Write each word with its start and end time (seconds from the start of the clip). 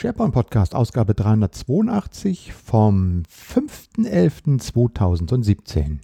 SharePoint 0.00 0.32
Podcast, 0.32 0.76
Ausgabe 0.76 1.12
382 1.12 2.52
vom 2.52 3.24
5.11.2017. 3.28 5.98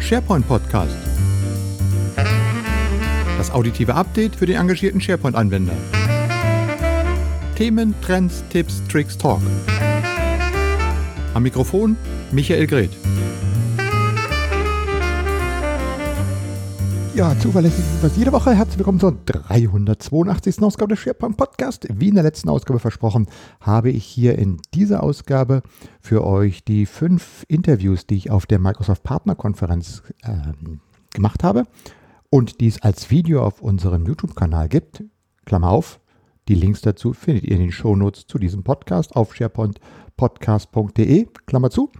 SharePoint 0.00 0.48
Podcast. 0.48 0.96
Das 3.36 3.50
auditive 3.50 3.94
Update 3.94 4.36
für 4.36 4.46
den 4.46 4.56
engagierten 4.56 5.02
SharePoint-Anwender. 5.02 5.76
Themen, 7.56 7.94
Trends, 8.00 8.42
Tipps, 8.48 8.82
Tricks, 8.88 9.18
Talk. 9.18 9.42
Am 11.34 11.42
Mikrofon 11.42 11.98
Michael 12.32 12.66
Greth. 12.66 12.96
Ja, 17.14 17.38
zuverlässig 17.38 17.84
was 18.02 18.16
jede 18.16 18.32
Woche. 18.32 18.56
Herzlich 18.56 18.78
willkommen 18.78 18.98
zur 18.98 19.12
382. 19.24 20.60
Ausgabe 20.60 20.96
des 20.96 20.98
SharePoint 20.98 21.36
Podcast. 21.36 21.86
Wie 21.88 22.08
in 22.08 22.16
der 22.16 22.24
letzten 22.24 22.48
Ausgabe 22.48 22.80
versprochen, 22.80 23.28
habe 23.60 23.90
ich 23.90 24.04
hier 24.04 24.36
in 24.36 24.60
dieser 24.74 25.04
Ausgabe 25.04 25.62
für 26.00 26.26
euch 26.26 26.64
die 26.64 26.86
fünf 26.86 27.44
Interviews, 27.46 28.08
die 28.08 28.16
ich 28.16 28.32
auf 28.32 28.46
der 28.46 28.58
Microsoft 28.58 29.04
Partnerkonferenz 29.04 30.02
äh, 30.24 30.32
gemacht 31.12 31.44
habe 31.44 31.68
und 32.30 32.60
die 32.60 32.66
es 32.66 32.82
als 32.82 33.12
Video 33.12 33.44
auf 33.44 33.62
unserem 33.62 34.06
YouTube-Kanal 34.06 34.68
gibt. 34.68 35.04
Klammer 35.44 35.70
auf, 35.70 36.00
die 36.48 36.54
Links 36.54 36.80
dazu 36.80 37.12
findet 37.12 37.44
ihr 37.44 37.52
in 37.52 37.60
den 37.60 37.72
Shownotes 37.72 38.26
zu 38.26 38.38
diesem 38.38 38.64
Podcast 38.64 39.14
auf 39.14 39.36
sharepointpodcast.de. 39.36 41.28
Klammer 41.46 41.70
zu. 41.70 41.92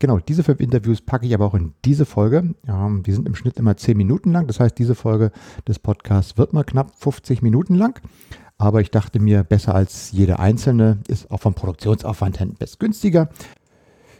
Genau, 0.00 0.18
diese 0.20 0.44
fünf 0.44 0.60
Interviews 0.60 1.00
packe 1.00 1.26
ich 1.26 1.34
aber 1.34 1.46
auch 1.46 1.54
in 1.54 1.74
diese 1.84 2.06
Folge. 2.06 2.54
Ähm, 2.68 3.02
die 3.02 3.12
sind 3.12 3.26
im 3.26 3.34
Schnitt 3.34 3.58
immer 3.58 3.76
zehn 3.76 3.96
Minuten 3.96 4.30
lang. 4.30 4.46
Das 4.46 4.60
heißt, 4.60 4.78
diese 4.78 4.94
Folge 4.94 5.32
des 5.66 5.80
Podcasts 5.80 6.38
wird 6.38 6.52
mal 6.52 6.62
knapp 6.62 6.92
50 6.98 7.42
Minuten 7.42 7.74
lang. 7.74 8.00
Aber 8.58 8.80
ich 8.80 8.90
dachte 8.90 9.18
mir, 9.18 9.42
besser 9.42 9.74
als 9.74 10.12
jede 10.12 10.38
einzelne 10.38 10.98
ist 11.08 11.30
auch 11.30 11.40
vom 11.40 11.54
Produktionsaufwand 11.54 12.38
her 12.38 12.46
best 12.46 12.78
günstiger. 12.78 13.28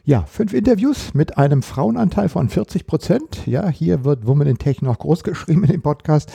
Ja, 0.04 0.24
fünf 0.24 0.52
Interviews 0.52 1.14
mit 1.14 1.38
einem 1.38 1.62
Frauenanteil 1.62 2.28
von 2.28 2.48
40 2.48 2.86
Prozent. 2.86 3.46
Ja, 3.46 3.68
hier 3.68 4.04
wird 4.04 4.26
Woman 4.26 4.46
in 4.48 4.58
Tech 4.58 4.82
noch 4.82 4.98
groß 4.98 5.22
geschrieben 5.22 5.64
in 5.64 5.72
dem 5.72 5.82
Podcast. 5.82 6.32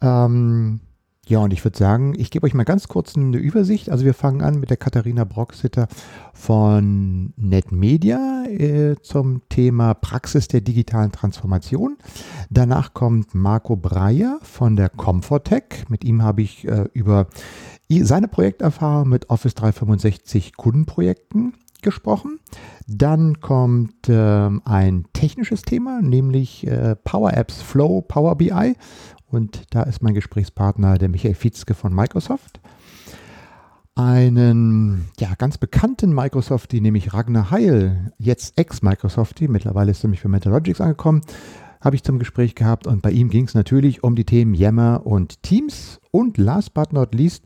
Ähm, 0.00 0.80
ja, 1.28 1.40
und 1.40 1.52
ich 1.52 1.64
würde 1.64 1.76
sagen, 1.76 2.14
ich 2.16 2.30
gebe 2.30 2.46
euch 2.46 2.54
mal 2.54 2.64
ganz 2.64 2.86
kurz 2.86 3.16
eine 3.16 3.36
Übersicht. 3.36 3.90
Also 3.90 4.04
wir 4.04 4.14
fangen 4.14 4.42
an 4.42 4.60
mit 4.60 4.70
der 4.70 4.76
Katharina 4.76 5.24
Broxitter 5.24 5.88
von 6.32 7.32
NetMedia 7.36 8.44
äh, 8.44 8.94
zum 9.02 9.42
Thema 9.48 9.94
Praxis 9.94 10.46
der 10.46 10.60
digitalen 10.60 11.10
Transformation. 11.10 11.96
Danach 12.48 12.94
kommt 12.94 13.34
Marco 13.34 13.74
Breyer 13.74 14.38
von 14.42 14.76
der 14.76 14.88
Comfortech. 14.88 15.86
Mit 15.88 16.04
ihm 16.04 16.22
habe 16.22 16.42
ich 16.42 16.66
äh, 16.68 16.88
über 16.92 17.26
seine 17.88 18.28
Projekterfahrung 18.28 19.08
mit 19.08 19.28
Office 19.28 19.54
365 19.54 20.56
Kundenprojekten 20.56 21.54
gesprochen. 21.86 22.40
Dann 22.88 23.40
kommt 23.40 24.08
äh, 24.08 24.50
ein 24.64 25.06
technisches 25.12 25.62
Thema, 25.62 26.02
nämlich 26.02 26.66
äh, 26.66 26.96
Power 26.96 27.32
Apps 27.32 27.62
Flow, 27.62 28.02
Power 28.02 28.34
BI 28.36 28.74
und 29.28 29.62
da 29.70 29.84
ist 29.84 30.02
mein 30.02 30.14
Gesprächspartner 30.14 30.98
der 30.98 31.08
Michael 31.08 31.34
Fietzke 31.34 31.74
von 31.74 31.94
Microsoft. 31.94 32.60
Einen 33.94 35.08
ja, 35.18 35.34
ganz 35.38 35.58
bekannten 35.58 36.12
Microsoftie, 36.12 36.80
nämlich 36.80 37.14
Ragnar 37.14 37.50
Heil, 37.52 38.12
jetzt 38.18 38.58
Ex-Microsoftie, 38.58 39.48
mittlerweile 39.48 39.92
ist 39.92 40.02
nämlich 40.02 40.20
für 40.20 40.28
Metalogics 40.28 40.80
angekommen, 40.80 41.22
habe 41.86 41.94
ich 41.94 42.02
zum 42.02 42.18
Gespräch 42.18 42.56
gehabt 42.56 42.88
und 42.88 43.00
bei 43.00 43.12
ihm 43.12 43.28
ging 43.28 43.44
es 43.44 43.54
natürlich 43.54 44.02
um 44.02 44.16
die 44.16 44.24
Themen 44.24 44.54
Yammer 44.54 45.02
und 45.04 45.40
Teams 45.44 46.00
und 46.10 46.36
last 46.36 46.74
but 46.74 46.92
not 46.92 47.14
least 47.14 47.44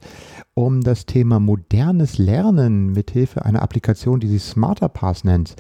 um 0.55 0.81
das 0.81 1.05
Thema 1.05 1.39
modernes 1.39 2.17
Lernen 2.17 2.87
mithilfe 2.93 3.45
einer 3.45 3.61
Applikation, 3.61 4.19
die 4.19 4.29
sich 4.29 4.43
Smarter 4.43 4.89
Pass 4.89 5.25
nennt. 5.25 5.57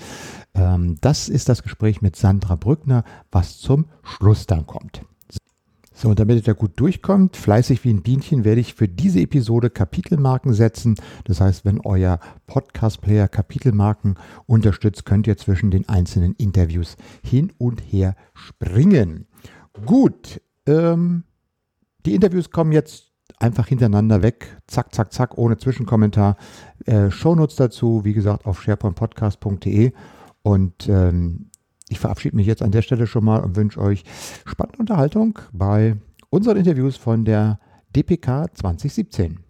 Ähm, 0.54 0.96
das 1.02 1.28
ist 1.28 1.50
das 1.50 1.62
Gespräch 1.62 2.00
mit 2.00 2.16
Sandra 2.16 2.56
Brückner, 2.56 3.04
was 3.30 3.58
zum 3.58 3.84
Schluss 4.02 4.46
dann 4.46 4.66
kommt. 4.66 5.02
So, 6.00 6.08
und 6.08 6.18
damit 6.18 6.36
ihr 6.36 6.42
da 6.42 6.54
gut 6.54 6.80
durchkommt, 6.80 7.36
fleißig 7.36 7.84
wie 7.84 7.92
ein 7.92 8.00
Bienchen, 8.00 8.46
werde 8.46 8.62
ich 8.62 8.72
für 8.72 8.88
diese 8.88 9.20
Episode 9.20 9.68
Kapitelmarken 9.68 10.54
setzen. 10.54 10.94
Das 11.24 11.42
heißt, 11.42 11.66
wenn 11.66 11.78
euer 11.80 12.20
Podcast-Player 12.46 13.28
Kapitelmarken 13.28 14.14
unterstützt, 14.46 15.04
könnt 15.04 15.26
ihr 15.26 15.36
zwischen 15.36 15.70
den 15.70 15.86
einzelnen 15.90 16.34
Interviews 16.36 16.96
hin 17.22 17.52
und 17.58 17.80
her 17.80 18.16
springen. 18.32 19.26
Gut, 19.84 20.40
ähm, 20.64 21.24
die 22.06 22.14
Interviews 22.14 22.50
kommen 22.50 22.72
jetzt 22.72 23.12
einfach 23.38 23.66
hintereinander 23.66 24.22
weg. 24.22 24.56
Zack, 24.68 24.94
zack, 24.94 25.12
zack, 25.12 25.36
ohne 25.36 25.58
Zwischenkommentar. 25.58 26.38
Äh, 26.86 27.10
Shownotes 27.10 27.56
dazu, 27.56 28.06
wie 28.06 28.14
gesagt, 28.14 28.46
auf 28.46 28.62
sharepointpodcast.de. 28.62 29.92
Und 30.40 30.88
ähm, 30.88 31.49
ich 31.90 31.98
verabschiede 31.98 32.36
mich 32.36 32.46
jetzt 32.46 32.62
an 32.62 32.70
der 32.70 32.82
Stelle 32.82 33.06
schon 33.06 33.24
mal 33.24 33.40
und 33.40 33.56
wünsche 33.56 33.80
euch 33.80 34.04
spannende 34.46 34.78
Unterhaltung 34.78 35.38
bei 35.52 35.96
unseren 36.30 36.56
Interviews 36.56 36.96
von 36.96 37.24
der 37.24 37.58
DPK 37.94 38.46
2017. 38.54 39.40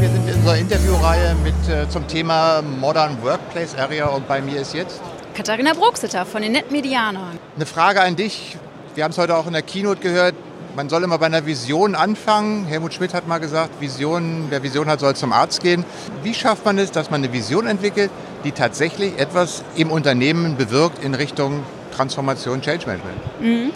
Wir 0.00 0.08
sind 0.08 0.28
in 0.28 0.34
unserer 0.34 0.56
Interviewreihe 0.56 1.36
mit 1.44 1.54
äh, 1.68 1.88
zum 1.88 2.08
Thema 2.08 2.62
Modern 2.62 3.22
Workplace 3.22 3.76
Area 3.76 4.06
und 4.06 4.26
bei 4.26 4.40
mir 4.40 4.62
ist 4.62 4.72
jetzt 4.74 5.00
Katharina 5.34 5.74
Bruxeter 5.74 6.24
von 6.24 6.42
den 6.42 6.52
Netmedianern. 6.52 7.38
Eine 7.54 7.66
Frage 7.66 8.00
an 8.00 8.16
dich. 8.16 8.56
Wir 8.94 9.04
haben 9.04 9.12
es 9.12 9.18
heute 9.18 9.36
auch 9.36 9.46
in 9.46 9.52
der 9.52 9.62
Keynote 9.62 10.00
gehört 10.00 10.34
man 10.74 10.88
soll 10.88 11.02
immer 11.02 11.18
bei 11.18 11.26
einer 11.26 11.46
Vision 11.46 11.94
anfangen. 11.94 12.66
Helmut 12.66 12.94
Schmidt 12.94 13.14
hat 13.14 13.26
mal 13.26 13.38
gesagt, 13.38 13.80
Vision, 13.80 14.46
wer 14.48 14.62
Vision 14.62 14.86
hat, 14.88 15.00
soll 15.00 15.14
zum 15.14 15.32
Arzt 15.32 15.62
gehen. 15.62 15.84
Wie 16.22 16.34
schafft 16.34 16.64
man 16.64 16.78
es, 16.78 16.90
dass 16.90 17.10
man 17.10 17.22
eine 17.22 17.32
Vision 17.32 17.66
entwickelt, 17.66 18.10
die 18.44 18.52
tatsächlich 18.52 19.18
etwas 19.18 19.62
im 19.76 19.90
Unternehmen 19.90 20.56
bewirkt 20.56 21.04
in 21.04 21.14
Richtung 21.14 21.62
Transformation, 21.94 22.60
Change 22.62 22.86
Management? 22.86 23.40
Mhm. 23.40 23.70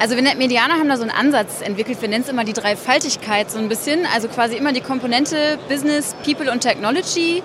Also 0.00 0.16
wir 0.16 0.22
Medianer 0.22 0.74
haben 0.74 0.88
da 0.88 0.96
so 0.96 1.02
einen 1.02 1.10
Ansatz 1.10 1.60
entwickelt. 1.60 2.00
Wir 2.00 2.08
nennen 2.08 2.24
es 2.24 2.30
immer 2.30 2.44
die 2.44 2.54
Dreifaltigkeit 2.54 3.50
so 3.50 3.58
ein 3.58 3.68
bisschen. 3.68 4.06
Also 4.14 4.28
quasi 4.28 4.56
immer 4.56 4.72
die 4.72 4.80
Komponente 4.80 5.58
Business, 5.68 6.16
People 6.24 6.50
und 6.50 6.60
Technology 6.60 7.42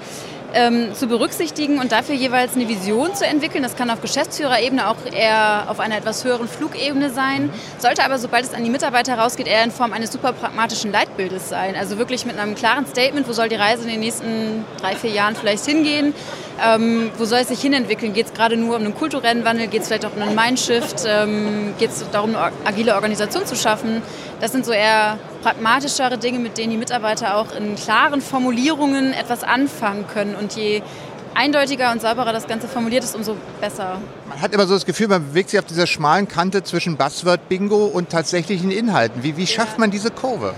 ähm, 0.56 0.94
zu 0.96 1.08
berücksichtigen 1.08 1.80
und 1.80 1.92
dafür 1.92 2.16
jeweils 2.16 2.56
eine 2.56 2.68
Vision 2.68 3.14
zu 3.14 3.26
entwickeln. 3.26 3.62
Das 3.62 3.76
kann 3.76 3.90
auf 3.90 4.02
Geschäftsführerebene 4.02 4.90
auch 4.90 4.96
eher 5.12 5.66
auf 5.68 5.80
einer 5.80 5.98
etwas 5.98 6.24
höheren 6.24 6.48
Flugebene 6.48 7.10
sein, 7.10 7.52
sollte 7.78 8.04
aber, 8.04 8.18
sobald 8.18 8.46
es 8.46 8.54
an 8.54 8.64
die 8.64 8.70
Mitarbeiter 8.70 9.18
rausgeht, 9.18 9.48
eher 9.48 9.64
in 9.64 9.72
Form 9.72 9.94
eines 9.94 10.12
super 10.12 10.32
pragmatischen 10.34 10.92
Leitbildes 10.92 11.50
sein. 11.50 11.76
Also 11.76 11.98
wirklich 11.98 12.26
mit 12.26 12.40
einem 12.40 12.56
klaren 12.56 12.88
Statement, 12.88 13.28
wo 13.28 13.34
soll 13.34 13.50
die 13.50 13.56
Reise 13.56 13.84
in 13.84 13.90
den 13.90 14.00
nächsten 14.00 14.66
drei, 14.82 14.96
vier 14.96 15.12
Jahren 15.12 15.36
vielleicht 15.36 15.66
hingehen, 15.66 16.14
ähm, 16.64 17.12
wo 17.18 17.26
soll 17.26 17.40
es 17.40 17.50
sich 17.50 17.62
hinentwickeln? 17.62 18.14
Geht 18.14 18.28
es 18.28 18.34
gerade 18.34 18.56
nur 18.58 18.76
um 18.76 18.84
einen 18.84 18.96
kulturellen 18.96 19.44
Wandel? 19.44 19.68
Geht 19.68 19.82
es 19.82 19.88
vielleicht 19.88 20.06
auch 20.06 20.16
um 20.16 20.22
einen 20.22 20.36
Mindshift? 20.36 21.04
Ähm, 21.06 21.74
Geht 21.78 21.92
es 21.92 22.06
darum, 22.12 22.36
eine 22.36 22.52
agile 22.64 22.96
Organisation 22.96 23.46
zu 23.46 23.56
schaffen? 23.56 24.02
Das 24.40 24.52
sind 24.52 24.66
so 24.66 24.72
eher 24.72 25.18
pragmatischere 25.44 26.18
Dinge, 26.18 26.40
mit 26.40 26.58
denen 26.58 26.72
die 26.72 26.78
Mitarbeiter 26.78 27.38
auch 27.38 27.56
in 27.56 27.76
klaren 27.76 28.22
Formulierungen 28.22 29.14
etwas 29.14 29.44
anfangen 29.44 30.06
können. 30.08 30.36
Und 30.36 30.56
je 30.56 30.82
eindeutiger 31.34 31.92
und 31.92 32.02
sauberer 32.02 32.32
das 32.32 32.48
Ganze 32.48 32.68
formuliert 32.68 33.04
ist, 33.04 33.16
umso 33.16 33.36
besser. 33.60 34.00
Man 34.30 34.42
hat 34.42 34.54
immer 34.54 34.66
so 34.66 34.74
das 34.74 34.86
Gefühl, 34.86 35.10
man 35.10 35.28
bewegt 35.28 35.50
sich 35.50 35.60
auf 35.60 35.66
dieser 35.66 35.86
schmalen 35.88 36.28
Kante 36.28 36.64
zwischen 36.64 36.98
Buzzword-Bingo 36.98 37.86
und 37.86 38.10
tatsächlichen 38.10 38.72
Inhalten. 38.72 39.24
Wie, 39.24 39.38
wie 39.38 39.48
schafft 39.48 39.78
man 39.78 39.92
diese 39.92 40.10
Kurve? 40.12 40.54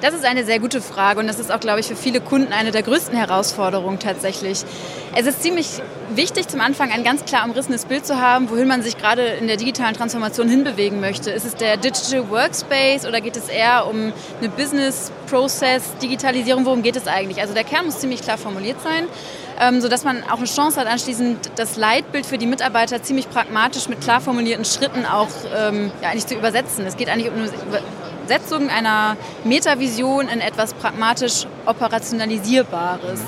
Das 0.00 0.14
ist 0.14 0.24
eine 0.24 0.44
sehr 0.44 0.60
gute 0.60 0.80
Frage 0.80 1.18
und 1.18 1.26
das 1.26 1.40
ist 1.40 1.50
auch, 1.50 1.58
glaube 1.58 1.80
ich, 1.80 1.86
für 1.86 1.96
viele 1.96 2.20
Kunden 2.20 2.52
eine 2.52 2.70
der 2.70 2.84
größten 2.84 3.18
Herausforderungen 3.18 3.98
tatsächlich. 3.98 4.62
Es 5.16 5.26
ist 5.26 5.42
ziemlich 5.42 5.82
wichtig, 6.14 6.46
zum 6.46 6.60
Anfang 6.60 6.92
ein 6.92 7.02
ganz 7.02 7.24
klar 7.24 7.44
umrissenes 7.44 7.84
Bild 7.84 8.06
zu 8.06 8.20
haben, 8.20 8.48
wohin 8.48 8.68
man 8.68 8.82
sich 8.82 8.96
gerade 8.96 9.22
in 9.22 9.48
der 9.48 9.56
digitalen 9.56 9.94
Transformation 9.94 10.48
hinbewegen 10.48 11.00
möchte. 11.00 11.32
Ist 11.32 11.44
es 11.44 11.56
der 11.56 11.76
Digital 11.76 12.30
Workspace 12.30 13.06
oder 13.06 13.20
geht 13.20 13.36
es 13.36 13.48
eher 13.48 13.88
um 13.88 14.12
eine 14.38 14.48
Business 14.50 15.10
Process 15.28 15.82
Digitalisierung? 16.00 16.64
Worum 16.64 16.82
geht 16.82 16.94
es 16.94 17.08
eigentlich? 17.08 17.40
Also 17.40 17.52
der 17.52 17.64
Kern 17.64 17.86
muss 17.86 17.98
ziemlich 17.98 18.22
klar 18.22 18.38
formuliert 18.38 18.80
sein, 18.80 19.06
ähm, 19.60 19.80
sodass 19.80 20.04
man 20.04 20.22
auch 20.24 20.38
eine 20.38 20.46
Chance 20.46 20.80
hat, 20.80 20.86
anschließend 20.86 21.50
das 21.56 21.76
Leitbild 21.76 22.26
für 22.26 22.38
die 22.38 22.46
Mitarbeiter 22.46 23.02
ziemlich 23.02 23.28
pragmatisch 23.28 23.88
mit 23.88 24.00
klar 24.00 24.20
formulierten 24.20 24.64
Schritten 24.64 25.04
auch 25.06 25.28
ähm, 25.56 25.90
ja, 26.02 26.10
eigentlich 26.10 26.26
zu 26.26 26.34
übersetzen. 26.34 26.86
Es 26.86 26.96
geht 26.96 27.08
eigentlich 27.08 27.30
um 27.30 27.38
eine 27.38 27.50
Übersetzung 28.28 28.68
einer 28.68 29.16
Metavision 29.44 30.28
in 30.28 30.40
etwas 30.40 30.74
pragmatisch 30.74 31.46
operationalisierbares. 31.66 33.20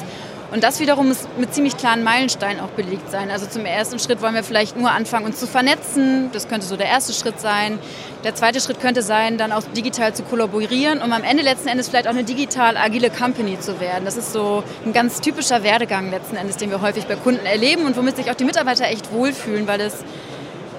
Und 0.52 0.64
das 0.64 0.80
wiederum 0.80 1.08
muss 1.08 1.28
mit 1.38 1.54
ziemlich 1.54 1.76
klaren 1.76 2.02
Meilensteinen 2.02 2.60
auch 2.60 2.70
belegt 2.70 3.08
sein. 3.10 3.30
Also 3.30 3.46
zum 3.46 3.64
ersten 3.64 4.00
Schritt 4.00 4.20
wollen 4.20 4.34
wir 4.34 4.42
vielleicht 4.42 4.76
nur 4.76 4.90
anfangen, 4.90 5.26
uns 5.26 5.38
zu 5.38 5.46
vernetzen. 5.46 6.30
Das 6.32 6.48
könnte 6.48 6.66
so 6.66 6.76
der 6.76 6.86
erste 6.88 7.12
Schritt 7.12 7.40
sein. 7.40 7.78
Der 8.24 8.34
zweite 8.34 8.60
Schritt 8.60 8.80
könnte 8.80 9.02
sein, 9.02 9.38
dann 9.38 9.52
auch 9.52 9.62
digital 9.76 10.12
zu 10.12 10.24
kollaborieren, 10.24 11.02
um 11.02 11.12
am 11.12 11.22
Ende 11.22 11.44
letzten 11.44 11.68
Endes 11.68 11.88
vielleicht 11.88 12.06
auch 12.06 12.12
eine 12.12 12.24
digital 12.24 12.76
agile 12.76 13.10
Company 13.10 13.60
zu 13.60 13.78
werden. 13.78 14.04
Das 14.04 14.16
ist 14.16 14.32
so 14.32 14.64
ein 14.84 14.92
ganz 14.92 15.20
typischer 15.20 15.62
Werdegang 15.62 16.10
letzten 16.10 16.36
Endes, 16.36 16.56
den 16.56 16.70
wir 16.70 16.80
häufig 16.80 17.06
bei 17.06 17.14
Kunden 17.14 17.46
erleben 17.46 17.86
und 17.86 17.96
womit 17.96 18.16
sich 18.16 18.28
auch 18.30 18.34
die 18.34 18.44
Mitarbeiter 18.44 18.86
echt 18.86 19.12
wohlfühlen, 19.12 19.68
weil 19.68 19.80
es 19.80 20.04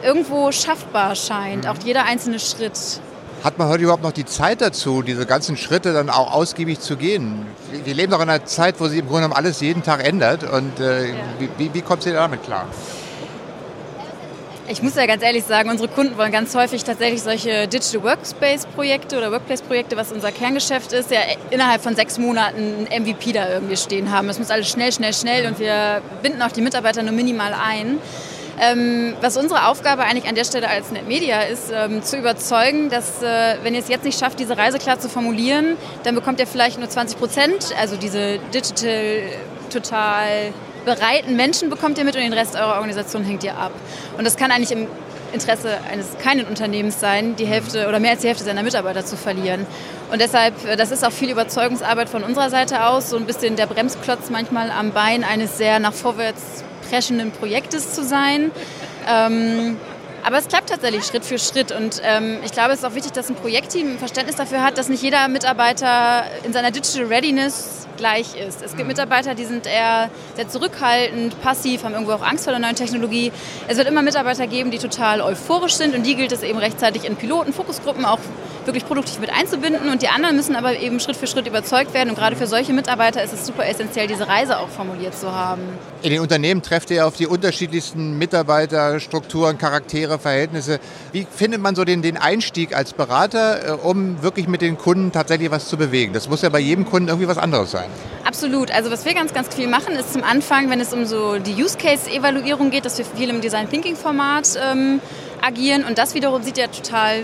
irgendwo 0.04 0.52
schaffbar 0.52 1.16
scheint, 1.16 1.68
auch 1.68 1.78
jeder 1.86 2.04
einzelne 2.04 2.40
Schritt. 2.40 2.78
Hat 3.44 3.58
man 3.58 3.70
heute 3.70 3.84
überhaupt 3.84 4.04
noch 4.04 4.12
die 4.12 4.26
Zeit 4.26 4.62
dazu, 4.62 5.02
diese 5.02 5.26
ganzen 5.26 5.58
Schritte 5.58 5.94
dann 5.94 6.12
auch 6.12 6.32
ausgiebig 6.32 6.80
zu 6.80 6.96
gehen? 6.96 7.48
Wir 7.84 7.96
leben 7.96 8.12
doch 8.12 8.22
in 8.22 8.30
einer 8.30 8.46
Zeit, 8.46 8.80
wo 8.80 8.88
sich 8.88 9.00
im 9.00 9.08
Grunde 9.08 9.22
genommen 9.24 9.34
alles 9.34 9.62
jeden 9.62 9.82
Tag 9.82 10.06
ändert. 10.06 10.44
Und 10.44 10.80
äh, 10.80 11.08
ja. 11.08 11.16
wie, 11.58 11.74
wie, 11.74 11.82
kommt 11.82 12.06
ihr 12.06 12.14
damit 12.14 12.44
klar? 12.44 12.68
Ich 14.68 14.84
muss 14.84 14.96
ja 14.96 15.08
ganz 15.08 15.24
ehrlich 15.24 15.44
sagen, 15.44 15.72
unsere 15.72 15.90
Kunden 15.90 16.18
wollen 16.20 16.32
ganz 16.32 16.54
häufig 16.54 16.84
tatsächlich 16.84 17.24
solche 17.24 17.68
Digital 17.68 18.04
Workspace-Projekte 18.04 19.18
oder 19.18 19.32
Workplace-Projekte, 19.32 19.98
was 19.98 20.12
unser 20.12 20.32
Kerngeschäft 20.32 20.94
ist, 20.94 21.10
ja 21.10 21.22
innerhalb 21.50 21.82
von 21.82 21.96
sechs 21.96 22.20
Monaten 22.20 22.88
ein 22.92 23.04
MVP 23.04 23.32
da 23.32 23.50
irgendwie 23.50 23.76
stehen 23.76 24.12
haben. 24.12 24.30
Es 24.30 24.38
muss 24.38 24.52
alles 24.52 24.70
schnell, 24.70 24.94
schnell, 24.94 25.14
schnell 25.14 25.48
und 25.48 25.58
wir 25.58 26.04
binden 26.22 26.44
auch 26.44 26.52
die 26.52 26.62
Mitarbeiter 26.62 27.02
nur 27.02 27.12
minimal 27.12 27.54
ein. 27.54 27.98
Ähm, 28.60 29.14
was 29.22 29.38
unsere 29.38 29.68
Aufgabe 29.68 30.04
eigentlich 30.04 30.28
an 30.28 30.36
der 30.36 30.44
Stelle 30.44 30.70
als 30.70 30.92
NetMedia 30.92 31.42
ist, 31.42 31.72
ähm, 31.74 32.04
zu 32.04 32.18
überzeugen, 32.18 32.90
dass 32.90 33.22
äh, 33.22 33.56
wenn 33.64 33.74
ihr 33.74 33.80
es 33.80 33.88
jetzt 33.88 34.04
nicht 34.04 34.20
schafft, 34.20 34.40
diese 34.40 34.58
Reise 34.58 34.78
klar 34.78 35.00
zu 35.00 35.10
formulieren, 35.10 35.78
dann 36.04 36.16
bekommt 36.16 36.40
ihr 36.40 36.48
vielleicht 36.48 36.80
nur 36.80 36.90
20 36.90 37.18
Prozent, 37.18 37.74
also 37.80 37.96
diese 37.96 38.40
Digital 38.54 39.24
total 39.72 40.54
bereiten 40.86 41.36
Menschen 41.36 41.70
bekommt 41.70 41.98
ihr 41.98 42.04
mit 42.04 42.16
und 42.16 42.22
den 42.22 42.34
Rest 42.34 42.56
eurer 42.56 42.76
Organisation 42.76 43.24
hängt 43.24 43.44
ihr 43.44 43.56
ab. 43.58 43.72
Und 44.18 44.26
das 44.26 44.36
kann 44.36 44.52
eigentlich 44.52 44.72
im 44.72 44.88
Interesse 45.34 45.78
eines 45.90 46.18
keinen 46.18 46.46
Unternehmens 46.46 47.00
sein, 47.00 47.36
die 47.36 47.46
Hälfte 47.46 47.88
oder 47.88 48.00
mehr 48.00 48.12
als 48.12 48.22
die 48.22 48.28
Hälfte 48.28 48.44
seiner 48.44 48.64
Mitarbeiter 48.64 49.06
zu 49.06 49.16
verlieren. 49.16 49.66
Und 50.12 50.20
deshalb, 50.20 50.66
äh, 50.66 50.76
das 50.76 50.92
ist 50.92 51.06
auch 51.06 51.12
viel 51.12 51.30
Überzeugungsarbeit 51.30 52.10
von 52.10 52.24
unserer 52.24 52.50
Seite 52.50 52.86
aus, 52.86 53.10
so 53.10 53.18
ein 53.18 53.26
bisschen 53.26 53.56
der 53.56 53.68
Bremsklotz 53.68 54.30
manchmal 54.30 54.72
am 54.72 54.92
Bein 54.92 55.24
eines 55.24 55.58
sehr 55.58 55.80
nach 55.80 55.94
vorwärts 55.94 56.64
preschenden 56.92 57.32
Projektes 57.32 57.94
zu 57.94 58.04
sein. 58.04 58.52
Ähm, 59.08 59.78
aber 60.24 60.38
es 60.38 60.48
klappt 60.48 60.70
tatsächlich 60.70 61.04
Schritt 61.06 61.26
für 61.26 61.40
Schritt. 61.40 61.72
Und 61.72 62.02
ähm, 62.04 62.38
ich 62.46 62.52
glaube, 62.52 62.74
es 62.74 62.80
ist 62.80 62.86
auch 62.86 62.94
wichtig, 62.94 63.14
dass 63.14 63.30
ein 63.30 63.36
Projektteam 63.36 63.94
ein 63.94 63.98
Verständnis 63.98 64.36
dafür 64.36 64.62
hat, 64.64 64.78
dass 64.78 64.88
nicht 64.88 65.02
jeder 65.02 65.28
Mitarbeiter 65.28 66.26
in 66.44 66.54
seiner 66.54 66.70
Digital 66.70 67.08
Readiness 67.08 67.88
gleich 67.98 68.36
ist. 68.36 68.62
Es 68.62 68.76
gibt. 68.76 68.88
Mitarbeiter, 68.92 69.36
die 69.36 69.46
sind 69.46 69.68
eher 69.68 70.10
sehr 70.36 70.50
zurückhaltend, 70.50 71.40
passiv, 71.42 71.84
haben 71.84 71.94
irgendwo 71.94 72.14
auch 72.14 72.24
Angst 72.24 72.44
vor 72.44 72.52
der 72.52 72.60
neuen 72.60 72.76
Technologie. 72.76 73.32
Es 73.68 73.78
wird 73.78 73.88
immer 73.88 74.02
Mitarbeiter 74.02 74.48
geben, 74.48 74.70
die 74.70 74.80
total 74.80 75.22
euphorisch 75.22 75.76
sind 75.76 75.96
und 75.96 76.04
die 76.06 76.16
gilt 76.16 76.32
es 76.32 76.44
eben 76.44 76.60
rechtzeitig 76.60 77.06
in 77.06 77.16
Piloten, 77.16 77.54
Fokusgruppen 77.54 78.04
auch 78.04 78.20
wirklich 78.66 78.86
produktiv 78.86 79.20
mit 79.20 79.32
einzubinden 79.32 79.90
und 79.90 80.02
die 80.02 80.08
anderen 80.08 80.36
müssen 80.36 80.56
aber 80.56 80.78
eben 80.78 81.00
Schritt 81.00 81.16
für 81.16 81.28
Schritt 81.28 81.48
überzeugt 81.48 81.94
werden 81.94 82.10
und 82.10 82.16
gerade 82.16 82.36
für 82.36 82.48
solche 82.48 82.74
Mitarbeiter 82.74 83.24
ist 83.24 83.34
es 83.34 83.46
super 83.46 83.66
essentiell, 83.68 84.08
diese 84.08 84.28
Reise 84.28 84.60
auch 84.60 84.70
formuliert 84.70 85.18
zu 85.18 85.34
haben. 85.34 85.62
In 86.02 86.12
den 86.12 86.22
Unternehmen 86.22 86.62
trefft 86.62 86.92
ihr 86.92 87.06
auf 87.06 87.16
die 87.16 87.28
unterschiedlichsten 87.28 88.18
Mitarbeiterstrukturen, 88.18 89.58
Charaktere, 89.58 90.20
Verhältnisse. 90.20 90.80
Wie 91.12 91.28
findet 91.30 91.62
man 91.62 91.76
so 91.76 91.86
den, 91.86 92.02
den 92.02 92.18
Einstieg 92.18 92.76
als 92.76 92.94
Berater, 92.94 93.68
äh, 93.68 93.72
um 93.72 94.22
wirklich 94.22 94.48
mit 94.48 94.62
den 94.62 94.78
Kunden 94.78 95.12
tatsächlich 95.12 95.52
was 95.52 95.68
zu 95.68 95.78
bewegen? 95.78 96.14
Das 96.14 96.30
muss 96.30 96.42
ja 96.42 96.50
bei 96.50 96.60
jedem 96.60 96.86
Kunden 96.86 97.08
irgendwie 97.10 97.28
was 97.28 97.38
anderes 97.38 97.72
sein. 97.72 97.90
Absolut. 98.24 98.72
Also 98.72 98.92
was 98.92 99.06
wir 99.06 99.14
ganz, 99.14 99.34
ganz 99.34 99.54
viel 99.54 99.68
machen, 99.68 99.96
ist 99.96 100.14
zum 100.14 100.24
Anfang, 100.24 100.70
wenn 100.70 100.80
es 100.80 100.94
um 100.94 101.06
so 101.06 101.38
die 101.38 101.54
Use-Case-Evaluierung 101.54 102.72
geht, 102.72 102.86
dass 102.86 102.98
wir 102.98 103.06
viel 103.06 103.30
im 103.30 103.42
Design-Thinking-Format 103.42 104.60
ähm, 104.72 105.02
agieren. 105.42 105.84
Und 105.84 105.98
das 105.98 106.14
wiederum 106.14 106.44
sieht 106.44 106.58
ja 106.58 106.68
total 106.68 107.24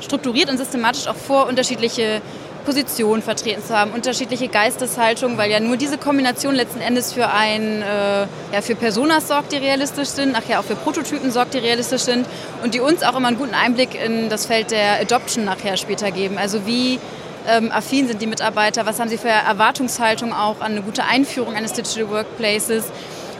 strukturiert 0.00 0.50
und 0.50 0.58
systematisch 0.58 1.06
auch 1.06 1.16
vor, 1.16 1.46
unterschiedliche 1.46 2.20
Positionen 2.64 3.22
vertreten 3.22 3.62
zu 3.62 3.78
haben, 3.78 3.92
unterschiedliche 3.92 4.48
Geisteshaltungen, 4.48 5.36
weil 5.36 5.50
ja 5.50 5.60
nur 5.60 5.76
diese 5.76 5.98
Kombination 5.98 6.54
letzten 6.54 6.80
Endes 6.80 7.12
für 7.12 7.28
ein, 7.28 7.82
äh, 7.82 8.22
ja, 8.52 8.62
für 8.62 8.74
Personas 8.74 9.28
sorgt, 9.28 9.52
die 9.52 9.56
realistisch 9.56 10.08
sind, 10.08 10.32
nachher 10.32 10.60
auch 10.60 10.64
für 10.64 10.76
Prototypen 10.76 11.30
sorgt, 11.30 11.54
die 11.54 11.58
realistisch 11.58 12.02
sind 12.02 12.26
und 12.62 12.74
die 12.74 12.80
uns 12.80 13.02
auch 13.02 13.16
immer 13.16 13.28
einen 13.28 13.38
guten 13.38 13.54
Einblick 13.54 13.94
in 13.94 14.28
das 14.28 14.46
Feld 14.46 14.70
der 14.70 15.00
Adoption 15.00 15.44
nachher 15.44 15.76
später 15.76 16.10
geben. 16.10 16.38
Also 16.38 16.66
wie 16.66 16.98
ähm, 17.46 17.70
affin 17.70 18.08
sind 18.08 18.22
die 18.22 18.26
Mitarbeiter, 18.26 18.86
was 18.86 18.98
haben 18.98 19.10
sie 19.10 19.18
für 19.18 19.28
Erwartungshaltung 19.28 20.32
auch 20.32 20.60
an 20.60 20.72
eine 20.72 20.82
gute 20.82 21.04
Einführung 21.04 21.54
eines 21.54 21.74
Digital 21.74 22.10
Workplaces. 22.10 22.84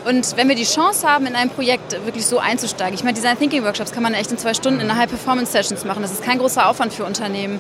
Und 0.04 0.36
wenn 0.36 0.48
wir 0.48 0.54
die 0.54 0.64
Chance 0.64 1.08
haben, 1.08 1.26
in 1.26 1.34
ein 1.34 1.48
Projekt 1.48 1.92
wirklich 2.04 2.26
so 2.26 2.38
einzusteigen, 2.38 2.94
ich 2.94 3.04
meine, 3.04 3.14
Design 3.14 3.38
Thinking 3.38 3.64
Workshops 3.64 3.90
kann 3.90 4.02
man 4.02 4.12
echt 4.12 4.30
in 4.30 4.38
zwei 4.38 4.52
Stunden 4.52 4.80
in 4.80 4.90
einer 4.90 4.98
High-Performance-Sessions 4.98 5.84
machen. 5.84 6.02
Das 6.02 6.12
ist 6.12 6.22
kein 6.22 6.38
großer 6.38 6.68
Aufwand 6.68 6.92
für 6.92 7.04
Unternehmen. 7.04 7.58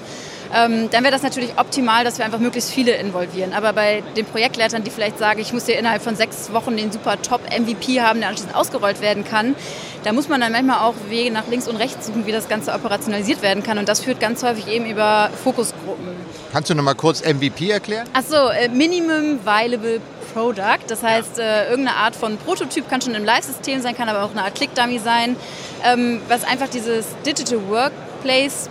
Ähm, 0.54 0.88
dann 0.90 1.02
wäre 1.02 1.12
das 1.12 1.22
natürlich 1.22 1.58
optimal, 1.58 2.04
dass 2.04 2.18
wir 2.18 2.24
einfach 2.24 2.38
möglichst 2.38 2.70
viele 2.70 2.92
involvieren. 2.92 3.54
Aber 3.54 3.72
bei 3.72 4.02
den 4.16 4.26
Projektleitern, 4.26 4.84
die 4.84 4.90
vielleicht 4.90 5.18
sagen, 5.18 5.40
ich 5.40 5.52
muss 5.52 5.66
hier 5.66 5.78
innerhalb 5.78 6.02
von 6.02 6.16
sechs 6.16 6.52
Wochen 6.52 6.76
den 6.76 6.92
super 6.92 7.20
Top-MVP 7.20 8.00
haben, 8.00 8.20
der 8.20 8.28
anschließend 8.28 8.54
ausgerollt 8.54 9.00
werden 9.00 9.24
kann, 9.24 9.56
da 10.04 10.12
muss 10.12 10.28
man 10.28 10.40
dann 10.40 10.52
manchmal 10.52 10.80
auch 10.80 10.94
Wege 11.08 11.32
nach 11.32 11.48
links 11.48 11.66
und 11.66 11.76
rechts 11.76 12.06
suchen, 12.06 12.26
wie 12.26 12.32
das 12.32 12.48
Ganze 12.48 12.72
operationalisiert 12.72 13.42
werden 13.42 13.62
kann. 13.62 13.78
Und 13.78 13.88
das 13.88 14.00
führt 14.00 14.20
ganz 14.20 14.42
häufig 14.42 14.68
eben 14.68 14.84
über 14.84 15.30
Fokusgruppen. 15.42 16.14
Kannst 16.52 16.70
du 16.70 16.74
noch 16.74 16.84
mal 16.84 16.94
kurz 16.94 17.22
MVP 17.24 17.70
erklären? 17.70 18.06
Achso, 18.12 18.48
äh, 18.50 18.68
Minimum 18.68 19.40
Viable 19.44 20.00
Product. 20.34 20.80
Das 20.88 21.02
heißt, 21.02 21.38
äh, 21.38 21.70
irgendeine 21.70 21.96
Art 21.96 22.16
von 22.16 22.36
Prototyp 22.36 22.90
kann 22.90 23.00
schon 23.00 23.14
im 23.14 23.24
Live-System 23.24 23.80
sein, 23.80 23.96
kann 23.96 24.08
aber 24.08 24.24
auch 24.24 24.32
eine 24.32 24.42
Art 24.42 24.54
Click-Dummy 24.54 24.98
sein, 24.98 25.36
ähm, 25.84 26.20
was 26.28 26.44
einfach 26.44 26.68
dieses 26.68 27.06
Digital 27.24 27.60
Workplace 27.68 28.68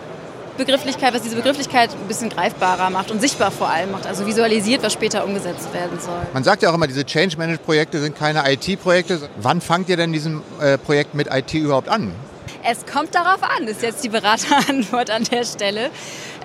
Begrifflichkeit, 0.58 1.16
was 1.16 1.24
diese 1.24 1.36
Begrifflichkeit 1.36 1.90
ein 1.92 2.08
bisschen 2.08 2.30
greifbarer 2.30 2.92
macht 2.92 3.10
und 3.10 3.20
sichtbar 3.20 3.50
vor 3.50 3.70
allem 3.70 3.92
macht, 3.92 4.06
also 4.06 4.28
visualisiert, 4.28 4.84
was 4.84 4.94
später 4.94 5.26
umgesetzt 5.26 5.74
werden 5.74 6.00
soll. 6.00 6.22
Man 6.32 6.44
sagt 6.44 6.62
ja 6.62 6.70
auch 6.70 6.76
immer, 6.76 6.86
diese 6.86 7.06
Change 7.06 7.38
Management 7.38 7.66
Projekte 7.66 8.00
sind 8.00 8.16
keine 8.16 8.44
IT-Projekte. 8.52 9.30
Wann 9.38 9.62
fangt 9.62 9.90
ihr 9.90 9.98
denn 9.98 10.14
diesem 10.14 10.44
äh, 10.62 10.78
Projekt 10.78 11.16
mit 11.16 11.34
IT 11.34 11.56
überhaupt 11.56 11.90
an? 11.90 12.14
Es 12.64 12.86
kommt 12.86 13.16
darauf 13.16 13.42
an, 13.42 13.68
ist 13.68 13.82
jetzt 13.82 14.04
die 14.04 14.10
Beraterantwort 14.10 15.10
an 15.10 15.24
der 15.24 15.44
Stelle. 15.44 15.90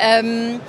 Ähm, 0.00 0.60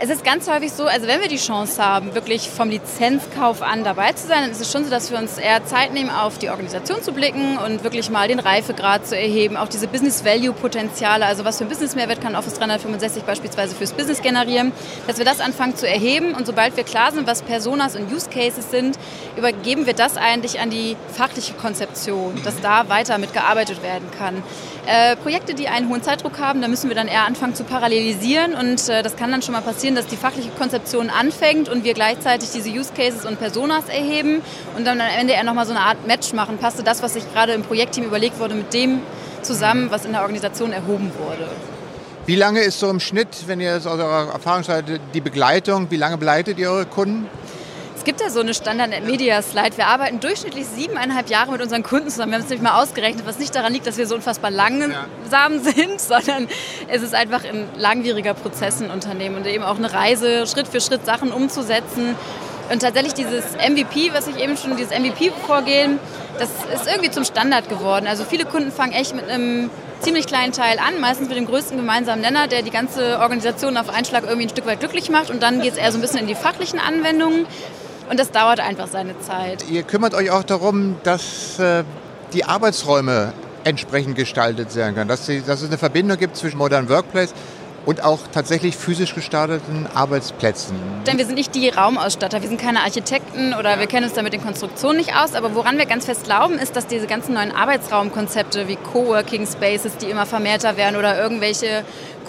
es 0.00 0.10
ist 0.10 0.24
ganz 0.24 0.48
häufig 0.48 0.72
so, 0.72 0.84
also 0.84 1.06
wenn 1.06 1.20
wir 1.20 1.28
die 1.28 1.36
Chance 1.36 1.82
haben, 1.82 2.14
wirklich 2.14 2.50
vom 2.50 2.68
Lizenzkauf 2.68 3.62
an 3.62 3.84
dabei 3.84 4.12
zu 4.12 4.26
sein, 4.26 4.42
dann 4.42 4.50
ist 4.50 4.60
es 4.60 4.70
schon 4.72 4.84
so, 4.84 4.90
dass 4.90 5.10
wir 5.10 5.18
uns 5.18 5.38
eher 5.38 5.64
Zeit 5.66 5.92
nehmen, 5.92 6.10
auf 6.10 6.38
die 6.38 6.50
Organisation 6.50 7.02
zu 7.02 7.12
blicken 7.12 7.58
und 7.58 7.84
wirklich 7.84 8.10
mal 8.10 8.26
den 8.26 8.40
Reifegrad 8.40 9.06
zu 9.06 9.16
erheben, 9.16 9.56
auch 9.56 9.68
diese 9.68 9.86
Business-Value-Potenziale, 9.86 11.24
also 11.24 11.44
was 11.44 11.58
für 11.58 11.64
ein 11.64 11.68
Business-Mehrwert 11.68 12.20
kann 12.20 12.34
Office 12.34 12.54
365 12.54 13.22
beispielsweise 13.22 13.74
fürs 13.74 13.92
Business 13.92 14.20
generieren, 14.20 14.72
dass 15.06 15.18
wir 15.18 15.24
das 15.24 15.40
anfangen 15.40 15.76
zu 15.76 15.88
erheben 15.88 16.34
und 16.34 16.46
sobald 16.46 16.76
wir 16.76 16.84
klar 16.84 17.12
sind, 17.12 17.26
was 17.26 17.42
Personas 17.42 17.94
und 17.94 18.12
Use 18.12 18.28
Cases 18.28 18.70
sind, 18.70 18.98
übergeben 19.36 19.86
wir 19.86 19.94
das 19.94 20.16
eigentlich 20.16 20.60
an 20.60 20.70
die 20.70 20.96
fachliche 21.12 21.54
Konzeption, 21.54 22.40
dass 22.44 22.60
da 22.60 22.88
weiter 22.88 23.18
mitgearbeitet 23.18 23.82
werden 23.82 24.08
kann. 24.18 24.42
Äh, 24.86 25.16
Projekte, 25.16 25.54
die 25.54 25.68
einen 25.68 25.88
hohen 25.88 26.02
Zeitdruck 26.02 26.38
haben, 26.38 26.60
da 26.60 26.68
müssen 26.68 26.90
wir 26.90 26.94
dann 26.94 27.08
eher 27.08 27.26
anfangen 27.26 27.54
zu 27.54 27.64
parallelisieren 27.64 28.54
und 28.54 28.86
äh, 28.90 29.02
das 29.02 29.16
kann 29.16 29.30
dann 29.30 29.40
schon 29.40 29.54
mal 29.54 29.62
passieren, 29.62 29.94
dass 29.94 30.06
die 30.06 30.16
fachliche 30.16 30.50
Konzeption 30.50 31.08
anfängt 31.08 31.70
und 31.70 31.84
wir 31.84 31.94
gleichzeitig 31.94 32.50
diese 32.50 32.68
Use 32.68 32.92
Cases 32.94 33.24
und 33.24 33.38
Personas 33.38 33.88
erheben 33.88 34.42
und 34.76 34.86
dann 34.86 35.00
am 35.00 35.08
Ende 35.18 35.32
eher 35.32 35.44
nochmal 35.44 35.64
so 35.64 35.72
eine 35.72 35.80
Art 35.80 36.06
Match 36.06 36.34
machen. 36.34 36.58
Passte 36.58 36.82
das, 36.82 37.02
was 37.02 37.14
sich 37.14 37.24
gerade 37.32 37.54
im 37.54 37.62
Projektteam 37.62 38.04
überlegt 38.04 38.38
wurde, 38.38 38.54
mit 38.54 38.74
dem 38.74 39.00
zusammen, 39.40 39.90
was 39.90 40.04
in 40.04 40.12
der 40.12 40.20
Organisation 40.20 40.72
erhoben 40.72 41.10
wurde. 41.18 41.48
Wie 42.26 42.36
lange 42.36 42.60
ist 42.60 42.78
so 42.78 42.90
im 42.90 43.00
Schnitt, 43.00 43.28
wenn 43.46 43.60
ihr 43.60 43.76
aus 43.76 43.86
eurer 43.86 44.32
Erfahrungsseite 44.32 45.00
die 45.14 45.20
Begleitung, 45.22 45.90
wie 45.90 45.96
lange 45.96 46.18
begleitet 46.18 46.58
ihr 46.58 46.70
eure 46.70 46.86
Kunden? 46.86 47.26
Es 48.04 48.06
gibt 48.06 48.20
ja 48.20 48.28
so 48.28 48.40
eine 48.40 48.52
Standard-Media-Slide. 48.52 49.78
Wir 49.78 49.86
arbeiten 49.86 50.20
durchschnittlich 50.20 50.66
siebeneinhalb 50.66 51.30
Jahre 51.30 51.52
mit 51.52 51.62
unseren 51.62 51.82
Kunden 51.82 52.10
zusammen. 52.10 52.32
Wir 52.32 52.36
haben 52.36 52.44
es 52.44 52.50
nämlich 52.50 52.70
mal 52.70 52.82
ausgerechnet, 52.82 53.24
was 53.24 53.38
nicht 53.38 53.54
daran 53.54 53.72
liegt, 53.72 53.86
dass 53.86 53.96
wir 53.96 54.06
so 54.06 54.14
unfassbar 54.14 54.50
langsam 54.50 55.58
sind, 55.62 55.98
sondern 56.02 56.46
es 56.88 57.00
ist 57.00 57.14
einfach 57.14 57.44
ein 57.44 57.66
langwieriger 57.78 58.34
Prozess 58.34 58.82
ein 58.82 58.90
Unternehmen 58.90 59.36
und 59.36 59.46
eben 59.46 59.64
auch 59.64 59.78
eine 59.78 59.90
Reise, 59.90 60.46
Schritt 60.46 60.68
für 60.68 60.82
Schritt 60.82 61.06
Sachen 61.06 61.32
umzusetzen. 61.32 62.14
Und 62.70 62.82
tatsächlich 62.82 63.14
dieses 63.14 63.52
MVP, 63.52 64.12
was 64.12 64.26
ich 64.26 64.36
eben 64.36 64.58
schon, 64.58 64.76
dieses 64.76 64.92
MVP-Vorgehen, 64.92 65.98
das 66.38 66.50
ist 66.74 66.86
irgendwie 66.86 67.10
zum 67.10 67.24
Standard 67.24 67.70
geworden. 67.70 68.06
Also 68.06 68.24
viele 68.24 68.44
Kunden 68.44 68.70
fangen 68.70 68.92
echt 68.92 69.14
mit 69.14 69.30
einem 69.30 69.70
ziemlich 70.00 70.26
kleinen 70.26 70.52
Teil 70.52 70.78
an, 70.78 71.00
meistens 71.00 71.28
mit 71.28 71.38
dem 71.38 71.46
größten 71.46 71.78
gemeinsamen 71.78 72.20
Nenner, 72.20 72.48
der 72.48 72.60
die 72.60 72.70
ganze 72.70 73.18
Organisation 73.20 73.78
auf 73.78 73.88
einen 73.88 74.04
Schlag 74.04 74.24
irgendwie 74.24 74.44
ein 74.44 74.50
Stück 74.50 74.66
weit 74.66 74.80
glücklich 74.80 75.08
macht. 75.08 75.30
Und 75.30 75.42
dann 75.42 75.62
geht 75.62 75.72
es 75.72 75.78
eher 75.78 75.90
so 75.90 75.96
ein 75.96 76.02
bisschen 76.02 76.18
in 76.18 76.26
die 76.26 76.34
fachlichen 76.34 76.78
Anwendungen. 76.78 77.46
Und 78.08 78.20
das 78.20 78.30
dauert 78.30 78.60
einfach 78.60 78.86
seine 78.86 79.18
Zeit. 79.20 79.64
Ihr 79.70 79.82
kümmert 79.82 80.14
euch 80.14 80.30
auch 80.30 80.44
darum, 80.44 80.96
dass 81.04 81.58
äh, 81.58 81.84
die 82.32 82.44
Arbeitsräume 82.44 83.32
entsprechend 83.64 84.16
gestaltet 84.16 84.74
werden 84.76 84.94
können, 84.94 85.08
dass, 85.08 85.26
die, 85.26 85.40
dass 85.40 85.62
es 85.62 85.68
eine 85.68 85.78
Verbindung 85.78 86.18
gibt 86.18 86.36
zwischen 86.36 86.58
Modern 86.58 86.88
Workplace 86.88 87.32
und 87.86 88.02
auch 88.02 88.20
tatsächlich 88.32 88.76
physisch 88.76 89.14
gestarteten 89.14 89.86
Arbeitsplätzen. 89.94 90.76
Denn 91.06 91.18
wir 91.18 91.26
sind 91.26 91.34
nicht 91.34 91.54
die 91.54 91.68
Raumausstatter, 91.68 92.40
wir 92.40 92.48
sind 92.48 92.60
keine 92.60 92.80
Architekten 92.80 93.54
oder 93.54 93.78
wir 93.78 93.86
kennen 93.86 94.04
uns 94.04 94.14
da 94.14 94.22
mit 94.22 94.32
den 94.32 94.42
Konstruktionen 94.42 94.96
nicht 94.96 95.14
aus, 95.14 95.34
aber 95.34 95.54
woran 95.54 95.76
wir 95.78 95.86
ganz 95.86 96.06
fest 96.06 96.24
glauben, 96.24 96.58
ist, 96.58 96.76
dass 96.76 96.86
diese 96.86 97.06
ganzen 97.06 97.34
neuen 97.34 97.52
Arbeitsraumkonzepte 97.52 98.68
wie 98.68 98.76
Coworking 98.76 99.46
Spaces, 99.46 99.96
die 99.98 100.06
immer 100.06 100.26
vermehrter 100.26 100.76
werden 100.76 100.96
oder 100.96 101.20
irgendwelche 101.20 101.84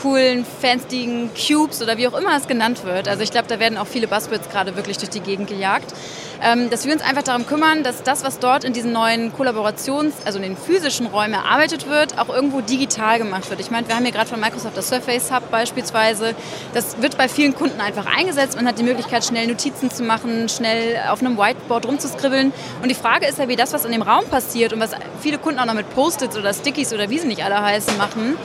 coolen, 0.05 0.45
fanstigen 0.61 1.31
Cubes 1.33 1.81
oder 1.81 1.97
wie 1.97 2.07
auch 2.07 2.13
immer 2.13 2.37
es 2.37 2.47
genannt 2.47 2.83
wird. 2.83 3.07
Also 3.07 3.23
ich 3.23 3.31
glaube, 3.31 3.47
da 3.47 3.59
werden 3.59 3.75
auch 3.79 3.87
viele 3.87 4.07
Buzzwords 4.07 4.51
gerade 4.51 4.75
wirklich 4.75 4.99
durch 4.99 5.09
die 5.09 5.19
Gegend 5.19 5.47
gejagt. 5.47 5.95
Ähm, 6.43 6.69
dass 6.69 6.85
wir 6.85 6.93
uns 6.93 7.01
einfach 7.01 7.23
darum 7.23 7.47
kümmern, 7.47 7.81
dass 7.81 8.03
das, 8.03 8.23
was 8.23 8.37
dort 8.37 8.65
in 8.65 8.73
diesen 8.73 8.91
neuen 8.91 9.33
Kollaborations-, 9.33 10.13
also 10.23 10.37
in 10.37 10.43
den 10.43 10.57
physischen 10.57 11.07
Räumen 11.07 11.33
erarbeitet 11.33 11.89
wird, 11.89 12.19
auch 12.19 12.29
irgendwo 12.29 12.61
digital 12.61 13.17
gemacht 13.17 13.49
wird. 13.49 13.59
Ich 13.61 13.71
meine, 13.71 13.87
wir 13.87 13.95
haben 13.95 14.03
hier 14.03 14.11
gerade 14.11 14.29
von 14.29 14.39
Microsoft 14.39 14.77
das 14.77 14.89
Surface 14.89 15.31
Hub 15.31 15.49
beispielsweise. 15.49 16.35
Das 16.75 17.01
wird 17.01 17.17
bei 17.17 17.27
vielen 17.27 17.55
Kunden 17.55 17.81
einfach 17.81 18.05
eingesetzt. 18.05 18.57
Man 18.57 18.67
hat 18.67 18.77
die 18.77 18.83
Möglichkeit, 18.83 19.25
schnell 19.25 19.47
Notizen 19.47 19.89
zu 19.89 20.03
machen, 20.03 20.49
schnell 20.49 21.01
auf 21.09 21.21
einem 21.21 21.35
Whiteboard 21.35 21.87
rumzuskribbeln. 21.87 22.53
Und 22.83 22.89
die 22.89 22.95
Frage 22.95 23.25
ist 23.25 23.39
ja, 23.39 23.47
wie 23.47 23.55
das, 23.55 23.73
was 23.73 23.85
in 23.85 23.91
dem 23.91 24.03
Raum 24.03 24.25
passiert 24.25 24.71
und 24.71 24.79
was 24.79 24.91
viele 25.19 25.39
Kunden 25.39 25.59
auch 25.59 25.65
noch 25.65 25.73
mit 25.73 25.89
Post-its 25.95 26.37
oder 26.37 26.53
Stickies 26.53 26.93
oder 26.93 27.09
wie 27.09 27.17
sie 27.17 27.27
nicht 27.27 27.43
alle 27.43 27.59
heißen 27.59 27.97
machen, 27.97 28.37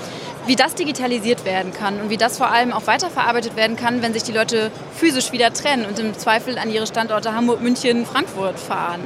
wie 0.50 0.57
das 0.57 0.75
digitalisiert 0.75 1.45
werden 1.45 1.73
kann 1.73 2.00
und 2.00 2.11
wie 2.11 2.16
das 2.16 2.37
vor 2.37 2.50
allem 2.50 2.73
auch 2.73 2.88
weiterverarbeitet 2.88 3.54
werden 3.54 3.76
kann, 3.76 4.02
wenn 4.02 4.12
sich 4.12 4.25
die 4.25 4.33
Leute 4.33 4.73
physisch 4.97 5.30
wieder 5.30 5.52
trennen 5.52 5.87
und 5.87 5.97
im 6.00 6.12
Zweifel 6.19 6.59
an 6.59 6.69
ihre 6.73 6.88
Standorte 6.88 7.37
Hamburg, 7.37 7.61
München, 7.61 8.04
Frankfurt 8.04 8.59
fahren. 8.59 8.99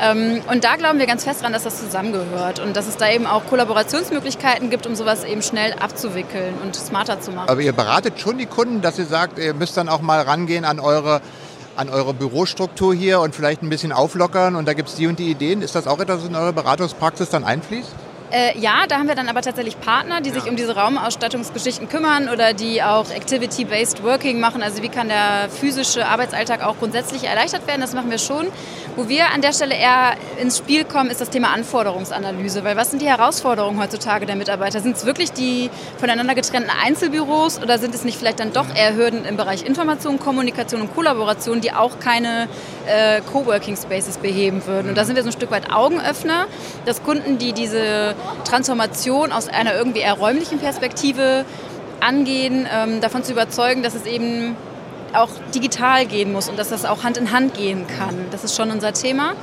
Ähm, 0.00 0.40
und 0.50 0.64
da 0.64 0.76
glauben 0.76 0.98
wir 0.98 1.04
ganz 1.04 1.24
fest 1.24 1.42
dran, 1.42 1.52
dass 1.52 1.64
das 1.64 1.78
zusammengehört 1.78 2.60
und 2.60 2.74
dass 2.74 2.88
es 2.88 2.96
da 2.96 3.10
eben 3.10 3.26
auch 3.26 3.44
Kollaborationsmöglichkeiten 3.50 4.70
gibt, 4.70 4.86
um 4.86 4.94
sowas 4.94 5.24
eben 5.24 5.42
schnell 5.42 5.74
abzuwickeln 5.74 6.54
und 6.64 6.74
smarter 6.74 7.20
zu 7.20 7.32
machen. 7.32 7.50
Aber 7.50 7.60
ihr 7.60 7.74
beratet 7.74 8.18
schon 8.18 8.38
die 8.38 8.46
Kunden, 8.46 8.80
dass 8.80 8.98
ihr 8.98 9.04
sagt, 9.04 9.38
ihr 9.38 9.52
müsst 9.52 9.76
dann 9.76 9.90
auch 9.90 10.00
mal 10.00 10.22
rangehen 10.22 10.64
an 10.64 10.80
eure 10.80 11.20
an 11.76 11.90
eure 11.90 12.14
Bürostruktur 12.14 12.94
hier 12.94 13.20
und 13.20 13.34
vielleicht 13.34 13.62
ein 13.62 13.68
bisschen 13.68 13.92
auflockern 13.92 14.56
und 14.56 14.66
da 14.66 14.72
gibt 14.72 14.88
es 14.88 14.94
die 14.94 15.06
und 15.06 15.18
die 15.18 15.30
Ideen. 15.30 15.60
Ist 15.60 15.74
das 15.74 15.86
auch 15.86 16.00
etwas, 16.00 16.22
was 16.22 16.28
in 16.30 16.34
eure 16.34 16.54
Beratungspraxis 16.54 17.28
dann 17.28 17.44
einfließt? 17.44 18.07
Äh, 18.30 18.58
ja, 18.58 18.86
da 18.86 18.98
haben 18.98 19.08
wir 19.08 19.14
dann 19.14 19.28
aber 19.28 19.40
tatsächlich 19.40 19.80
Partner, 19.80 20.20
die 20.20 20.28
ja. 20.28 20.34
sich 20.34 20.50
um 20.50 20.56
diese 20.56 20.76
Raumausstattungsgeschichten 20.76 21.88
kümmern 21.88 22.28
oder 22.28 22.52
die 22.52 22.82
auch 22.82 23.10
Activity-Based 23.10 24.04
Working 24.04 24.38
machen. 24.38 24.62
Also 24.62 24.82
wie 24.82 24.90
kann 24.90 25.08
der 25.08 25.48
physische 25.48 26.06
Arbeitsalltag 26.06 26.62
auch 26.62 26.78
grundsätzlich 26.78 27.24
erleichtert 27.24 27.66
werden? 27.66 27.80
Das 27.80 27.94
machen 27.94 28.10
wir 28.10 28.18
schon. 28.18 28.48
Wo 28.96 29.08
wir 29.08 29.30
an 29.30 29.40
der 29.40 29.54
Stelle 29.54 29.74
eher 29.74 30.14
ins 30.38 30.58
Spiel 30.58 30.84
kommen, 30.84 31.08
ist 31.08 31.22
das 31.22 31.30
Thema 31.30 31.54
Anforderungsanalyse. 31.54 32.64
Weil 32.64 32.76
was 32.76 32.90
sind 32.90 33.00
die 33.00 33.08
Herausforderungen 33.08 33.80
heutzutage 33.80 34.26
der 34.26 34.36
Mitarbeiter? 34.36 34.80
Sind 34.80 34.96
es 34.96 35.06
wirklich 35.06 35.32
die 35.32 35.70
voneinander 35.98 36.34
getrennten 36.34 36.70
Einzelbüros 36.84 37.62
oder 37.62 37.78
sind 37.78 37.94
es 37.94 38.04
nicht 38.04 38.18
vielleicht 38.18 38.40
dann 38.40 38.52
doch 38.52 38.66
eher 38.74 38.94
Hürden 38.94 39.24
im 39.24 39.38
Bereich 39.38 39.64
Information, 39.64 40.18
Kommunikation 40.18 40.82
und 40.82 40.94
Kollaboration, 40.94 41.62
die 41.62 41.72
auch 41.72 41.98
keine 41.98 42.48
äh, 42.86 43.22
Coworking 43.32 43.76
Spaces 43.76 44.18
beheben 44.18 44.66
würden? 44.66 44.90
Und 44.90 44.98
da 44.98 45.06
sind 45.06 45.16
wir 45.16 45.22
so 45.22 45.30
ein 45.30 45.32
Stück 45.32 45.50
weit 45.50 45.72
Augenöffner, 45.72 46.46
dass 46.84 47.02
Kunden, 47.02 47.38
die 47.38 47.54
diese 47.54 48.14
Transformation 48.44 49.32
aus 49.32 49.48
einer 49.48 49.74
irgendwie 49.74 50.00
eher 50.00 50.14
räumlichen 50.14 50.58
Perspektive 50.58 51.44
angehen, 52.00 52.66
ähm, 52.72 53.00
davon 53.00 53.24
zu 53.24 53.32
überzeugen, 53.32 53.82
dass 53.82 53.94
es 53.94 54.06
eben 54.06 54.56
auch 55.14 55.30
digital 55.54 56.06
gehen 56.06 56.32
muss 56.32 56.48
und 56.48 56.58
dass 56.58 56.68
das 56.68 56.84
auch 56.84 57.02
Hand 57.02 57.16
in 57.16 57.32
Hand 57.32 57.54
gehen 57.54 57.86
kann. 57.86 58.14
Das 58.30 58.44
ist 58.44 58.56
schon 58.56 58.70
unser 58.70 58.92
Thema. 58.92 59.34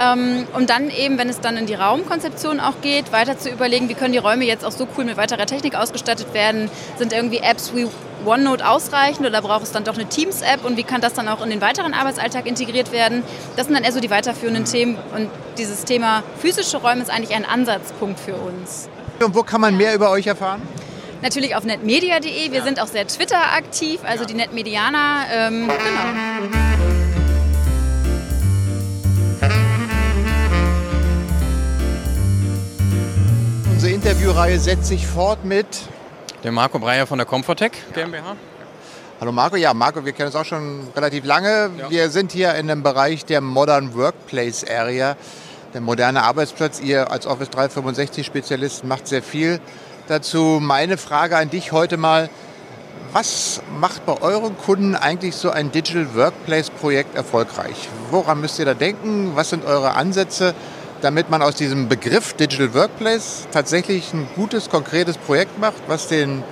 Ähm, 0.00 0.46
um 0.56 0.66
dann 0.66 0.88
eben, 0.88 1.18
wenn 1.18 1.28
es 1.28 1.40
dann 1.40 1.56
in 1.58 1.66
die 1.66 1.74
Raumkonzeption 1.74 2.58
auch 2.58 2.80
geht, 2.80 3.12
weiter 3.12 3.38
zu 3.38 3.50
überlegen, 3.50 3.88
wie 3.90 3.94
können 3.94 4.12
die 4.12 4.18
Räume 4.18 4.46
jetzt 4.46 4.64
auch 4.64 4.72
so 4.72 4.88
cool 4.96 5.04
mit 5.04 5.18
weiterer 5.18 5.44
Technik 5.44 5.74
ausgestattet 5.74 6.32
werden? 6.32 6.70
Sind 6.96 7.12
irgendwie 7.12 7.38
Apps 7.38 7.72
wie 7.74 7.86
OneNote 8.24 8.68
ausreichend 8.68 9.26
oder 9.26 9.42
braucht 9.42 9.62
es 9.62 9.72
dann 9.72 9.84
doch 9.84 9.94
eine 9.94 10.06
Teams-App 10.06 10.64
und 10.64 10.76
wie 10.76 10.82
kann 10.82 11.00
das 11.00 11.14
dann 11.14 11.28
auch 11.28 11.42
in 11.42 11.50
den 11.50 11.60
weiteren 11.60 11.94
Arbeitsalltag 11.94 12.46
integriert 12.46 12.92
werden? 12.92 13.22
Das 13.56 13.66
sind 13.66 13.74
dann 13.74 13.84
eher 13.84 13.92
so 13.92 14.00
die 14.00 14.10
weiterführenden 14.10 14.64
Themen 14.64 14.98
und 15.16 15.30
dieses 15.58 15.84
Thema 15.84 16.22
physische 16.38 16.78
Räume 16.78 17.02
ist 17.02 17.10
eigentlich 17.10 17.34
ein 17.34 17.44
Ansatzpunkt 17.44 18.20
für 18.20 18.34
uns. 18.34 18.88
Und 19.22 19.34
wo 19.34 19.42
kann 19.42 19.60
man 19.60 19.76
mehr 19.76 19.94
über 19.94 20.10
euch 20.10 20.26
erfahren? 20.26 20.62
Natürlich 21.22 21.54
auf 21.54 21.64
netmedia.de. 21.64 22.50
Wir 22.50 22.58
ja. 22.58 22.64
sind 22.64 22.80
auch 22.80 22.86
sehr 22.86 23.06
Twitter 23.06 23.52
aktiv, 23.54 24.00
also 24.04 24.22
ja. 24.22 24.26
die 24.26 24.34
Netmedianer. 24.34 25.26
Ähm, 25.30 25.68
genau. 25.68 26.60
Unsere 33.72 33.94
Interviewreihe 33.94 34.58
setzt 34.58 34.86
sich 34.86 35.06
fort 35.06 35.44
mit 35.44 35.66
der 36.42 36.52
Marco 36.52 36.78
Breyer 36.78 37.06
von 37.06 37.18
der 37.18 37.26
Comfortech 37.26 37.72
GmbH. 37.94 38.36
Hallo 39.20 39.32
Marco, 39.32 39.56
ja 39.56 39.74
Marco, 39.74 40.04
wir 40.04 40.12
kennen 40.12 40.28
uns 40.28 40.36
auch 40.36 40.44
schon 40.44 40.88
relativ 40.96 41.24
lange. 41.24 41.70
Ja. 41.76 41.90
Wir 41.90 42.10
sind 42.10 42.32
hier 42.32 42.54
in 42.54 42.68
dem 42.68 42.82
Bereich 42.82 43.26
der 43.26 43.42
Modern 43.42 43.94
Workplace 43.94 44.64
Area, 44.64 45.16
der 45.74 45.82
moderne 45.82 46.22
Arbeitsplatz. 46.22 46.80
Ihr 46.80 47.10
als 47.10 47.26
Office 47.26 47.50
365 47.50 48.24
Spezialist 48.24 48.84
macht 48.84 49.06
sehr 49.08 49.22
viel 49.22 49.60
dazu. 50.08 50.58
Meine 50.62 50.96
Frage 50.96 51.36
an 51.36 51.50
dich 51.50 51.72
heute 51.72 51.98
mal, 51.98 52.30
was 53.12 53.60
macht 53.78 54.06
bei 54.06 54.22
euren 54.22 54.56
Kunden 54.56 54.94
eigentlich 54.94 55.36
so 55.36 55.50
ein 55.50 55.70
Digital 55.70 56.14
Workplace 56.14 56.70
Projekt 56.70 57.14
erfolgreich? 57.16 57.88
Woran 58.10 58.40
müsst 58.40 58.58
ihr 58.58 58.64
da 58.64 58.74
denken? 58.74 59.32
Was 59.34 59.50
sind 59.50 59.66
eure 59.66 59.94
Ansätze? 59.94 60.54
Damit 61.00 61.30
man 61.30 61.42
aus 61.42 61.54
diesem 61.54 61.88
Begriff 61.88 62.34
Digital 62.34 62.74
Workplace 62.74 63.46
tatsächlich 63.50 64.12
ein 64.12 64.28
gutes, 64.34 64.68
konkretes 64.68 65.18
Projekt 65.18 65.58
macht, 65.58 65.82
was 65.86 66.08
den 66.08 66.42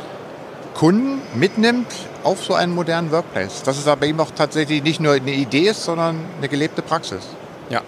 Kunden 0.75 1.21
mitnimmt 1.35 1.93
auf 2.25 2.45
so 2.45 2.55
einen 2.55 2.75
modernen 2.75 3.11
Workplace. 3.11 3.63
Dass 3.63 3.79
es 3.79 3.87
aber 3.87 4.07
eben 4.07 4.21
auch 4.21 4.31
tatsächlich 4.31 4.83
nicht 4.83 5.01
nur 5.01 5.15
eine 5.15 5.33
Idee 5.33 5.69
ist, 5.69 5.85
sondern 5.85 6.25
eine 6.39 6.49
gelebte 6.49 6.83
Praxis. 6.83 7.23
Ja, 7.69 7.83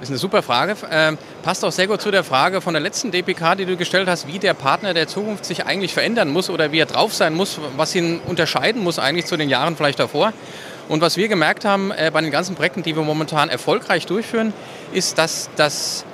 ist 0.00 0.10
eine 0.10 0.18
super 0.18 0.42
Frage. 0.42 0.76
Ähm, 0.90 1.18
passt 1.42 1.64
auch 1.64 1.72
sehr 1.72 1.86
gut 1.86 2.00
zu 2.00 2.10
der 2.10 2.24
Frage 2.24 2.60
von 2.60 2.74
der 2.74 2.82
letzten 2.82 3.10
DPK, 3.10 3.56
die 3.56 3.64
du 3.64 3.76
gestellt 3.76 4.08
hast, 4.08 4.28
wie 4.28 4.38
der 4.38 4.54
Partner 4.54 4.94
der 4.94 5.08
Zukunft 5.08 5.44
sich 5.44 5.66
eigentlich 5.66 5.94
verändern 5.94 6.28
muss 6.28 6.50
oder 6.50 6.70
wie 6.70 6.78
er 6.78 6.86
drauf 6.86 7.14
sein 7.14 7.34
muss, 7.34 7.58
was 7.76 7.94
ihn 7.94 8.20
unterscheiden 8.26 8.82
muss 8.82 8.98
eigentlich 8.98 9.26
zu 9.26 9.36
den 9.36 9.48
Jahren 9.48 9.76
vielleicht 9.76 9.98
davor. 9.98 10.32
Und 10.88 11.00
was 11.00 11.16
wir 11.16 11.28
gemerkt 11.28 11.64
haben 11.64 11.90
äh, 11.90 12.10
bei 12.12 12.20
den 12.20 12.30
ganzen 12.30 12.54
Projekten, 12.54 12.82
die 12.82 12.94
wir 12.94 13.02
momentan 13.02 13.48
erfolgreich 13.48 14.06
durchführen, 14.06 14.52
ist, 14.92 15.18
dass 15.18 15.50
das 15.56 16.04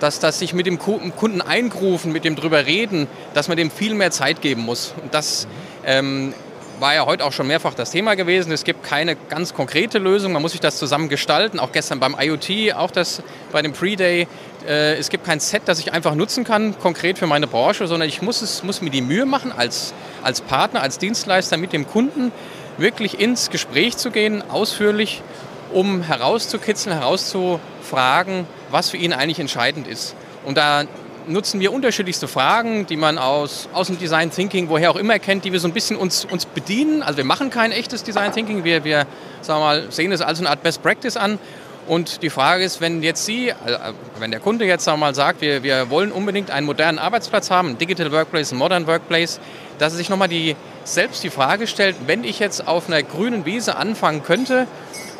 dass 0.00 0.18
das 0.18 0.38
sich 0.38 0.54
mit 0.54 0.66
dem 0.66 0.78
Kunden 0.78 1.42
eingrufen, 1.42 2.10
mit 2.10 2.24
dem 2.24 2.34
drüber 2.34 2.64
reden, 2.64 3.06
dass 3.34 3.48
man 3.48 3.58
dem 3.58 3.70
viel 3.70 3.94
mehr 3.94 4.10
Zeit 4.10 4.40
geben 4.40 4.62
muss. 4.62 4.94
Und 5.02 5.12
das 5.12 5.46
ähm, 5.84 6.32
war 6.80 6.94
ja 6.94 7.04
heute 7.06 7.24
auch 7.24 7.32
schon 7.32 7.46
mehrfach 7.46 7.74
das 7.74 7.90
Thema 7.90 8.16
gewesen. 8.16 8.50
Es 8.52 8.64
gibt 8.64 8.82
keine 8.82 9.14
ganz 9.14 9.54
konkrete 9.54 9.98
Lösung, 9.98 10.32
man 10.32 10.42
muss 10.42 10.52
sich 10.52 10.60
das 10.60 10.78
zusammen 10.78 11.08
gestalten. 11.08 11.60
Auch 11.60 11.72
gestern 11.72 12.00
beim 12.00 12.16
IoT, 12.18 12.74
auch 12.74 12.90
das 12.90 13.22
bei 13.52 13.62
dem 13.62 13.72
Pre-Day. 13.72 14.26
Äh, 14.66 14.96
es 14.96 15.10
gibt 15.10 15.24
kein 15.24 15.40
Set, 15.40 15.62
das 15.66 15.78
ich 15.78 15.92
einfach 15.92 16.14
nutzen 16.14 16.44
kann, 16.44 16.78
konkret 16.78 17.18
für 17.18 17.26
meine 17.26 17.46
Branche, 17.46 17.86
sondern 17.86 18.08
ich 18.08 18.22
muss, 18.22 18.40
es, 18.42 18.62
muss 18.62 18.80
mir 18.80 18.90
die 18.90 19.02
Mühe 19.02 19.26
machen, 19.26 19.52
als, 19.52 19.92
als 20.22 20.40
Partner, 20.40 20.80
als 20.80 20.98
Dienstleister 20.98 21.58
mit 21.58 21.72
dem 21.72 21.86
Kunden 21.86 22.32
wirklich 22.78 23.20
ins 23.20 23.50
Gespräch 23.50 23.96
zu 23.96 24.10
gehen, 24.10 24.42
ausführlich, 24.50 25.22
um 25.72 26.02
herauszukitzeln, 26.02 26.96
herauszufragen, 26.96 28.46
was 28.70 28.90
für 28.90 28.96
ihn 28.96 29.12
eigentlich 29.12 29.38
entscheidend 29.38 29.86
ist. 29.86 30.14
Und 30.44 30.56
da 30.56 30.84
nutzen 31.26 31.60
wir 31.60 31.72
unterschiedlichste 31.72 32.28
Fragen, 32.28 32.86
die 32.86 32.96
man 32.96 33.18
aus, 33.18 33.68
aus 33.72 33.86
dem 33.86 33.98
Design 33.98 34.30
Thinking, 34.30 34.68
woher 34.68 34.90
auch 34.90 34.96
immer 34.96 35.18
kennt, 35.18 35.44
die 35.44 35.52
wir 35.52 35.60
so 35.60 35.68
ein 35.68 35.74
bisschen 35.74 35.96
uns, 35.96 36.24
uns 36.24 36.46
bedienen. 36.46 37.02
Also 37.02 37.18
wir 37.18 37.24
machen 37.24 37.50
kein 37.50 37.72
echtes 37.72 38.02
Design 38.02 38.32
Thinking, 38.32 38.64
wir, 38.64 38.84
wir 38.84 39.06
sagen 39.42 39.60
wir 39.60 39.64
mal, 39.64 39.92
sehen 39.92 40.12
es 40.12 40.20
als 40.20 40.40
eine 40.40 40.50
Art 40.50 40.62
Best 40.62 40.82
Practice 40.82 41.16
an. 41.16 41.38
Und 41.86 42.22
die 42.22 42.30
Frage 42.30 42.62
ist, 42.62 42.80
wenn 42.80 43.02
jetzt 43.02 43.24
Sie, 43.24 43.48
äh, 43.48 43.54
wenn 44.18 44.30
der 44.30 44.40
Kunde 44.40 44.64
jetzt 44.64 44.84
sagen 44.84 45.00
wir 45.00 45.06
mal 45.06 45.14
sagt, 45.14 45.40
wir, 45.40 45.62
wir 45.62 45.90
wollen 45.90 46.12
unbedingt 46.12 46.50
einen 46.50 46.66
modernen 46.66 46.98
Arbeitsplatz 46.98 47.50
haben, 47.50 47.78
Digital 47.78 48.12
Workplace, 48.12 48.52
Modern 48.52 48.86
Workplace, 48.86 49.40
dass 49.80 49.94
er 49.94 49.96
sich 49.96 50.10
nochmal 50.10 50.28
die, 50.28 50.56
selbst 50.84 51.24
die 51.24 51.30
Frage 51.30 51.66
stellt, 51.66 51.96
wenn 52.06 52.22
ich 52.22 52.38
jetzt 52.38 52.68
auf 52.68 52.86
einer 52.86 53.02
grünen 53.02 53.46
Wiese 53.46 53.76
anfangen 53.76 54.22
könnte 54.22 54.66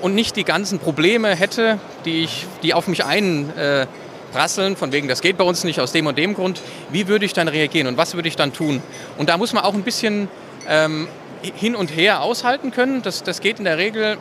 und 0.02 0.14
nicht 0.14 0.36
die 0.36 0.44
ganzen 0.44 0.78
Probleme 0.78 1.34
hätte, 1.34 1.78
die, 2.04 2.24
ich, 2.24 2.46
die 2.62 2.74
auf 2.74 2.86
mich 2.86 3.04
einprasseln, 3.04 4.76
von 4.76 4.92
wegen, 4.92 5.08
das 5.08 5.22
geht 5.22 5.38
bei 5.38 5.44
uns 5.44 5.64
nicht 5.64 5.80
aus 5.80 5.92
dem 5.92 6.06
und 6.06 6.18
dem 6.18 6.34
Grund, 6.34 6.60
wie 6.90 7.08
würde 7.08 7.24
ich 7.24 7.32
dann 7.32 7.48
reagieren 7.48 7.86
und 7.86 7.96
was 7.96 8.14
würde 8.14 8.28
ich 8.28 8.36
dann 8.36 8.52
tun? 8.52 8.82
Und 9.16 9.30
da 9.30 9.38
muss 9.38 9.54
man 9.54 9.64
auch 9.64 9.72
ein 9.72 9.82
bisschen 9.82 10.28
ähm, 10.68 11.08
hin 11.42 11.74
und 11.74 11.88
her 11.88 12.20
aushalten 12.20 12.70
können. 12.70 13.00
Das, 13.00 13.22
das 13.22 13.40
geht 13.40 13.58
in 13.58 13.64
der 13.64 13.78
Regel 13.78 14.18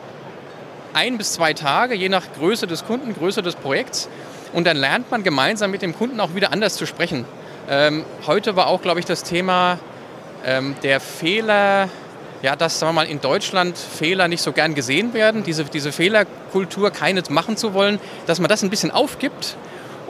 ein 0.94 1.18
bis 1.18 1.34
zwei 1.34 1.52
Tage, 1.52 1.94
je 1.94 2.08
nach 2.08 2.24
Größe 2.38 2.66
des 2.66 2.86
Kunden, 2.86 3.14
Größe 3.14 3.42
des 3.42 3.56
Projekts. 3.56 4.08
Und 4.54 4.66
dann 4.66 4.78
lernt 4.78 5.10
man 5.10 5.22
gemeinsam 5.22 5.70
mit 5.70 5.82
dem 5.82 5.94
Kunden 5.94 6.18
auch 6.18 6.34
wieder 6.34 6.50
anders 6.50 6.76
zu 6.76 6.86
sprechen. 6.86 7.26
Ähm, 7.68 8.04
heute 8.26 8.56
war 8.56 8.68
auch, 8.68 8.80
glaube 8.80 9.00
ich, 9.00 9.06
das 9.06 9.22
Thema 9.22 9.78
ähm, 10.44 10.74
der 10.82 11.00
Fehler 11.00 11.88
ja, 12.42 12.56
dass 12.56 12.78
sagen 12.78 12.94
wir 12.94 13.02
mal, 13.02 13.06
in 13.06 13.20
Deutschland 13.20 13.76
Fehler 13.76 14.28
nicht 14.28 14.42
so 14.42 14.52
gern 14.52 14.74
gesehen 14.74 15.12
werden, 15.12 15.42
diese, 15.42 15.64
diese 15.64 15.92
Fehlerkultur, 15.92 16.90
keine 16.90 17.22
machen 17.28 17.56
zu 17.56 17.74
wollen, 17.74 18.00
dass 18.26 18.40
man 18.40 18.48
das 18.48 18.62
ein 18.62 18.70
bisschen 18.70 18.90
aufgibt. 18.90 19.56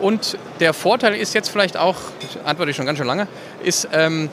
Und 0.01 0.39
der 0.61 0.73
Vorteil 0.73 1.15
ist 1.15 1.35
jetzt 1.35 1.51
vielleicht 1.51 1.77
auch, 1.77 1.97
antworte 2.45 2.71
ich 2.71 2.77
schon 2.77 2.87
ganz 2.87 2.99
schön 2.99 3.07
lange, 3.07 3.27
ist, 3.63 3.89
ähm, 3.93 4.31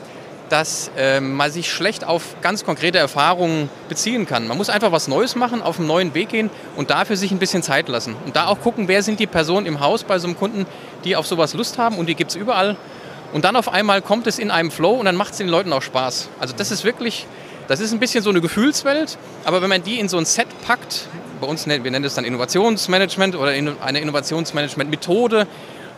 dass 0.48 0.90
ähm, 0.96 1.34
man 1.34 1.50
sich 1.50 1.70
schlecht 1.70 2.04
auf 2.04 2.36
ganz 2.40 2.64
konkrete 2.64 2.96
Erfahrungen 2.96 3.68
beziehen 3.90 4.24
kann. 4.24 4.48
Man 4.48 4.56
muss 4.56 4.70
einfach 4.70 4.92
was 4.92 5.06
Neues 5.06 5.36
machen, 5.36 5.60
auf 5.60 5.78
einen 5.78 5.88
neuen 5.88 6.14
Weg 6.14 6.30
gehen 6.30 6.48
und 6.74 6.88
dafür 6.88 7.16
sich 7.16 7.32
ein 7.32 7.38
bisschen 7.38 7.62
Zeit 7.62 7.88
lassen. 7.88 8.16
Und 8.24 8.34
da 8.34 8.46
auch 8.46 8.60
gucken, 8.60 8.88
wer 8.88 9.02
sind 9.02 9.20
die 9.20 9.26
Personen 9.26 9.66
im 9.66 9.80
Haus 9.80 10.04
bei 10.04 10.18
so 10.18 10.26
einem 10.26 10.38
Kunden, 10.38 10.64
die 11.04 11.16
auf 11.16 11.26
sowas 11.26 11.52
Lust 11.52 11.76
haben 11.76 11.98
und 11.98 12.06
die 12.06 12.14
gibt 12.14 12.30
es 12.30 12.36
überall. 12.36 12.76
Und 13.32 13.44
dann 13.44 13.56
auf 13.56 13.68
einmal 13.68 14.02
kommt 14.02 14.26
es 14.26 14.38
in 14.38 14.50
einem 14.50 14.70
Flow 14.70 14.92
und 14.92 15.04
dann 15.04 15.16
macht 15.16 15.32
es 15.32 15.38
den 15.38 15.48
Leuten 15.48 15.72
auch 15.72 15.82
Spaß. 15.82 16.28
Also 16.40 16.54
das 16.56 16.70
ist 16.70 16.84
wirklich, 16.84 17.26
das 17.66 17.80
ist 17.80 17.92
ein 17.92 17.98
bisschen 17.98 18.22
so 18.22 18.30
eine 18.30 18.40
Gefühlswelt, 18.40 19.18
aber 19.44 19.60
wenn 19.60 19.68
man 19.68 19.82
die 19.82 19.98
in 19.98 20.08
so 20.08 20.16
ein 20.16 20.24
Set 20.24 20.48
packt, 20.66 21.08
bei 21.40 21.46
uns, 21.46 21.66
wir 21.66 21.78
nennen 21.78 22.02
das 22.02 22.14
dann 22.14 22.24
Innovationsmanagement 22.24 23.36
oder 23.36 23.50
eine 23.50 24.00
Innovationsmanagement-Methode, 24.00 25.46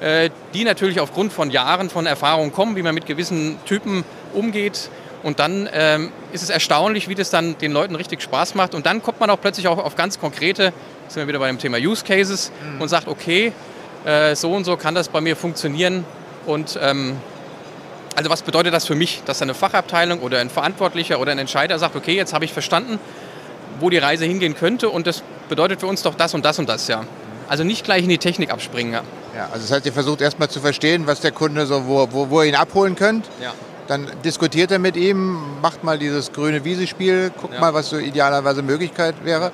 äh, 0.00 0.30
die 0.54 0.64
natürlich 0.64 1.00
aufgrund 1.00 1.32
von 1.32 1.50
Jahren 1.50 1.90
von 1.90 2.06
Erfahrung 2.06 2.52
kommen, 2.52 2.76
wie 2.76 2.82
man 2.82 2.94
mit 2.94 3.06
gewissen 3.06 3.58
Typen 3.64 4.04
umgeht. 4.32 4.90
Und 5.22 5.38
dann 5.38 5.68
ähm, 5.72 6.12
ist 6.32 6.42
es 6.42 6.50
erstaunlich, 6.50 7.08
wie 7.08 7.14
das 7.14 7.30
dann 7.30 7.58
den 7.58 7.72
Leuten 7.72 7.94
richtig 7.94 8.22
Spaß 8.22 8.54
macht. 8.54 8.74
Und 8.74 8.86
dann 8.86 9.02
kommt 9.02 9.20
man 9.20 9.28
auch 9.28 9.40
plötzlich 9.40 9.68
auch 9.68 9.78
auf 9.78 9.96
ganz 9.96 10.18
konkrete, 10.18 10.72
sind 11.08 11.22
wir 11.22 11.28
wieder 11.28 11.38
bei 11.38 11.48
dem 11.48 11.58
Thema 11.58 11.76
Use 11.76 12.04
Cases 12.04 12.50
mhm. 12.74 12.80
und 12.80 12.88
sagt, 12.88 13.08
okay, 13.08 13.52
äh, 14.04 14.34
so 14.34 14.52
und 14.52 14.64
so 14.64 14.76
kann 14.76 14.94
das 14.94 15.08
bei 15.08 15.20
mir 15.20 15.36
funktionieren. 15.36 16.04
Und 16.46 16.78
ähm, 16.82 17.16
also 18.16 18.30
was 18.30 18.42
bedeutet 18.42 18.74
das 18.74 18.86
für 18.86 18.94
mich, 18.94 19.22
dass 19.24 19.40
eine 19.42 19.54
Fachabteilung 19.54 20.20
oder 20.20 20.38
ein 20.40 20.50
Verantwortlicher 20.50 21.20
oder 21.20 21.32
ein 21.32 21.38
Entscheider 21.38 21.78
sagt, 21.78 21.96
okay, 21.96 22.14
jetzt 22.14 22.32
habe 22.32 22.44
ich 22.44 22.52
verstanden, 22.52 22.98
wo 23.78 23.90
die 23.90 23.98
Reise 23.98 24.24
hingehen 24.24 24.54
könnte 24.54 24.88
und 24.88 25.06
das 25.06 25.22
bedeutet 25.48 25.80
für 25.80 25.86
uns 25.86 26.02
doch 26.02 26.14
das 26.14 26.34
und 26.34 26.44
das 26.44 26.58
und 26.58 26.68
das, 26.68 26.88
ja. 26.88 27.04
Also 27.48 27.64
nicht 27.64 27.84
gleich 27.84 28.04
in 28.04 28.08
die 28.08 28.18
Technik 28.18 28.52
abspringen. 28.52 28.92
Ja, 28.92 29.02
ja 29.34 29.44
also 29.46 29.62
das 29.62 29.72
heißt, 29.72 29.86
ihr 29.86 29.92
versucht 29.92 30.20
erstmal 30.20 30.48
zu 30.48 30.60
verstehen, 30.60 31.06
was 31.06 31.20
der 31.20 31.32
Kunde 31.32 31.66
so, 31.66 31.86
wo, 31.86 32.06
wo, 32.10 32.30
wo 32.30 32.42
ihr 32.42 32.48
ihn 32.48 32.54
abholen 32.54 32.94
könnt. 32.94 33.26
Ja. 33.42 33.52
Dann 33.88 34.06
diskutiert 34.24 34.70
er 34.70 34.78
mit 34.78 34.96
ihm, 34.96 35.60
macht 35.60 35.82
mal 35.82 35.98
dieses 35.98 36.32
grüne 36.32 36.64
Wiese-Spiel, 36.64 37.32
guckt 37.40 37.54
ja. 37.54 37.60
mal, 37.60 37.74
was 37.74 37.90
so 37.90 37.98
idealerweise 37.98 38.62
Möglichkeit 38.62 39.16
wäre. 39.24 39.50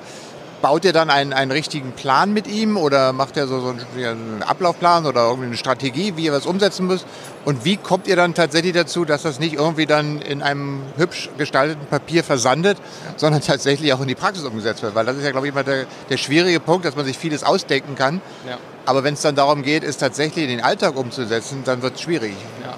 Baut 0.61 0.85
ihr 0.85 0.93
dann 0.93 1.09
einen, 1.09 1.33
einen 1.33 1.51
richtigen 1.51 1.91
Plan 1.91 2.33
mit 2.33 2.47
ihm 2.47 2.77
oder 2.77 3.13
macht 3.13 3.37
er 3.37 3.47
so, 3.47 3.59
so 3.59 3.69
einen 3.69 4.43
Ablaufplan 4.43 5.05
oder 5.05 5.31
eine 5.31 5.55
Strategie, 5.55 6.13
wie 6.15 6.25
ihr 6.25 6.33
was 6.33 6.45
umsetzen 6.45 6.87
müsst? 6.87 7.05
Und 7.45 7.63
wie 7.63 7.77
kommt 7.77 8.07
ihr 8.07 8.15
dann 8.15 8.33
tatsächlich 8.33 8.73
dazu, 8.73 9.05
dass 9.05 9.21
das 9.21 9.39
nicht 9.39 9.53
irgendwie 9.53 9.85
dann 9.85 10.19
in 10.21 10.41
einem 10.41 10.81
hübsch 10.97 11.29
gestalteten 11.37 11.85
Papier 11.85 12.23
versandet, 12.23 12.77
sondern 13.17 13.41
tatsächlich 13.41 13.93
auch 13.93 14.01
in 14.01 14.07
die 14.07 14.15
Praxis 14.15 14.43
umgesetzt 14.45 14.81
wird? 14.81 14.95
Weil 14.95 15.05
das 15.05 15.17
ist 15.17 15.23
ja, 15.23 15.31
glaube 15.31 15.47
ich, 15.47 15.53
immer 15.53 15.63
der, 15.63 15.85
der 16.09 16.17
schwierige 16.17 16.59
Punkt, 16.59 16.85
dass 16.85 16.95
man 16.95 17.05
sich 17.05 17.17
vieles 17.17 17.43
ausdenken 17.43 17.95
kann. 17.95 18.21
Ja. 18.47 18.57
Aber 18.85 19.03
wenn 19.03 19.13
es 19.13 19.21
dann 19.21 19.35
darum 19.35 19.63
geht, 19.63 19.83
es 19.83 19.97
tatsächlich 19.97 20.45
in 20.45 20.49
den 20.49 20.61
Alltag 20.61 20.95
umzusetzen, 20.95 21.63
dann 21.65 21.81
wird 21.81 21.95
es 21.95 22.01
schwierig. 22.01 22.33
Ja. 22.63 22.77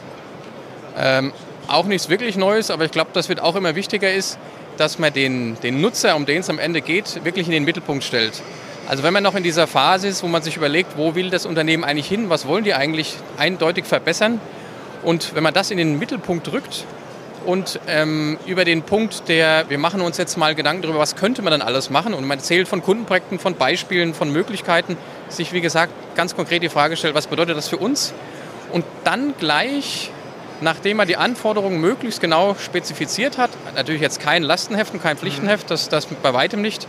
Ähm, 0.98 1.34
auch 1.68 1.86
nichts 1.86 2.10
wirklich 2.10 2.36
Neues, 2.36 2.72
aber 2.72 2.86
ich 2.86 2.92
glaube, 2.92 3.12
das 3.14 3.30
wird 3.30 3.42
auch 3.42 3.56
immer 3.56 3.76
wichtiger 3.76 4.12
ist, 4.12 4.38
dass 4.80 4.98
man 4.98 5.12
den, 5.14 5.60
den 5.62 5.82
Nutzer, 5.82 6.16
um 6.16 6.26
den 6.26 6.40
es 6.40 6.50
am 6.50 6.58
Ende 6.58 6.82
geht, 6.82 7.24
wirklich 7.26 7.48
in 7.48 7.52
den 7.52 7.66
Mittelpunkt 7.66 8.04
stellt. 8.04 8.42
Also 8.88 9.04
wenn 9.04 9.14
man 9.14 9.22
noch 9.22 9.36
in 9.36 9.44
dieser 9.44 9.68
Phase 9.68 10.08
ist, 10.08 10.24
wo 10.24 10.28
man 10.28 10.42
sich 10.42 10.58
überlegt, 10.58 10.98
wo 10.98 11.14
will 11.16 11.30
das 11.30 11.46
Unternehmen 11.46 11.84
eigentlich 11.84 12.08
hin, 12.08 12.30
was 12.30 12.48
wollen 12.48 12.64
die 12.64 12.74
eigentlich 12.74 13.18
eindeutig 13.38 13.86
verbessern? 13.86 14.40
Und 15.04 15.36
wenn 15.36 15.44
man 15.44 15.54
das 15.54 15.70
in 15.70 15.78
den 15.78 16.00
Mittelpunkt 16.00 16.48
drückt 16.48 16.86
und 17.46 17.80
ähm, 17.88 18.40
über 18.46 18.66
den 18.66 18.82
Punkt 18.84 19.28
der, 19.28 19.70
wir 19.70 19.78
machen 19.78 20.02
uns 20.02 20.18
jetzt 20.18 20.38
mal 20.38 20.56
Gedanken 20.56 20.82
darüber, 20.82 21.00
was 21.00 21.16
könnte 21.16 21.42
man 21.42 21.52
dann 21.52 21.62
alles 21.62 21.90
machen? 21.90 22.14
Und 22.14 22.26
man 22.26 22.40
erzählt 22.40 22.68
von 22.68 22.82
Kundenprojekten, 22.82 23.38
von 23.38 23.56
Beispielen, 23.56 24.14
von 24.14 24.32
Möglichkeiten, 24.32 24.98
sich 25.28 25.54
wie 25.54 25.62
gesagt 25.62 25.94
ganz 26.16 26.36
konkret 26.36 26.64
die 26.64 26.70
Frage 26.70 26.98
stellt, 26.98 27.16
was 27.16 27.28
bedeutet 27.28 27.58
das 27.58 27.68
für 27.68 27.78
uns? 27.78 28.14
Und 28.72 28.86
dann 29.04 29.34
gleich 29.38 30.12
nachdem 30.62 31.00
er 31.00 31.06
die 31.06 31.18
Anforderungen 31.18 31.80
möglichst 31.80 32.22
genau 32.22 32.56
spezifiziert 32.56 33.38
hat, 33.38 33.50
natürlich 33.76 34.02
jetzt 34.02 34.20
kein 34.20 34.44
Lastenheft 34.44 34.94
und 34.94 35.02
kein 35.02 35.18
Pflichtenheft, 35.18 35.72
das, 35.72 35.90
das 35.90 36.06
bei 36.06 36.34
weitem 36.34 36.62
nicht, 36.62 36.88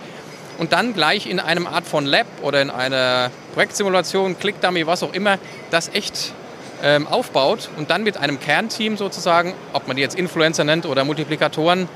und 0.58 0.72
dann 0.72 0.92
gleich 0.92 1.26
in 1.26 1.40
einem 1.40 1.66
Art 1.66 1.86
von 1.86 2.04
Lab 2.04 2.26
oder 2.42 2.60
in 2.60 2.70
einer 2.70 3.30
Projektsimulation, 3.54 4.38
Clickdummy, 4.38 4.86
was 4.86 5.02
auch 5.02 5.14
immer, 5.14 5.38
das 5.70 5.88
echt 5.94 6.34
ähm, 6.82 7.06
aufbaut 7.06 7.70
und 7.76 7.90
dann 7.90 8.02
mit 8.02 8.18
einem 8.18 8.38
Kernteam 8.40 8.96
sozusagen, 8.96 9.54
ob 9.72 9.86
man 9.86 9.96
die 9.96 10.02
jetzt 10.02 10.16
Influencer 10.16 10.64
nennt 10.64 10.84
oder 10.84 11.04
Multiplikatoren, 11.04 11.88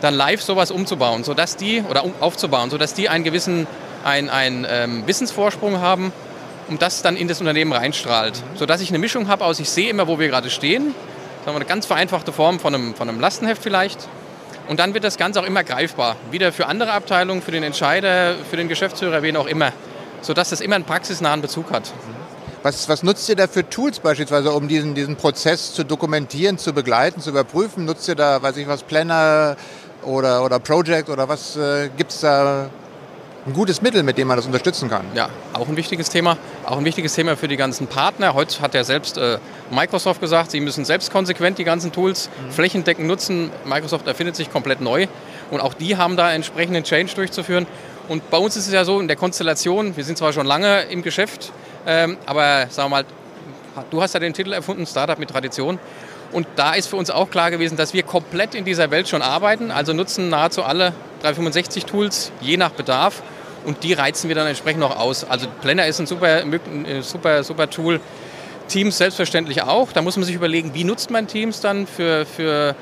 dann 0.00 0.14
live 0.14 0.42
sowas 0.42 0.70
umzubauen, 0.70 1.24
sodass 1.24 1.56
die, 1.56 1.82
oder 1.88 2.04
um, 2.04 2.12
aufzubauen, 2.20 2.70
sodass 2.70 2.94
die 2.94 3.08
einen 3.08 3.24
gewissen 3.24 3.66
ein, 4.04 4.30
ein, 4.30 4.66
ähm, 4.68 5.06
Wissensvorsprung 5.06 5.80
haben 5.80 6.12
und 6.68 6.82
das 6.82 7.02
dann 7.02 7.16
in 7.16 7.28
das 7.28 7.40
Unternehmen 7.40 7.72
reinstrahlt. 7.72 8.42
Sodass 8.54 8.80
ich 8.80 8.90
eine 8.90 8.98
Mischung 8.98 9.28
habe 9.28 9.44
aus, 9.44 9.58
ich 9.60 9.70
sehe 9.70 9.90
immer, 9.90 10.06
wo 10.06 10.18
wir 10.18 10.28
gerade 10.28 10.50
stehen, 10.50 10.94
sagen 11.44 11.54
wir, 11.54 11.56
eine 11.56 11.64
ganz 11.64 11.86
vereinfachte 11.86 12.32
Form 12.32 12.60
von 12.60 12.74
einem, 12.74 12.94
von 12.94 13.08
einem 13.08 13.20
Lastenheft 13.20 13.62
vielleicht. 13.62 14.08
Und 14.68 14.80
dann 14.80 14.92
wird 14.92 15.04
das 15.04 15.16
Ganze 15.16 15.40
auch 15.40 15.46
immer 15.46 15.64
greifbar. 15.64 16.16
Wieder 16.30 16.52
für 16.52 16.66
andere 16.66 16.92
Abteilungen, 16.92 17.40
für 17.40 17.52
den 17.52 17.62
Entscheider, 17.62 18.34
für 18.50 18.56
den 18.56 18.68
Geschäftsführer, 18.68 19.22
wen 19.22 19.36
auch 19.36 19.46
immer. 19.46 19.72
Sodass 20.20 20.50
das 20.50 20.60
immer 20.60 20.74
einen 20.74 20.84
praxisnahen 20.84 21.40
Bezug 21.40 21.70
hat. 21.70 21.90
Was, 22.62 22.88
was 22.88 23.02
nutzt 23.02 23.28
ihr 23.28 23.36
da 23.36 23.46
für 23.46 23.68
Tools 23.68 24.00
beispielsweise, 24.00 24.52
um 24.52 24.68
diesen, 24.68 24.94
diesen 24.94 25.16
Prozess 25.16 25.72
zu 25.72 25.84
dokumentieren, 25.84 26.58
zu 26.58 26.72
begleiten, 26.72 27.20
zu 27.20 27.30
überprüfen? 27.30 27.84
Nutzt 27.84 28.08
ihr 28.08 28.16
da, 28.16 28.42
weiß 28.42 28.56
ich 28.56 28.66
was, 28.66 28.82
Planner 28.82 29.56
oder, 30.02 30.44
oder 30.44 30.58
Project 30.58 31.08
oder 31.08 31.28
was 31.28 31.56
äh, 31.56 31.88
gibt 31.96 32.10
es 32.10 32.20
da 32.20 32.68
ein 33.46 33.52
gutes 33.52 33.80
Mittel, 33.80 34.02
mit 34.02 34.18
dem 34.18 34.28
man 34.28 34.36
das 34.36 34.46
unterstützen 34.46 34.90
kann. 34.90 35.06
Ja, 35.14 35.30
auch 35.54 35.68
ein 35.68 35.76
wichtiges 35.76 36.10
Thema. 36.10 36.36
Auch 36.66 36.76
ein 36.78 36.84
wichtiges 36.84 37.14
Thema 37.14 37.36
für 37.36 37.48
die 37.48 37.56
ganzen 37.56 37.86
Partner. 37.86 38.34
Heute 38.34 38.60
hat 38.60 38.74
ja 38.74 38.84
selbst 38.84 39.16
äh, 39.16 39.38
Microsoft 39.70 40.20
gesagt, 40.20 40.50
sie 40.50 40.60
müssen 40.60 40.84
selbst 40.84 41.10
konsequent 41.10 41.58
die 41.58 41.64
ganzen 41.64 41.92
Tools 41.92 42.28
mhm. 42.28 42.50
flächendeckend 42.52 43.06
nutzen. 43.06 43.50
Microsoft 43.64 44.06
erfindet 44.06 44.36
sich 44.36 44.50
komplett 44.50 44.80
neu. 44.80 45.06
Und 45.50 45.60
auch 45.60 45.74
die 45.74 45.96
haben 45.96 46.16
da 46.16 46.32
entsprechenden 46.32 46.84
Change 46.84 47.14
durchzuführen. 47.14 47.66
Und 48.08 48.30
bei 48.30 48.38
uns 48.38 48.56
ist 48.56 48.66
es 48.66 48.72
ja 48.72 48.84
so, 48.84 49.00
in 49.00 49.08
der 49.08 49.16
Konstellation, 49.16 49.96
wir 49.96 50.04
sind 50.04 50.16
zwar 50.16 50.32
schon 50.32 50.46
lange 50.46 50.82
im 50.84 51.02
Geschäft, 51.02 51.52
ähm, 51.86 52.16
aber 52.24 52.66
sagen 52.70 52.90
wir 52.90 53.02
mal, 53.02 53.04
du 53.90 54.02
hast 54.02 54.14
ja 54.14 54.20
den 54.20 54.32
Titel 54.32 54.52
erfunden, 54.52 54.86
Startup 54.86 55.18
mit 55.18 55.30
Tradition. 55.30 55.78
Und 56.32 56.46
da 56.56 56.74
ist 56.74 56.88
für 56.88 56.96
uns 56.96 57.10
auch 57.10 57.30
klar 57.30 57.50
gewesen, 57.50 57.76
dass 57.76 57.94
wir 57.94 58.02
komplett 58.02 58.54
in 58.54 58.64
dieser 58.64 58.90
Welt 58.90 59.08
schon 59.08 59.22
arbeiten, 59.22 59.70
also 59.70 59.92
nutzen 59.92 60.28
nahezu 60.28 60.62
alle 60.62 60.92
365 61.22 61.84
Tools, 61.84 62.32
je 62.40 62.56
nach 62.56 62.70
Bedarf. 62.70 63.22
Und 63.64 63.82
die 63.82 63.92
reizen 63.92 64.28
wir 64.28 64.34
dann 64.34 64.46
entsprechend 64.46 64.80
noch 64.80 64.98
aus. 64.98 65.24
Also 65.24 65.46
Planner 65.60 65.86
ist 65.86 65.98
ein 65.98 66.06
super, 66.06 66.42
äh, 66.42 67.02
super, 67.02 67.42
super 67.42 67.68
Tool. 67.68 68.00
Teams 68.68 68.98
selbstverständlich 68.98 69.62
auch. 69.62 69.92
Da 69.92 70.02
muss 70.02 70.16
man 70.16 70.24
sich 70.24 70.34
überlegen, 70.34 70.74
wie 70.74 70.84
nutzt 70.84 71.10
man 71.10 71.26
Teams 71.26 71.60
dann 71.60 71.86
für, 71.86 72.26
für 72.26 72.76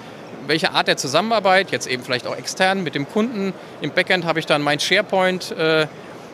welche 0.46 0.72
Art 0.72 0.88
der 0.88 0.96
Zusammenarbeit, 0.96 1.70
jetzt 1.70 1.86
eben 1.86 2.02
vielleicht 2.02 2.26
auch 2.26 2.36
extern 2.36 2.82
mit 2.82 2.94
dem 2.94 3.08
Kunden. 3.08 3.52
Im 3.80 3.90
Backend 3.90 4.24
habe 4.24 4.38
ich 4.38 4.46
dann 4.46 4.62
mein 4.62 4.80
SharePoint 4.80 5.52
äh, 5.52 5.86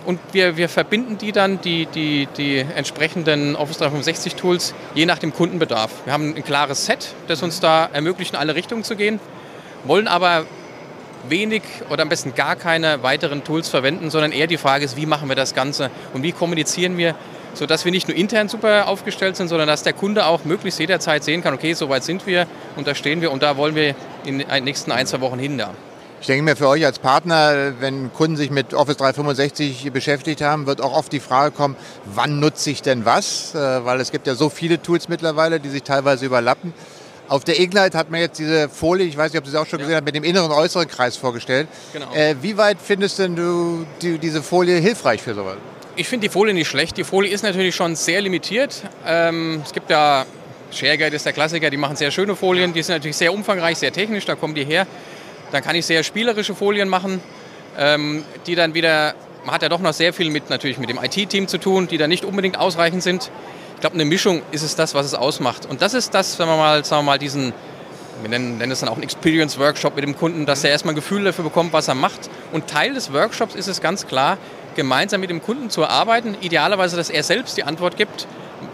und 0.04 0.18
wir, 0.32 0.56
wir 0.56 0.68
verbinden 0.68 1.18
die 1.18 1.32
dann, 1.32 1.60
die, 1.60 1.86
die, 1.86 2.26
die 2.36 2.58
entsprechenden 2.58 3.54
Office 3.54 3.78
365 3.78 4.34
Tools, 4.34 4.74
je 4.94 5.06
nach 5.06 5.18
dem 5.18 5.32
Kundenbedarf. 5.32 5.90
Wir 6.04 6.12
haben 6.12 6.34
ein 6.34 6.44
klares 6.44 6.86
Set, 6.86 7.14
das 7.28 7.42
uns 7.42 7.60
da 7.60 7.88
ermöglicht, 7.92 8.32
in 8.32 8.38
alle 8.38 8.54
Richtungen 8.54 8.84
zu 8.84 8.96
gehen, 8.96 9.20
wollen 9.84 10.08
aber 10.08 10.46
wenig 11.28 11.62
oder 11.88 12.02
am 12.02 12.08
besten 12.08 12.34
gar 12.34 12.56
keine 12.56 13.02
weiteren 13.04 13.44
Tools 13.44 13.68
verwenden, 13.68 14.10
sondern 14.10 14.32
eher 14.32 14.48
die 14.48 14.56
Frage 14.56 14.84
ist, 14.84 14.96
wie 14.96 15.06
machen 15.06 15.28
wir 15.28 15.36
das 15.36 15.54
Ganze 15.54 15.90
und 16.14 16.24
wie 16.24 16.32
kommunizieren 16.32 16.98
wir, 16.98 17.14
sodass 17.54 17.84
wir 17.84 17.92
nicht 17.92 18.08
nur 18.08 18.16
intern 18.16 18.48
super 18.48 18.88
aufgestellt 18.88 19.36
sind, 19.36 19.48
sondern 19.48 19.68
dass 19.68 19.82
der 19.82 19.92
Kunde 19.92 20.26
auch 20.26 20.44
möglichst 20.44 20.80
jederzeit 20.80 21.24
sehen 21.24 21.42
kann, 21.42 21.54
okay, 21.54 21.74
so 21.74 21.88
weit 21.88 22.04
sind 22.04 22.26
wir 22.26 22.46
und 22.76 22.86
da 22.86 22.94
stehen 22.94 23.20
wir 23.20 23.32
und 23.32 23.42
da 23.42 23.56
wollen 23.56 23.74
wir 23.74 23.94
in 24.24 24.38
den 24.38 24.64
nächsten 24.64 24.92
ein, 24.92 25.06
zwei 25.06 25.20
Wochen 25.20 25.38
hin. 25.38 25.58
Ja. 25.58 25.70
Ich 26.22 26.28
denke 26.28 26.44
mir 26.44 26.54
für 26.54 26.68
euch 26.68 26.84
als 26.86 27.00
Partner, 27.00 27.72
wenn 27.80 28.12
Kunden 28.12 28.36
sich 28.36 28.52
mit 28.52 28.74
Office 28.74 28.96
365 28.96 29.90
beschäftigt 29.92 30.40
haben, 30.40 30.66
wird 30.66 30.80
auch 30.80 30.96
oft 30.96 31.12
die 31.12 31.18
Frage 31.18 31.50
kommen, 31.50 31.74
wann 32.04 32.38
nutze 32.38 32.70
ich 32.70 32.80
denn 32.80 33.04
was? 33.04 33.56
Äh, 33.56 33.84
weil 33.84 34.00
es 34.00 34.12
gibt 34.12 34.28
ja 34.28 34.36
so 34.36 34.48
viele 34.48 34.80
Tools 34.80 35.08
mittlerweile, 35.08 35.58
die 35.58 35.68
sich 35.68 35.82
teilweise 35.82 36.24
überlappen. 36.24 36.74
Auf 37.26 37.42
der 37.42 37.58
Ignite 37.58 37.98
hat 37.98 38.12
man 38.12 38.20
jetzt 38.20 38.38
diese 38.38 38.68
Folie, 38.68 39.04
ich 39.04 39.16
weiß 39.16 39.32
nicht, 39.32 39.40
ob 39.40 39.46
Sie 39.46 39.50
es 39.50 39.56
auch 39.56 39.66
schon 39.66 39.80
ja. 39.80 39.86
gesehen 39.86 39.96
haben, 39.96 40.04
mit 40.04 40.14
dem 40.14 40.22
inneren 40.22 40.52
und 40.52 40.56
äußeren 40.56 40.86
Kreis 40.86 41.16
vorgestellt. 41.16 41.66
Genau. 41.92 42.12
Äh, 42.14 42.36
wie 42.40 42.56
weit 42.56 42.78
findest 42.80 43.18
denn 43.18 43.34
du 43.34 43.84
die, 44.00 44.18
diese 44.18 44.44
Folie 44.44 44.76
hilfreich 44.76 45.22
für 45.22 45.34
sowas? 45.34 45.56
Ich 45.94 46.08
finde 46.08 46.26
die 46.26 46.32
Folie 46.32 46.54
nicht 46.54 46.68
schlecht. 46.68 46.96
Die 46.96 47.04
Folie 47.04 47.30
ist 47.30 47.42
natürlich 47.42 47.74
schon 47.74 47.96
sehr 47.96 48.20
limitiert. 48.20 48.82
Ähm, 49.06 49.62
es 49.64 49.72
gibt 49.72 49.90
ja, 49.90 50.24
ShareGuide 50.70 51.14
ist 51.14 51.26
der 51.26 51.32
Klassiker, 51.32 51.70
die 51.70 51.76
machen 51.76 51.96
sehr 51.96 52.10
schöne 52.10 52.34
Folien, 52.34 52.72
die 52.72 52.82
sind 52.82 52.94
natürlich 52.94 53.16
sehr 53.16 53.32
umfangreich, 53.32 53.78
sehr 53.78 53.92
technisch, 53.92 54.24
da 54.24 54.34
kommen 54.34 54.54
die 54.54 54.64
her. 54.64 54.86
Dann 55.50 55.62
kann 55.62 55.76
ich 55.76 55.84
sehr 55.84 56.02
spielerische 56.02 56.54
Folien 56.54 56.88
machen, 56.88 57.20
ähm, 57.78 58.24
die 58.46 58.54
dann 58.54 58.72
wieder, 58.72 59.14
man 59.44 59.54
hat 59.54 59.62
ja 59.62 59.68
doch 59.68 59.80
noch 59.80 59.92
sehr 59.92 60.14
viel 60.14 60.30
mit 60.30 60.48
natürlich 60.48 60.78
mit 60.78 60.88
dem 60.88 60.98
IT-Team 60.98 61.46
zu 61.46 61.58
tun, 61.58 61.88
die 61.88 61.98
dann 61.98 62.08
nicht 62.08 62.24
unbedingt 62.24 62.58
ausreichend 62.58 63.02
sind 63.02 63.30
glaube, 63.82 63.94
eine 63.94 64.04
Mischung 64.04 64.42
ist 64.52 64.62
es 64.62 64.76
das, 64.76 64.94
was 64.94 65.04
es 65.04 65.14
ausmacht. 65.14 65.66
Und 65.66 65.82
das 65.82 65.92
ist 65.92 66.14
das, 66.14 66.38
wenn 66.38 66.46
wir 66.46 66.56
mal, 66.56 66.84
sagen 66.84 67.00
wir 67.04 67.12
mal, 67.12 67.18
diesen, 67.18 67.52
wir 68.22 68.30
nennen, 68.30 68.56
nennen 68.56 68.72
es 68.72 68.80
dann 68.80 68.88
auch 68.88 68.94
einen 68.94 69.02
Experience-Workshop 69.02 69.96
mit 69.96 70.04
dem 70.04 70.16
Kunden, 70.16 70.46
dass 70.46 70.62
er 70.64 70.70
erstmal 70.70 70.92
ein 70.92 70.96
Gefühl 70.96 71.24
dafür 71.24 71.44
bekommt, 71.44 71.72
was 71.72 71.88
er 71.88 71.96
macht. 71.96 72.30
Und 72.52 72.68
Teil 72.68 72.94
des 72.94 73.12
Workshops 73.12 73.56
ist 73.56 73.66
es 73.66 73.80
ganz 73.80 74.06
klar, 74.06 74.38
gemeinsam 74.74 75.20
mit 75.20 75.30
dem 75.30 75.42
Kunden 75.42 75.70
zu 75.70 75.86
arbeiten. 75.86 76.36
Idealerweise, 76.40 76.96
dass 76.96 77.10
er 77.10 77.22
selbst 77.22 77.56
die 77.56 77.64
Antwort 77.64 77.96
gibt, 77.96 78.26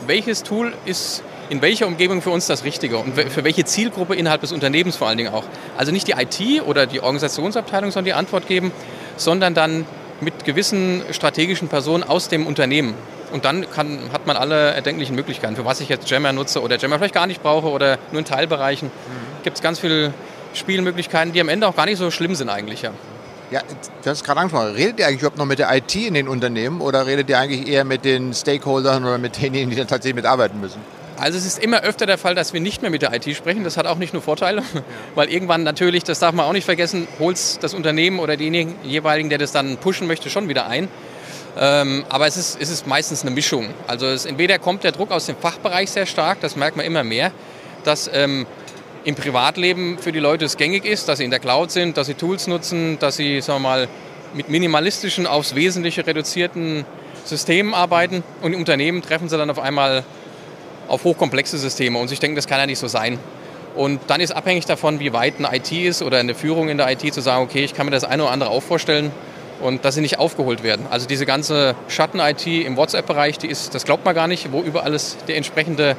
welches 0.06 0.42
Tool 0.42 0.72
ist 0.84 1.22
in 1.50 1.62
welcher 1.62 1.86
Umgebung 1.86 2.20
für 2.20 2.30
uns 2.30 2.46
das 2.46 2.64
Richtige 2.64 2.98
und 2.98 3.18
für 3.18 3.42
welche 3.42 3.64
Zielgruppe 3.64 4.14
innerhalb 4.14 4.42
des 4.42 4.52
Unternehmens 4.52 4.96
vor 4.96 5.08
allen 5.08 5.16
Dingen 5.16 5.32
auch. 5.32 5.44
Also 5.76 5.92
nicht 5.92 6.06
die 6.06 6.12
IT 6.12 6.62
oder 6.66 6.86
die 6.86 7.00
Organisationsabteilung 7.00 7.90
soll 7.90 8.02
die 8.02 8.12
Antwort 8.12 8.46
geben, 8.46 8.70
sondern 9.16 9.54
dann 9.54 9.86
mit 10.20 10.44
gewissen 10.44 11.02
strategischen 11.10 11.68
Personen 11.68 12.02
aus 12.02 12.28
dem 12.28 12.46
Unternehmen 12.46 12.94
Und 13.32 13.44
dann 13.44 13.70
kann, 13.70 14.10
hat 14.12 14.26
man 14.26 14.36
alle 14.36 14.72
erdenklichen 14.72 15.14
Möglichkeiten, 15.14 15.56
für 15.56 15.64
was 15.64 15.80
ich 15.80 15.88
jetzt 15.88 16.10
Jammer 16.10 16.32
nutze 16.32 16.62
oder 16.62 16.78
Jammer 16.78 16.98
vielleicht 16.98 17.14
gar 17.14 17.26
nicht 17.26 17.42
brauche 17.42 17.68
oder 17.68 17.98
nur 18.10 18.20
in 18.20 18.24
Teilbereichen. 18.24 18.88
Mhm. 18.88 19.42
Gibt 19.44 19.56
es 19.56 19.62
ganz 19.62 19.78
viele 19.78 20.12
Spielmöglichkeiten, 20.54 21.32
die 21.32 21.40
am 21.40 21.48
Ende 21.48 21.66
auch 21.68 21.76
gar 21.76 21.84
nicht 21.84 21.98
so 21.98 22.10
schlimm 22.10 22.34
sind 22.34 22.48
eigentlich. 22.48 22.82
Ja. 22.82 22.90
Ja, 23.50 23.62
du 24.02 24.10
hast 24.10 24.24
gerade 24.24 24.40
angesprochen. 24.40 24.74
Redet 24.74 24.98
ihr 24.98 25.06
eigentlich 25.06 25.20
überhaupt 25.20 25.38
noch 25.38 25.46
mit 25.46 25.58
der 25.58 25.74
IT 25.74 25.94
in 25.94 26.14
den 26.14 26.28
Unternehmen 26.28 26.82
oder 26.82 27.06
redet 27.06 27.30
ihr 27.30 27.38
eigentlich 27.38 27.66
eher 27.66 27.84
mit 27.84 28.04
den 28.04 28.34
Stakeholdern 28.34 29.04
oder 29.04 29.16
mit 29.16 29.36
denjenigen, 29.36 29.70
die 29.70 29.76
dann 29.76 29.86
tatsächlich 29.86 30.16
mitarbeiten 30.16 30.60
müssen? 30.60 30.80
Also 31.18 31.36
es 31.36 31.46
ist 31.46 31.58
immer 31.58 31.82
öfter 31.82 32.06
der 32.06 32.18
Fall, 32.18 32.34
dass 32.34 32.52
wir 32.52 32.60
nicht 32.60 32.82
mehr 32.82 32.90
mit 32.90 33.02
der 33.02 33.12
IT 33.12 33.24
sprechen. 33.34 33.64
Das 33.64 33.76
hat 33.76 33.86
auch 33.86 33.96
nicht 33.96 34.12
nur 34.12 34.22
Vorteile, 34.22 34.62
weil 35.14 35.30
irgendwann 35.30 35.62
natürlich, 35.62 36.04
das 36.04 36.18
darf 36.18 36.34
man 36.34 36.44
auch 36.44 36.52
nicht 36.52 36.66
vergessen, 36.66 37.08
holt 37.18 37.38
das 37.62 37.74
Unternehmen 37.74 38.18
oder 38.20 38.36
denjenigen 38.36 38.74
jeweiligen, 38.84 39.30
der 39.30 39.38
das 39.38 39.52
dann 39.52 39.78
pushen 39.78 40.06
möchte, 40.06 40.28
schon 40.28 40.48
wieder 40.48 40.66
ein. 40.66 40.88
Ähm, 41.58 42.04
aber 42.08 42.26
es 42.26 42.36
ist, 42.36 42.60
es 42.60 42.70
ist 42.70 42.86
meistens 42.86 43.22
eine 43.22 43.30
Mischung. 43.30 43.68
Also 43.86 44.06
entweder 44.06 44.58
kommt 44.58 44.84
der 44.84 44.92
Druck 44.92 45.10
aus 45.10 45.26
dem 45.26 45.36
Fachbereich 45.36 45.90
sehr 45.90 46.06
stark, 46.06 46.40
das 46.40 46.54
merkt 46.54 46.76
man 46.76 46.86
immer 46.86 47.02
mehr, 47.02 47.32
dass 47.82 48.08
ähm, 48.12 48.46
im 49.08 49.14
Privatleben 49.14 49.96
für 49.98 50.12
die 50.12 50.18
Leute 50.18 50.44
es 50.44 50.58
gängig 50.58 50.84
ist, 50.84 51.08
dass 51.08 51.16
sie 51.16 51.24
in 51.24 51.30
der 51.30 51.40
Cloud 51.40 51.70
sind, 51.70 51.96
dass 51.96 52.08
sie 52.08 52.14
Tools 52.14 52.46
nutzen, 52.46 52.98
dass 52.98 53.16
sie 53.16 53.40
sagen 53.40 53.62
wir 53.62 53.68
mal, 53.68 53.88
mit 54.34 54.50
minimalistischen, 54.50 55.26
aufs 55.26 55.54
Wesentliche 55.54 56.06
reduzierten 56.06 56.84
Systemen 57.24 57.72
arbeiten 57.72 58.22
und 58.42 58.52
im 58.52 58.60
Unternehmen 58.60 59.00
treffen 59.00 59.30
sie 59.30 59.38
dann 59.38 59.48
auf 59.48 59.58
einmal 59.58 60.04
auf 60.88 61.04
hochkomplexe 61.04 61.56
Systeme 61.56 61.98
und 61.98 62.12
ich 62.12 62.20
denke, 62.20 62.36
das 62.36 62.46
kann 62.46 62.58
ja 62.58 62.66
nicht 62.66 62.78
so 62.78 62.86
sein. 62.86 63.18
Und 63.74 63.98
dann 64.08 64.20
ist 64.20 64.32
abhängig 64.32 64.66
davon, 64.66 65.00
wie 65.00 65.14
weit 65.14 65.36
eine 65.38 65.56
IT 65.56 65.72
ist 65.72 66.02
oder 66.02 66.18
eine 66.18 66.34
Führung 66.34 66.68
in 66.68 66.76
der 66.76 66.90
IT 66.92 67.14
zu 67.14 67.22
sagen, 67.22 67.42
okay, 67.42 67.64
ich 67.64 67.72
kann 67.72 67.86
mir 67.86 67.92
das 67.92 68.04
eine 68.04 68.24
oder 68.24 68.32
andere 68.32 68.50
auch 68.50 68.62
vorstellen 68.62 69.10
und 69.62 69.86
dass 69.86 69.94
sie 69.94 70.02
nicht 70.02 70.18
aufgeholt 70.18 70.62
werden. 70.62 70.86
Also 70.90 71.06
diese 71.06 71.24
ganze 71.24 71.74
Schatten-IT 71.88 72.46
im 72.46 72.76
WhatsApp-Bereich, 72.76 73.38
die 73.38 73.46
ist, 73.46 73.74
das 73.74 73.84
glaubt 73.84 74.04
man 74.04 74.14
gar 74.14 74.28
nicht, 74.28 74.52
wo 74.52 74.60
überall 74.60 74.94
die 75.28 75.32
entsprechende 75.32 75.96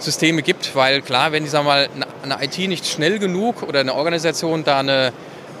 Systeme 0.00 0.42
gibt, 0.42 0.74
weil 0.74 1.02
klar, 1.02 1.32
wenn 1.32 1.44
die 1.44 1.50
sagen 1.50 1.66
mal 1.66 1.88
eine 2.22 2.42
IT 2.42 2.58
nicht 2.58 2.86
schnell 2.86 3.18
genug 3.18 3.62
oder 3.62 3.80
eine 3.80 3.94
Organisation 3.94 4.64
da 4.64 4.80
ein 4.80 5.12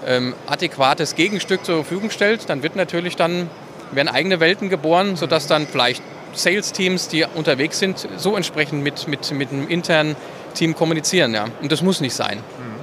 ähm, 0.06 0.34
adäquates 0.46 1.14
Gegenstück 1.14 1.64
zur 1.64 1.76
Verfügung 1.76 2.10
stellt, 2.10 2.48
dann 2.48 2.62
wird 2.62 2.76
natürlich 2.76 3.16
dann 3.16 3.48
werden 3.92 4.08
eigene 4.08 4.40
Welten 4.40 4.68
geboren, 4.68 5.16
sodass 5.16 5.46
dann 5.46 5.66
vielleicht 5.66 6.02
Sales-Teams, 6.32 7.08
die 7.08 7.24
unterwegs 7.34 7.78
sind, 7.78 8.06
so 8.16 8.36
entsprechend 8.36 8.82
mit, 8.84 9.08
mit, 9.08 9.30
mit 9.32 9.50
einem 9.50 9.68
internen 9.68 10.16
Team 10.54 10.74
kommunizieren. 10.74 11.34
Ja. 11.34 11.46
Und 11.60 11.72
das 11.72 11.82
muss 11.82 12.00
nicht 12.00 12.14
sein. 12.14 12.38
Mhm. 12.38 12.80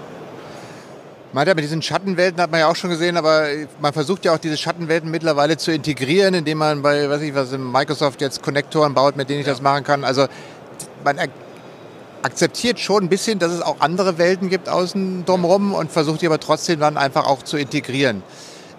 Meint 1.34 1.48
mit 1.56 1.63
diesen 1.63 1.82
Schattenwelten 1.82 2.41
hat 2.41 2.52
man 2.52 2.62
ja 2.62 2.67
auch 2.67 2.76
schon 2.76 2.89
gesehen, 2.89 3.17
aber 3.17 3.46
man 3.80 3.93
versucht 3.93 4.26
ja 4.26 4.34
auch 4.34 4.38
diese 4.38 4.58
Schattenwelten 4.58 5.12
mittlerweile 5.12 5.58
zu 5.58 5.72
integrieren, 5.72 6.34
indem 6.34 6.58
man 6.58 6.82
bei, 6.82 7.10
weiß 7.10 7.22
ich 7.22 7.36
was, 7.36 7.52
Microsoft 7.52 8.22
jetzt 8.22 8.41
Konnektoren 8.41 8.93
baut, 8.93 9.17
mit 9.17 9.30
denen 9.30 9.41
ich 9.41 9.48
ja. 9.48 9.54
das 9.54 9.62
machen 9.62 9.84
kann. 9.84 10.04
Also 10.04 10.28
man 11.04 11.20
akzeptiert 12.21 12.80
schon 12.80 13.06
ein 13.06 13.10
bisschen, 13.10 13.39
dass 13.39 13.51
es 13.51 13.62
auch 13.62 13.80
andere 13.80 14.17
Welten 14.17 14.49
gibt 14.49 14.69
außen 14.69 15.25
drumherum 15.25 15.73
und 15.73 15.91
versucht 15.91 16.21
die 16.21 16.27
aber 16.27 16.39
trotzdem 16.39 16.80
dann 16.80 16.97
einfach 16.97 17.25
auch 17.25 17.43
zu 17.43 17.58
integrieren. 17.58 18.23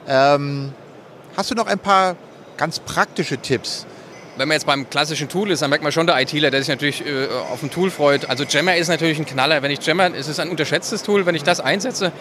Ähm, 0.06 0.72
hast 1.36 1.50
du 1.50 1.54
noch 1.54 1.66
ein 1.66 1.78
paar 1.78 2.16
ganz 2.56 2.78
praktische 2.80 3.38
Tipps? 3.38 3.86
Wenn 4.36 4.48
man 4.48 4.54
jetzt 4.54 4.66
beim 4.66 4.88
klassischen 4.88 5.28
Tool 5.28 5.50
ist, 5.50 5.62
dann 5.62 5.70
merkt 5.70 5.82
man 5.82 5.92
schon 5.92 6.06
der 6.06 6.20
ITler, 6.20 6.50
der 6.50 6.60
sich 6.60 6.68
natürlich 6.68 7.04
äh, 7.04 7.26
auf 7.52 7.62
ein 7.62 7.70
Tool 7.70 7.90
freut. 7.90 8.30
Also 8.30 8.44
Jammer 8.44 8.76
ist 8.76 8.88
natürlich 8.88 9.18
ein 9.18 9.26
Knaller. 9.26 9.62
Wenn 9.62 9.70
ich 9.70 9.84
Jammer, 9.84 10.14
es 10.14 10.28
ist 10.28 10.38
ein 10.38 10.48
unterschätztes 10.48 11.02
Tool, 11.02 11.26
wenn 11.26 11.34
ich 11.34 11.42
das 11.42 11.60
einsetze, 11.60 12.12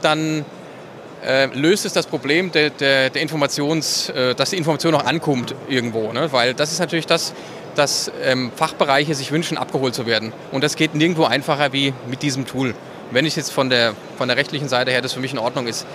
dann 0.00 0.44
äh, 1.24 1.46
löst 1.46 1.84
es 1.84 1.92
das 1.92 2.06
Problem 2.06 2.52
der, 2.52 2.70
der, 2.70 3.10
der 3.10 3.22
Informations, 3.22 4.08
äh, 4.10 4.34
dass 4.34 4.50
die 4.50 4.56
Information 4.56 4.92
noch 4.92 5.04
ankommt 5.04 5.54
irgendwo. 5.68 6.12
Ne? 6.12 6.32
Weil 6.32 6.54
das 6.54 6.72
ist 6.72 6.78
natürlich 6.78 7.06
das, 7.06 7.34
dass 7.76 8.10
ähm, 8.22 8.50
Fachbereiche 8.54 9.14
sich 9.14 9.30
wünschen, 9.30 9.56
abgeholt 9.56 9.94
zu 9.94 10.06
werden. 10.06 10.32
Und 10.50 10.64
das 10.64 10.76
geht 10.76 10.94
nirgendwo 10.94 11.24
einfacher 11.24 11.72
wie 11.72 11.92
mit 12.08 12.22
diesem 12.22 12.46
Tool. 12.46 12.74
Wenn 13.10 13.24
ich 13.24 13.36
jetzt 13.36 13.52
von 13.52 13.70
der, 13.70 13.94
von 14.18 14.28
der 14.28 14.36
rechtlichen 14.36 14.68
Seite 14.68 14.90
her 14.90 15.02
das 15.02 15.12
für 15.12 15.20
mich 15.20 15.32
in 15.32 15.38
Ordnung 15.38 15.66
ist. 15.66 15.86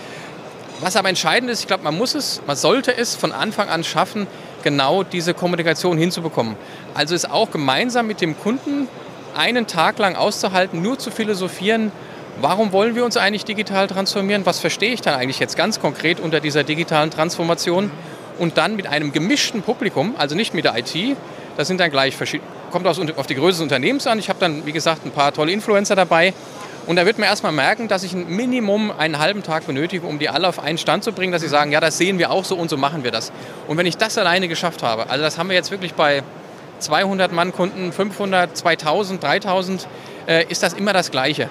Was 0.79 0.95
aber 0.95 1.09
entscheidend 1.09 1.51
ist, 1.51 1.59
ich 1.59 1.67
glaube, 1.67 1.83
man 1.83 1.95
muss 1.95 2.15
es, 2.15 2.41
man 2.47 2.55
sollte 2.55 2.95
es 2.95 3.15
von 3.15 3.31
Anfang 3.31 3.69
an 3.69 3.83
schaffen, 3.83 4.25
genau 4.63 5.03
diese 5.03 5.33
Kommunikation 5.33 5.97
hinzubekommen. 5.97 6.55
Also 6.93 7.13
es 7.13 7.25
auch 7.25 7.51
gemeinsam 7.51 8.07
mit 8.07 8.21
dem 8.21 8.39
Kunden 8.39 8.87
einen 9.35 9.67
Tag 9.67 9.99
lang 9.99 10.15
auszuhalten, 10.15 10.81
nur 10.81 10.97
zu 10.97 11.11
philosophieren, 11.11 11.91
warum 12.39 12.71
wollen 12.71 12.95
wir 12.95 13.05
uns 13.05 13.17
eigentlich 13.17 13.45
digital 13.45 13.87
transformieren, 13.87 14.45
was 14.45 14.59
verstehe 14.59 14.93
ich 14.93 15.01
dann 15.01 15.13
eigentlich 15.13 15.39
jetzt 15.39 15.55
ganz 15.55 15.79
konkret 15.79 16.19
unter 16.19 16.39
dieser 16.39 16.63
digitalen 16.63 17.11
Transformation 17.11 17.91
und 18.39 18.57
dann 18.57 18.75
mit 18.75 18.87
einem 18.87 19.11
gemischten 19.11 19.61
Publikum, 19.61 20.15
also 20.17 20.35
nicht 20.35 20.53
mit 20.53 20.65
der 20.65 20.77
IT, 20.77 21.15
das 21.57 21.67
sind 21.67 21.79
dann 21.79 21.91
gleich 21.91 22.15
verschiedene, 22.15 22.49
kommt 22.71 22.87
auf 22.87 23.27
die 23.27 23.35
Größe 23.35 23.57
des 23.57 23.61
Unternehmens 23.61 24.07
an. 24.07 24.19
Ich 24.19 24.29
habe 24.29 24.39
dann, 24.39 24.65
wie 24.65 24.71
gesagt, 24.71 25.05
ein 25.05 25.11
paar 25.11 25.33
tolle 25.33 25.51
Influencer 25.51 25.95
dabei. 25.95 26.33
Und 26.87 26.95
da 26.95 27.05
wird 27.05 27.19
man 27.19 27.29
erstmal 27.29 27.51
merken, 27.51 27.87
dass 27.87 28.03
ich 28.03 28.13
ein 28.13 28.27
Minimum 28.27 28.91
einen 28.91 29.19
halben 29.19 29.43
Tag 29.43 29.67
benötige, 29.67 30.07
um 30.07 30.17
die 30.17 30.29
alle 30.29 30.47
auf 30.47 30.59
einen 30.59 30.77
Stand 30.77 31.03
zu 31.03 31.11
bringen, 31.11 31.31
dass 31.31 31.41
sie 31.41 31.47
sagen, 31.47 31.71
ja, 31.71 31.79
das 31.79 31.97
sehen 31.97 32.17
wir 32.17 32.31
auch 32.31 32.43
so 32.43 32.55
und 32.55 32.69
so 32.69 32.77
machen 32.77 33.03
wir 33.03 33.11
das. 33.11 33.31
Und 33.67 33.77
wenn 33.77 33.85
ich 33.85 33.97
das 33.97 34.17
alleine 34.17 34.47
geschafft 34.47 34.81
habe, 34.81 35.09
also 35.09 35.23
das 35.23 35.37
haben 35.37 35.49
wir 35.49 35.55
jetzt 35.55 35.69
wirklich 35.69 35.93
bei 35.93 36.23
200 36.79 37.31
Mann 37.31 37.51
Kunden, 37.51 37.91
500, 37.91 38.57
2000, 38.57 39.21
3000, 39.23 39.87
äh, 40.27 40.45
ist 40.49 40.63
das 40.63 40.73
immer 40.73 40.93
das 40.93 41.11
Gleiche. 41.11 41.49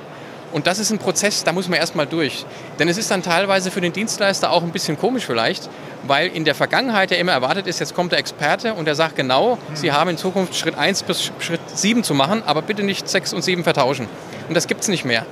Und 0.52 0.66
das 0.66 0.78
ist 0.78 0.90
ein 0.90 0.98
Prozess, 0.98 1.44
da 1.44 1.52
muss 1.52 1.68
man 1.68 1.78
erstmal 1.78 2.06
durch. 2.06 2.44
Denn 2.78 2.88
es 2.88 2.98
ist 2.98 3.10
dann 3.10 3.22
teilweise 3.22 3.70
für 3.70 3.80
den 3.80 3.92
Dienstleister 3.92 4.50
auch 4.50 4.62
ein 4.62 4.72
bisschen 4.72 4.98
komisch 4.98 5.24
vielleicht, 5.24 5.68
weil 6.02 6.28
in 6.28 6.44
der 6.44 6.54
Vergangenheit 6.54 7.10
ja 7.10 7.18
immer 7.18 7.32
erwartet 7.32 7.66
ist, 7.66 7.78
jetzt 7.78 7.94
kommt 7.94 8.12
der 8.12 8.18
Experte 8.18 8.74
und 8.74 8.86
der 8.86 8.94
sagt 8.94 9.16
genau, 9.16 9.58
Sie 9.74 9.92
haben 9.92 10.10
in 10.10 10.16
Zukunft 10.16 10.56
Schritt 10.56 10.76
1 10.76 11.04
bis 11.04 11.30
Schritt 11.38 11.60
7 11.72 12.02
zu 12.02 12.14
machen, 12.14 12.42
aber 12.44 12.62
bitte 12.62 12.82
nicht 12.82 13.08
6 13.08 13.32
und 13.32 13.42
7 13.42 13.62
vertauschen. 13.62 14.08
Und 14.48 14.54
das 14.54 14.66
gibt 14.66 14.82
es 14.82 14.88
nicht 14.88 15.04
mehr. 15.04 15.24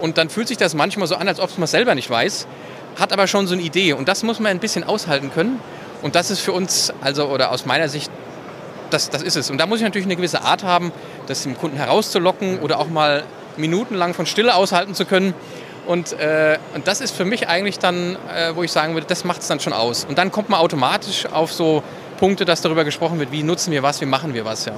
Und 0.00 0.18
dann 0.18 0.30
fühlt 0.30 0.48
sich 0.48 0.56
das 0.56 0.74
manchmal 0.74 1.08
so 1.08 1.16
an, 1.16 1.26
als 1.26 1.40
ob 1.40 1.50
man 1.58 1.64
es 1.64 1.72
selber 1.72 1.94
nicht 1.94 2.08
weiß, 2.08 2.46
hat 2.98 3.12
aber 3.12 3.26
schon 3.26 3.46
so 3.46 3.54
eine 3.54 3.62
Idee. 3.62 3.92
Und 3.92 4.08
das 4.08 4.22
muss 4.22 4.38
man 4.38 4.50
ein 4.50 4.60
bisschen 4.60 4.84
aushalten 4.84 5.32
können. 5.32 5.60
Und 6.02 6.14
das 6.14 6.30
ist 6.30 6.40
für 6.40 6.52
uns, 6.52 6.92
also 7.00 7.26
oder 7.26 7.50
aus 7.50 7.66
meiner 7.66 7.88
Sicht, 7.88 8.10
das, 8.90 9.10
das 9.10 9.22
ist 9.22 9.36
es. 9.36 9.50
Und 9.50 9.58
da 9.58 9.66
muss 9.66 9.78
ich 9.78 9.84
natürlich 9.84 10.06
eine 10.06 10.16
gewisse 10.16 10.42
Art 10.42 10.64
haben, 10.64 10.92
das 11.26 11.42
dem 11.42 11.56
Kunden 11.56 11.76
herauszulocken 11.76 12.60
oder 12.60 12.78
auch 12.78 12.88
mal 12.88 13.24
minutenlang 13.60 14.14
von 14.14 14.26
Stille 14.26 14.54
aushalten 14.54 14.94
zu 14.94 15.04
können. 15.04 15.34
Und, 15.86 16.12
äh, 16.12 16.58
und 16.74 16.86
das 16.86 17.00
ist 17.00 17.16
für 17.16 17.24
mich 17.24 17.48
eigentlich 17.48 17.78
dann, 17.78 18.16
äh, 18.34 18.54
wo 18.54 18.62
ich 18.62 18.70
sagen 18.70 18.94
würde, 18.94 19.06
das 19.06 19.24
macht 19.24 19.40
es 19.42 19.48
dann 19.48 19.60
schon 19.60 19.72
aus. 19.72 20.04
Und 20.04 20.18
dann 20.18 20.30
kommt 20.30 20.48
man 20.48 20.60
automatisch 20.60 21.26
auf 21.26 21.52
so 21.52 21.82
Punkte, 22.18 22.44
dass 22.44 22.60
darüber 22.62 22.84
gesprochen 22.84 23.18
wird, 23.18 23.32
wie 23.32 23.42
nutzen 23.42 23.72
wir 23.72 23.82
was, 23.82 24.00
wie 24.00 24.06
machen 24.06 24.34
wir 24.34 24.44
was. 24.44 24.66
Ja. 24.66 24.72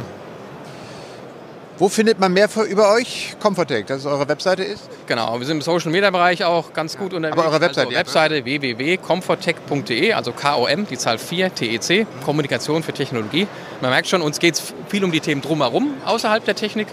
Wo 1.79 1.89
findet 1.89 2.21
man 2.21 2.33
mehr 2.33 2.49
über 2.69 2.93
euch? 2.93 3.35
Comfortech, 3.41 3.87
dass 3.87 3.99
es 4.01 4.07
eure 4.07 4.29
Webseite 4.29 4.63
ist? 4.63 4.89
Genau, 5.09 5.37
wir 5.41 5.45
sind 5.45 5.57
im 5.57 5.63
Social 5.63 5.91
Media 5.91 6.11
Bereich 6.11 6.45
auch 6.45 6.73
ganz 6.73 6.97
gut 6.97 7.13
unterwegs. 7.13 7.37
Aber 7.37 7.49
eure 7.49 7.61
Webseite? 7.61 7.89
Also 7.89 7.99
Webseite 7.99 8.45
www.comfortech.de, 8.45 10.13
also 10.13 10.31
K-O-M, 10.31 10.87
die 10.87 10.97
Zahl 10.97 11.19
4, 11.19 11.53
TEC, 11.53 12.07
Kommunikation 12.25 12.85
für 12.85 12.93
Technologie. 12.93 13.49
Man 13.81 13.91
merkt 13.91 14.07
schon, 14.07 14.23
uns 14.23 14.39
geht 14.39 14.55
es 14.55 14.75
viel 14.89 15.03
um 15.03 15.11
die 15.11 15.19
Themen 15.19 15.43
drumherum, 15.43 15.95
außerhalb 16.05 16.45
der 16.45 16.55
Technik. 16.55 16.87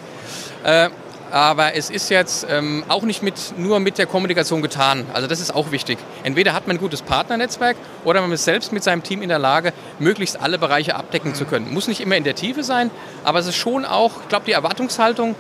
Äh, 0.64 0.90
aber 1.32 1.76
es 1.76 1.90
ist 1.90 2.10
jetzt 2.10 2.48
ähm, 2.50 2.84
auch 2.88 3.04
nicht 3.04 3.22
mit, 3.22 3.54
nur 3.58 3.80
mit 3.80 3.98
der 3.98 4.06
Kommunikation 4.06 4.62
getan. 4.62 5.06
Also 5.14 5.28
das 5.28 5.40
ist 5.40 5.54
auch 5.54 5.72
wichtig. 5.72 5.98
Entweder 6.24 6.54
hat 6.54 6.68
man 6.68 6.78
ein 6.78 6.80
gutes 6.80 7.02
Partnernetzwerk 7.02 7.78
oder 8.04 8.22
man 8.22 8.32
ist 8.32 8.46
selbst 8.46 8.72
mit 8.72 8.84
seinem 8.84 9.04
Team 9.04 9.22
in 9.22 9.30
der 9.30 9.40
Lage, 9.40 9.74
möglichst 10.00 10.42
alle 10.42 10.58
Bereiche 10.58 10.96
abdecken 10.96 11.36
zu 11.36 11.46
können. 11.46 11.74
Muss 11.74 11.88
nicht 11.88 12.02
immer 12.02 12.16
in 12.16 12.24
der 12.24 12.36
Tiefe 12.36 12.64
sein, 12.64 12.92
aber 13.24 13.40
es 13.40 13.48
ist 13.48 13.56
schon 13.56 13.86
auch, 13.86 14.22
ich 14.24 14.30
glaube, 14.30 14.46
die 14.46 14.54
Erwartungshaltung 14.54 15.36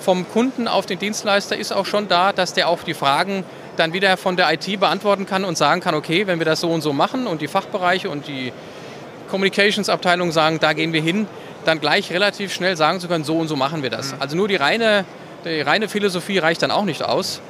vom 0.00 0.28
Kunden 0.28 0.68
auf 0.68 0.86
den 0.86 0.98
Dienstleister 0.98 1.56
ist 1.56 1.72
auch 1.72 1.86
schon 1.86 2.08
da, 2.08 2.32
dass 2.32 2.52
der 2.52 2.68
auch 2.68 2.82
die 2.82 2.94
Fragen 2.94 3.44
dann 3.76 3.92
wieder 3.92 4.16
von 4.16 4.36
der 4.36 4.52
IT 4.52 4.78
beantworten 4.78 5.26
kann 5.26 5.44
und 5.44 5.56
sagen 5.56 5.80
kann, 5.80 5.94
okay, 5.94 6.26
wenn 6.26 6.38
wir 6.38 6.46
das 6.46 6.60
so 6.60 6.70
und 6.70 6.82
so 6.82 6.92
machen 6.92 7.26
und 7.26 7.40
die 7.40 7.48
Fachbereiche 7.48 8.10
und 8.10 8.28
die 8.28 8.52
Communications-Abteilung 9.30 10.30
sagen, 10.30 10.60
da 10.60 10.74
gehen 10.74 10.92
wir 10.92 11.00
hin, 11.00 11.26
dann 11.64 11.80
gleich 11.80 12.12
relativ 12.12 12.52
schnell 12.52 12.76
sagen 12.76 13.00
zu 13.00 13.08
können, 13.08 13.24
so 13.24 13.36
und 13.38 13.48
so 13.48 13.56
machen 13.56 13.82
wir 13.82 13.90
das. 13.90 14.12
Mhm. 14.12 14.20
Also 14.20 14.36
nur 14.36 14.48
die 14.48 14.56
reine 14.56 15.04
die 15.44 15.60
reine 15.60 15.88
Philosophie 15.88 16.38
reicht 16.38 16.62
dann 16.62 16.70
auch 16.70 16.84
nicht 16.84 17.02
aus. 17.02 17.40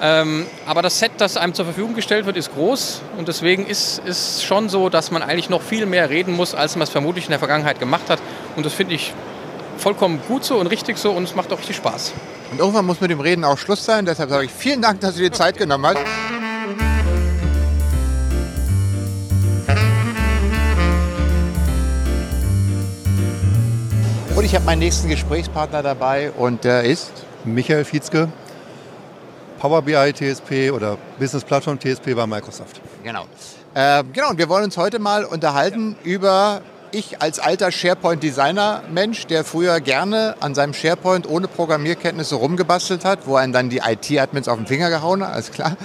Ähm, 0.00 0.46
aber 0.66 0.82
das 0.82 0.98
Set, 0.98 1.12
das 1.18 1.36
einem 1.36 1.54
zur 1.54 1.66
Verfügung 1.66 1.94
gestellt 1.94 2.26
wird, 2.26 2.36
ist 2.36 2.52
groß 2.52 3.00
und 3.16 3.28
deswegen 3.28 3.64
ist 3.66 4.02
es 4.04 4.42
schon 4.42 4.68
so, 4.68 4.88
dass 4.88 5.12
man 5.12 5.22
eigentlich 5.22 5.50
noch 5.50 5.62
viel 5.62 5.86
mehr 5.86 6.10
reden 6.10 6.34
muss, 6.34 6.54
als 6.54 6.74
man 6.74 6.82
es 6.82 6.90
vermutlich 6.90 7.26
in 7.26 7.30
der 7.30 7.38
Vergangenheit 7.38 7.78
gemacht 7.78 8.10
hat. 8.10 8.18
Und 8.56 8.66
das 8.66 8.72
finde 8.72 8.94
ich 8.94 9.14
vollkommen 9.78 10.20
gut 10.26 10.44
so 10.44 10.56
und 10.56 10.66
richtig 10.66 10.98
so 10.98 11.12
und 11.12 11.24
es 11.24 11.36
macht 11.36 11.52
auch 11.52 11.58
richtig 11.58 11.76
Spaß. 11.76 12.12
Und 12.50 12.58
irgendwann 12.58 12.86
muss 12.86 13.00
mit 13.00 13.10
dem 13.10 13.20
Reden 13.20 13.44
auch 13.44 13.56
Schluss 13.56 13.84
sein. 13.84 14.04
Deshalb 14.04 14.30
sage 14.30 14.46
ich 14.46 14.50
vielen 14.50 14.82
Dank, 14.82 15.00
dass 15.00 15.14
du 15.14 15.20
dir 15.20 15.32
Zeit 15.32 15.56
genommen 15.56 15.86
hast. 15.86 15.98
Und 24.34 24.44
ich 24.44 24.54
habe 24.56 24.64
meinen 24.64 24.80
nächsten 24.80 25.08
Gesprächspartner 25.08 25.84
dabei 25.84 26.32
und 26.32 26.64
der 26.64 26.82
ist 26.82 27.12
Michael 27.44 27.84
Fietzke, 27.84 28.28
Power 29.58 29.82
BI 29.82 30.12
TSP 30.12 30.70
oder 30.70 30.98
Business 31.18 31.44
Platform 31.44 31.78
TSP 31.78 32.14
bei 32.14 32.26
Microsoft. 32.26 32.80
Genau. 33.02 33.24
Äh, 33.74 34.04
genau, 34.12 34.30
und 34.30 34.38
wir 34.38 34.48
wollen 34.48 34.64
uns 34.64 34.76
heute 34.76 34.98
mal 34.98 35.24
unterhalten 35.24 35.96
über 36.04 36.62
ich 36.92 37.20
als 37.20 37.40
alter 37.40 37.72
SharePoint-Designer-Mensch, 37.72 39.26
der 39.26 39.44
früher 39.44 39.80
gerne 39.80 40.36
an 40.40 40.54
seinem 40.54 40.74
SharePoint 40.74 41.28
ohne 41.28 41.48
Programmierkenntnisse 41.48 42.36
rumgebastelt 42.36 43.04
hat, 43.04 43.26
wo 43.26 43.36
einen 43.36 43.52
dann 43.52 43.68
die 43.68 43.78
IT-Admins 43.78 44.48
auf 44.48 44.56
den 44.56 44.66
Finger 44.66 44.90
gehauen 44.90 45.24
hat, 45.24 45.32
alles 45.32 45.50
klar. 45.50 45.76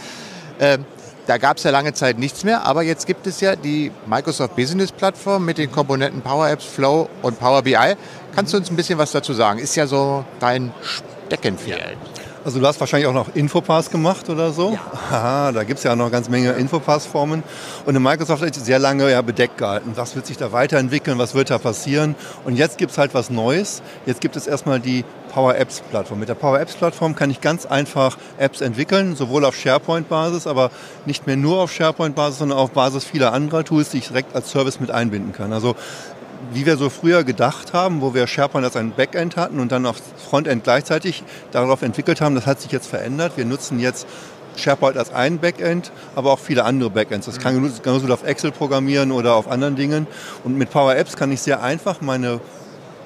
Äh, 0.59 0.77
da 1.25 1.37
gab 1.37 1.57
es 1.57 1.63
ja 1.63 1.71
lange 1.71 1.93
Zeit 1.93 2.17
nichts 2.17 2.43
mehr, 2.43 2.65
aber 2.65 2.81
jetzt 2.81 3.05
gibt 3.05 3.27
es 3.27 3.39
ja 3.39 3.55
die 3.55 3.91
Microsoft 4.07 4.55
Business 4.55 4.91
Plattform 4.91 5.45
mit 5.45 5.57
den 5.57 5.71
Komponenten 5.71 6.21
Power 6.21 6.49
Apps, 6.49 6.65
Flow 6.65 7.07
und 7.21 7.39
Power 7.39 7.61
BI. 7.61 7.95
Kannst 8.35 8.53
du 8.53 8.57
uns 8.57 8.69
ein 8.71 8.75
bisschen 8.75 8.97
was 8.97 9.11
dazu 9.11 9.33
sagen? 9.33 9.59
Ist 9.59 9.75
ja 9.75 9.85
so 9.85 10.25
dein 10.39 10.71
Steckenpferd. 11.29 11.97
Also 12.43 12.59
du 12.59 12.65
hast 12.65 12.79
wahrscheinlich 12.79 13.07
auch 13.07 13.13
noch 13.13 13.35
Infopass 13.35 13.91
gemacht 13.91 14.29
oder 14.29 14.51
so? 14.51 14.71
Ja. 14.71 14.79
Aha, 15.11 15.51
da 15.51 15.63
gibt 15.63 15.77
es 15.77 15.83
ja 15.83 15.95
noch 15.95 16.09
ganz 16.09 16.29
Menge 16.29 16.53
Infopass-Formen. 16.53 17.43
Und 17.85 17.95
in 17.95 18.01
Microsoft 18.01 18.41
hat 18.41 18.55
sich 18.55 18.63
sehr 18.63 18.79
lange 18.79 19.11
ja 19.11 19.21
bedeckt 19.21 19.57
gehalten. 19.57 19.91
Was 19.95 20.15
wird 20.15 20.25
sich 20.25 20.37
da 20.37 20.51
weiterentwickeln? 20.51 21.19
Was 21.19 21.35
wird 21.35 21.49
da 21.49 21.57
passieren? 21.57 22.15
Und 22.45 22.55
jetzt 22.55 22.77
gibt 22.77 22.91
es 22.91 22.97
halt 22.97 23.13
was 23.13 23.29
Neues. 23.29 23.83
Jetzt 24.05 24.21
gibt 24.21 24.37
es 24.37 24.47
erstmal 24.47 24.79
die 24.79 25.03
Power 25.31 25.55
Apps 25.55 25.81
Plattform. 25.91 26.19
Mit 26.19 26.29
der 26.29 26.35
Power 26.35 26.59
Apps 26.59 26.73
Plattform 26.73 27.13
kann 27.13 27.29
ich 27.29 27.41
ganz 27.41 27.65
einfach 27.65 28.17
Apps 28.37 28.61
entwickeln, 28.61 29.15
sowohl 29.15 29.45
auf 29.45 29.55
SharePoint-Basis, 29.55 30.47
aber 30.47 30.71
nicht 31.05 31.27
mehr 31.27 31.35
nur 31.35 31.59
auf 31.59 31.71
SharePoint-Basis, 31.71 32.39
sondern 32.39 32.57
auf 32.57 32.71
Basis 32.71 33.03
vieler 33.03 33.33
anderer 33.33 33.63
Tools, 33.63 33.89
die 33.89 33.97
ich 33.97 34.07
direkt 34.07 34.35
als 34.35 34.49
Service 34.49 34.79
mit 34.79 34.91
einbinden 34.91 35.33
kann. 35.33 35.53
Also 35.53 35.75
wie 36.53 36.65
wir 36.65 36.77
so 36.77 36.89
früher 36.89 37.23
gedacht 37.23 37.73
haben, 37.73 38.01
wo 38.01 38.13
wir 38.13 38.27
SharePoint 38.27 38.65
als 38.65 38.75
ein 38.75 38.91
Backend 38.91 39.35
hatten 39.35 39.59
und 39.59 39.71
dann 39.71 39.85
auf 39.85 39.97
Frontend 40.29 40.63
gleichzeitig 40.63 41.23
darauf 41.51 41.81
entwickelt 41.81 42.21
haben, 42.21 42.35
das 42.35 42.45
hat 42.45 42.61
sich 42.61 42.71
jetzt 42.71 42.87
verändert. 42.87 43.33
Wir 43.35 43.45
nutzen 43.45 43.79
jetzt 43.79 44.07
SharePoint 44.55 44.97
als 44.97 45.13
ein 45.13 45.39
Backend, 45.39 45.91
aber 46.15 46.31
auch 46.31 46.39
viele 46.39 46.65
andere 46.65 46.89
Backends. 46.89 47.25
Das 47.25 47.39
kann 47.39 47.65
ich 47.65 47.81
genauso 47.81 48.11
auf 48.13 48.23
Excel 48.23 48.51
programmieren 48.51 49.11
oder 49.11 49.35
auf 49.35 49.47
anderen 49.49 49.75
Dingen. 49.75 50.07
Und 50.43 50.57
mit 50.57 50.69
Power 50.71 50.95
Apps 50.95 51.15
kann 51.15 51.31
ich 51.31 51.41
sehr 51.41 51.61
einfach 51.61 52.01
meine 52.01 52.39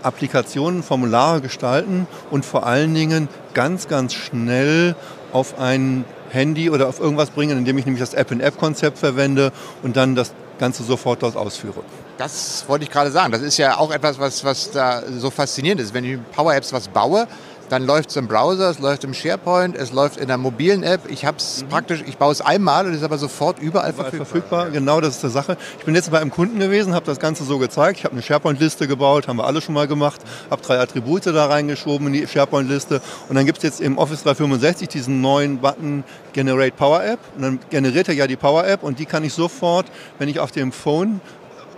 Applikationen, 0.02 0.84
Formulare 0.84 1.42
gestalten 1.42 2.08
und 2.30 2.46
vor 2.46 2.66
allen 2.66 2.94
Dingen 2.94 3.30
ganz, 3.54 3.88
ganz 3.88 4.14
schnell 4.14 4.96
auf 5.32 5.60
ein 5.60 6.06
Handy 6.30 6.70
oder 6.70 6.88
auf 6.88 7.00
irgendwas 7.00 7.30
bringen, 7.30 7.58
indem 7.58 7.78
ich 7.78 7.86
nämlich 7.86 8.02
das 8.02 8.14
App-in-App-Konzept 8.14 8.98
verwende 8.98 9.52
und 9.82 9.96
dann 9.96 10.16
das 10.16 10.34
Ganze 10.60 10.84
sofort 10.84 11.24
dort 11.24 11.36
ausführe. 11.36 11.82
Das 12.18 12.66
wollte 12.68 12.86
ich 12.86 12.92
gerade 12.92 13.12
sagen. 13.12 13.32
Das 13.32 13.42
ist 13.42 13.58
ja 13.58 13.78
auch 13.78 13.92
etwas, 13.92 14.20
was, 14.20 14.44
was 14.44 14.72
da 14.72 15.04
so 15.18 15.30
faszinierend 15.30 15.82
ist. 15.82 15.94
Wenn 15.94 16.04
ich 16.04 16.12
mit 16.12 16.32
Power 16.32 16.54
Apps 16.54 16.72
was 16.72 16.88
baue, 16.88 17.28
dann 17.70 17.86
läuft 17.86 18.12
es 18.12 18.16
im 18.18 18.28
Browser, 18.28 18.70
es 18.70 18.78
läuft 18.78 19.04
im 19.04 19.16
SharePoint, 19.16 19.76
es 19.76 19.92
läuft 19.92 20.18
in 20.18 20.28
der 20.28 20.38
mobilen 20.38 20.84
App. 20.84 21.10
Ich 21.10 21.26
habe 21.26 21.38
es 21.38 21.64
mhm. 21.64 21.70
praktisch, 21.70 22.04
ich 22.06 22.18
baue 22.18 22.32
es 22.32 22.40
einmal 22.40 22.86
und 22.86 22.94
ist 22.94 23.04
aber 23.04 23.18
sofort 23.18 23.58
überall, 23.60 23.90
überall 23.92 24.12
verfügbar. 24.12 24.26
verfügbar. 24.26 24.70
Genau, 24.70 25.02
das 25.02 25.16
ist 25.16 25.24
die 25.24 25.30
Sache. 25.30 25.58
Ich 25.80 25.86
bin 25.86 25.96
jetzt 25.96 26.12
bei 26.12 26.20
einem 26.20 26.30
Kunden 26.30 26.60
gewesen, 26.60 26.94
habe 26.94 27.06
das 27.06 27.20
Ganze 27.20 27.44
so 27.44 27.58
gezeigt. 27.58 27.98
Ich 27.98 28.06
habe 28.06 28.14
eine 28.14 28.22
SharePoint-Liste 28.22 28.88
gebaut, 28.88 29.28
haben 29.28 29.38
wir 29.38 29.46
alle 29.46 29.60
schon 29.60 29.74
mal 29.74 29.88
gemacht. 29.88 30.22
Habe 30.52 30.62
drei 30.62 30.80
Attribute 30.80 31.26
da 31.26 31.46
reingeschoben 31.48 32.08
in 32.08 32.14
die 32.14 32.28
SharePoint-Liste. 32.28 33.02
Und 33.28 33.36
dann 33.36 33.46
gibt 33.46 33.58
es 33.58 33.64
jetzt 33.64 33.82
im 33.82 33.98
Office 33.98 34.22
365 34.24 34.88
diesen 34.90 35.22
neuen 35.22 35.58
Button 35.58 36.04
Generate 36.34 36.76
Power 36.76 37.04
App. 37.04 37.20
Und 37.36 37.42
dann 37.42 37.60
generiert 37.72 38.08
er 38.08 38.14
ja 38.14 38.28
die 38.28 38.36
Power 38.36 38.68
App 38.68 38.84
und 38.84 39.00
die 39.00 39.06
kann 39.06 39.24
ich 39.24 39.34
sofort, 39.34 39.88
wenn 40.20 40.30
ich 40.30 40.40
auf 40.40 40.52
dem 40.52 40.72
Phone 40.72 41.22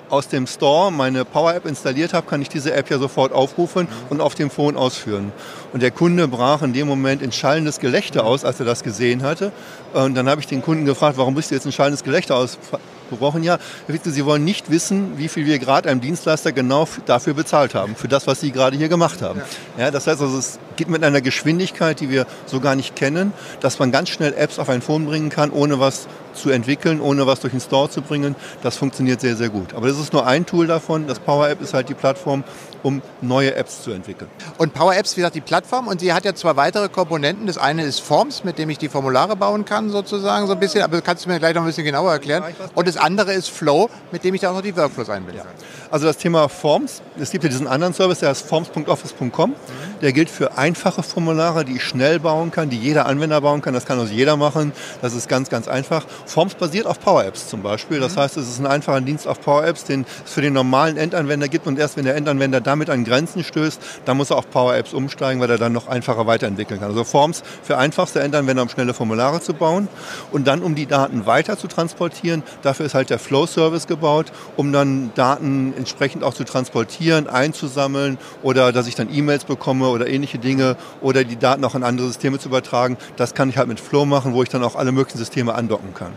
aus 0.10 0.28
dem 0.28 0.48
Store 0.48 0.92
meine 0.92 1.26
Power 1.26 1.54
App 1.54 1.66
installiert 1.66 2.14
habe, 2.14 2.28
kann 2.28 2.42
ich 2.42 2.50
diese 2.50 2.74
App 2.74 2.90
ja 2.90 2.98
sofort 2.98 3.32
aufrufen 3.32 3.88
und 4.10 4.22
auf 4.22 4.36
dem 4.36 4.50
Phone 4.50 4.78
ausführen. 4.78 5.32
Und 5.74 5.82
der 5.82 5.92
Kunde 5.92 6.28
brach 6.28 6.62
in 6.62 6.74
dem 6.74 6.88
Moment 6.88 7.22
ein 7.22 7.32
schallendes 7.32 7.80
Gelächter 7.80 8.26
aus, 8.26 8.46
als 8.46 8.60
er 8.60 8.66
das 8.66 8.84
gesehen 8.84 9.24
hatte. 9.24 9.52
Und 9.94 10.16
dann 10.16 10.30
habe 10.30 10.42
ich 10.42 10.48
den 10.48 10.62
Kunden 10.62 10.86
gefragt, 10.86 11.18
warum 11.18 11.36
bist 11.36 11.52
du 11.52 11.56
jetzt 11.56 11.66
ein 11.66 11.72
schallendes 11.72 12.04
Gelächter 12.04 12.36
ausgebrochen? 12.36 13.44
Ja, 13.44 13.58
Sie 14.04 14.26
wollen 14.26 14.46
nicht 14.46 14.70
wissen, 14.70 15.18
wie 15.18 15.28
viel 15.28 15.46
wir 15.46 15.60
gerade 15.60 15.90
einem 15.90 16.02
Dienstleister 16.02 16.52
genau 16.52 16.88
dafür 17.06 17.34
bezahlt 17.34 17.76
haben, 17.76 17.96
für 17.96 18.08
das, 18.08 18.28
was 18.28 18.42
Sie 18.42 18.52
gerade 18.52 18.78
hier 18.78 18.90
gemacht 18.90 19.22
haben. 19.22 19.42
Ja, 19.78 19.92
das 19.92 20.08
heißt 20.08 20.22
also, 20.22 20.38
es 20.38 20.60
geht 20.76 20.90
mit 20.90 21.04
einer 21.04 21.22
Geschwindigkeit, 21.22 22.00
die 22.00 22.10
wir 22.10 22.26
so 22.46 22.60
gar 22.60 22.76
nicht 22.76 22.96
kennen, 22.96 23.34
dass 23.60 23.80
man 23.80 23.92
ganz 23.92 24.10
schnell 24.10 24.34
Apps 24.34 24.60
auf 24.60 24.70
ein 24.70 24.82
Phone 24.82 25.06
bringen 25.06 25.30
kann, 25.30 25.52
ohne 25.52 25.80
was 25.80 26.08
zu 26.34 26.50
entwickeln, 26.50 27.02
ohne 27.02 27.26
was 27.28 27.40
durch 27.40 27.52
den 27.52 27.62
Store 27.62 27.90
zu 27.90 28.02
bringen. 28.02 28.36
Das 28.62 28.78
funktioniert 28.78 29.22
sehr, 29.22 29.36
sehr 29.36 29.50
gut. 29.50 29.74
Aber 29.74 29.88
das 29.88 29.98
ist 30.00 30.14
nur 30.14 30.28
ein 30.28 30.46
Tool 30.46 30.68
davon. 30.68 31.08
Das 31.08 31.20
Power 31.20 31.50
App 31.50 31.62
ist 31.62 31.74
halt 31.74 31.90
die 31.90 31.94
Plattform, 31.94 32.44
um 32.84 33.02
neue 33.22 33.56
Apps 33.56 33.84
zu 33.84 33.92
entwickeln. 33.92 34.30
Und 34.58 34.74
Power 34.74 34.96
Apps, 34.96 35.16
wie 35.16 35.22
gesagt, 35.22 35.36
die 35.36 35.42
Plattform 35.42 35.88
und 35.88 36.00
sie 36.00 36.14
hat 36.14 36.26
ja 36.26 36.36
zwei 36.36 36.56
weitere 36.56 36.90
Komponenten. 36.90 37.48
Das 37.48 37.58
eine 37.58 37.84
ist 37.84 38.00
Forms, 38.00 38.44
mit 38.44 38.60
dem 38.60 38.70
ich 38.70 38.78
die 38.78 38.90
Formulare 38.90 39.36
bauen 39.36 39.66
kann, 39.66 39.90
sozusagen 39.90 40.46
so 40.48 40.54
ein 40.54 40.60
bisschen. 40.60 40.84
Aber 40.84 41.02
kannst 41.02 41.26
du 41.26 41.30
mir 41.30 41.40
gleich 41.40 41.56
noch 41.56 41.64
ein 41.64 41.68
bisschen 41.68 41.86
genauer 41.86 42.12
erklären. 42.12 42.44
Und 42.76 42.88
das 42.88 42.98
andere 42.98 43.34
ist 43.34 43.50
Flow, 43.50 43.90
mit 44.12 44.24
dem 44.24 44.36
ich 44.36 44.42
da 44.42 44.52
auch 44.52 44.56
noch 44.56 44.62
die 44.62 44.76
Workflows 44.76 45.10
einbinde. 45.10 45.40
Ja. 45.40 45.46
Also 45.90 46.06
das 46.08 46.18
Thema 46.18 46.50
Forms, 46.50 47.02
es 47.20 47.32
gibt 47.32 47.44
ja 47.44 47.50
diesen 47.50 47.68
anderen 47.68 47.94
Service, 47.94 48.20
der 48.20 48.30
heißt 48.30 48.48
forms.office.com. 48.48 49.52
Mhm. 49.52 49.56
Der 50.02 50.14
gilt 50.14 50.30
für 50.30 50.58
einfache 50.66 51.04
Formulare, 51.04 51.64
die 51.64 51.76
ich 51.76 51.84
schnell 51.84 52.20
bauen 52.20 52.50
kann, 52.50 52.72
die 52.72 52.80
jeder 52.80 53.06
Anwender 53.06 53.40
bauen 53.40 53.62
kann. 53.62 53.76
Das 53.76 53.86
kann 53.86 54.00
also 54.00 54.12
jeder 54.12 54.36
machen. 54.36 54.72
Das 55.00 55.14
ist 55.14 55.30
ganz, 55.30 55.50
ganz 55.50 55.68
einfach. 55.68 56.08
Forms 56.26 56.56
basiert 56.56 56.88
auf 56.88 57.00
Power 57.00 57.24
Apps 57.24 57.50
zum 57.50 57.62
Beispiel. 57.62 58.00
Das 58.00 58.16
mhm. 58.16 58.22
heißt, 58.22 58.38
es 58.38 58.50
ist 58.50 58.60
ein 58.60 58.66
einfacher 58.66 59.00
Dienst 59.02 59.28
auf 59.28 59.40
Power 59.42 59.64
Apps, 59.64 59.84
den 59.84 60.08
es 60.26 60.34
für 60.34 60.42
den 60.42 60.54
normalen 60.54 60.98
Endanwender 60.98 61.50
gibt. 61.50 61.68
Und 61.68 61.78
erst 61.78 61.98
wenn 61.98 62.06
der 62.06 62.16
Endanwender 62.16 62.62
damit 62.62 62.90
an 62.90 63.04
Grenzen 63.04 63.44
stößt, 63.44 63.80
dann 64.06 64.18
muss 64.18 64.32
er 64.32 64.38
auf 64.38 64.50
Power 64.50 64.76
Apps 64.76 64.96
umsteigen, 64.96 65.40
weil 65.40 65.52
er 65.52 65.60
dann 65.60 65.72
noch 65.72 65.88
einfacher 65.88 66.26
weiterentwickeln 66.26 66.80
kann. 66.80 66.90
Also 66.90 67.04
Forms 67.04 67.44
für 67.62 67.78
einfachste 67.78 68.22
Endanwender, 68.22 68.64
um 68.64 68.70
schnelle 68.70 68.96
Formulare 68.96 69.42
zu 69.42 69.54
bauen. 69.54 69.88
Und 70.32 70.48
dann, 70.48 70.64
um 70.64 70.74
die 70.74 70.88
Daten 70.88 71.28
weiter 71.28 71.60
zu 71.60 71.68
transportieren, 71.68 72.42
dafür 72.64 72.88
ist 72.88 72.96
halt 72.96 73.12
der 73.12 73.20
Flow-Service 73.20 73.86
gebaut, 73.86 74.32
um 74.58 74.74
dann 74.74 75.12
Daten 75.14 75.76
entsprechend 75.78 76.24
auch 76.24 76.34
zu 76.34 76.44
transportieren, 76.44 77.28
einzusammeln 77.28 78.18
oder 78.42 78.72
dass 78.72 78.88
ich 78.88 78.96
dann 78.96 79.14
E-Mails 79.14 79.44
bekomme 79.44 79.90
oder 79.90 80.08
ähnliche 80.08 80.40
Dinge 80.40 80.55
oder 81.02 81.24
die 81.24 81.38
Daten 81.38 81.64
auch 81.66 81.76
in 81.76 81.84
andere 81.84 82.08
Systeme 82.08 82.40
zu 82.40 82.50
übertragen. 82.50 82.98
Das 83.16 83.34
kann 83.34 83.50
ich 83.50 83.58
halt 83.58 83.68
mit 83.68 83.80
Flow 83.80 84.06
machen, 84.06 84.34
wo 84.34 84.44
ich 84.44 84.50
dann 84.50 84.64
auch 84.64 84.76
alle 84.76 84.92
möglichen 84.92 85.18
Systeme 85.18 85.54
andocken 85.56 85.94
kann. 85.94 86.14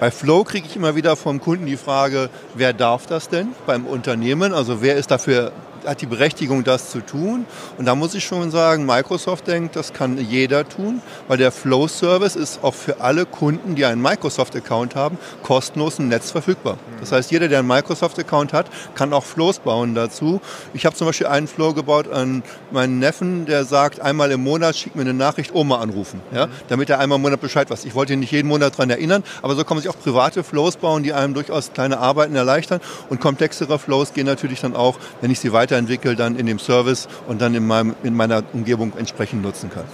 Bei 0.00 0.10
Flow 0.10 0.44
kriege 0.44 0.66
ich 0.66 0.76
immer 0.76 0.96
wieder 0.96 1.16
vom 1.16 1.40
Kunden 1.40 1.66
die 1.66 1.76
Frage, 1.76 2.28
wer 2.54 2.72
darf 2.72 3.06
das 3.06 3.28
denn 3.28 3.48
beim 3.64 3.86
Unternehmen? 3.86 4.52
Also 4.52 4.82
wer 4.82 4.96
ist 4.96 5.10
dafür 5.10 5.52
hat 5.86 6.00
die 6.00 6.06
Berechtigung, 6.06 6.64
das 6.64 6.90
zu 6.90 7.00
tun. 7.00 7.46
Und 7.78 7.86
da 7.86 7.94
muss 7.94 8.14
ich 8.14 8.24
schon 8.24 8.50
sagen, 8.50 8.86
Microsoft 8.86 9.46
denkt, 9.46 9.76
das 9.76 9.92
kann 9.92 10.18
jeder 10.18 10.68
tun, 10.68 11.02
weil 11.28 11.38
der 11.38 11.52
Flow-Service 11.52 12.36
ist 12.36 12.62
auch 12.62 12.74
für 12.74 13.00
alle 13.00 13.26
Kunden, 13.26 13.74
die 13.74 13.84
einen 13.84 14.02
Microsoft-Account 14.02 14.94
haben, 14.94 15.18
kostenlos 15.42 15.98
im 15.98 16.08
Netz 16.08 16.30
verfügbar. 16.30 16.78
Das 17.00 17.12
heißt, 17.12 17.30
jeder, 17.30 17.48
der 17.48 17.60
einen 17.60 17.68
Microsoft-Account 17.68 18.52
hat, 18.52 18.66
kann 18.94 19.12
auch 19.12 19.24
Flows 19.24 19.58
bauen 19.58 19.94
dazu. 19.94 20.40
Ich 20.72 20.86
habe 20.86 20.96
zum 20.96 21.06
Beispiel 21.06 21.26
einen 21.26 21.46
Flow 21.46 21.74
gebaut 21.74 22.10
an 22.10 22.42
meinen 22.70 22.98
Neffen, 22.98 23.46
der 23.46 23.64
sagt, 23.64 24.00
einmal 24.00 24.30
im 24.30 24.42
Monat 24.42 24.76
schickt 24.76 24.96
mir 24.96 25.02
eine 25.02 25.14
Nachricht, 25.14 25.54
Oma 25.54 25.80
anrufen, 25.80 26.20
ja, 26.32 26.48
damit 26.68 26.90
er 26.90 26.98
einmal 26.98 27.16
im 27.16 27.22
Monat 27.22 27.40
Bescheid 27.40 27.70
weiß. 27.70 27.84
Ich 27.84 27.94
wollte 27.94 28.12
ihn 28.12 28.20
nicht 28.20 28.32
jeden 28.32 28.48
Monat 28.48 28.74
daran 28.74 28.90
erinnern, 28.90 29.22
aber 29.42 29.54
so 29.54 29.64
kann 29.64 29.76
man 29.76 29.82
sich 29.82 29.90
auch 29.90 29.98
private 29.98 30.44
Flows 30.44 30.76
bauen, 30.76 31.02
die 31.02 31.12
einem 31.12 31.34
durchaus 31.34 31.72
kleine 31.72 31.98
Arbeiten 31.98 32.34
erleichtern. 32.34 32.80
Und 33.08 33.20
komplexere 33.20 33.78
Flows 33.78 34.12
gehen 34.12 34.26
natürlich 34.26 34.60
dann 34.60 34.74
auch, 34.76 34.96
wenn 35.20 35.30
ich 35.30 35.40
sie 35.40 35.52
weiter 35.52 35.73
weiterentwickle, 35.74 36.16
dann 36.16 36.36
in 36.36 36.46
dem 36.46 36.58
Service 36.58 37.08
und 37.26 37.40
dann 37.40 37.54
in, 37.54 37.66
meinem, 37.66 37.94
in 38.02 38.14
meiner 38.14 38.42
Umgebung 38.52 38.92
entsprechend 38.96 39.42
nutzen 39.42 39.70
kann. 39.70 39.84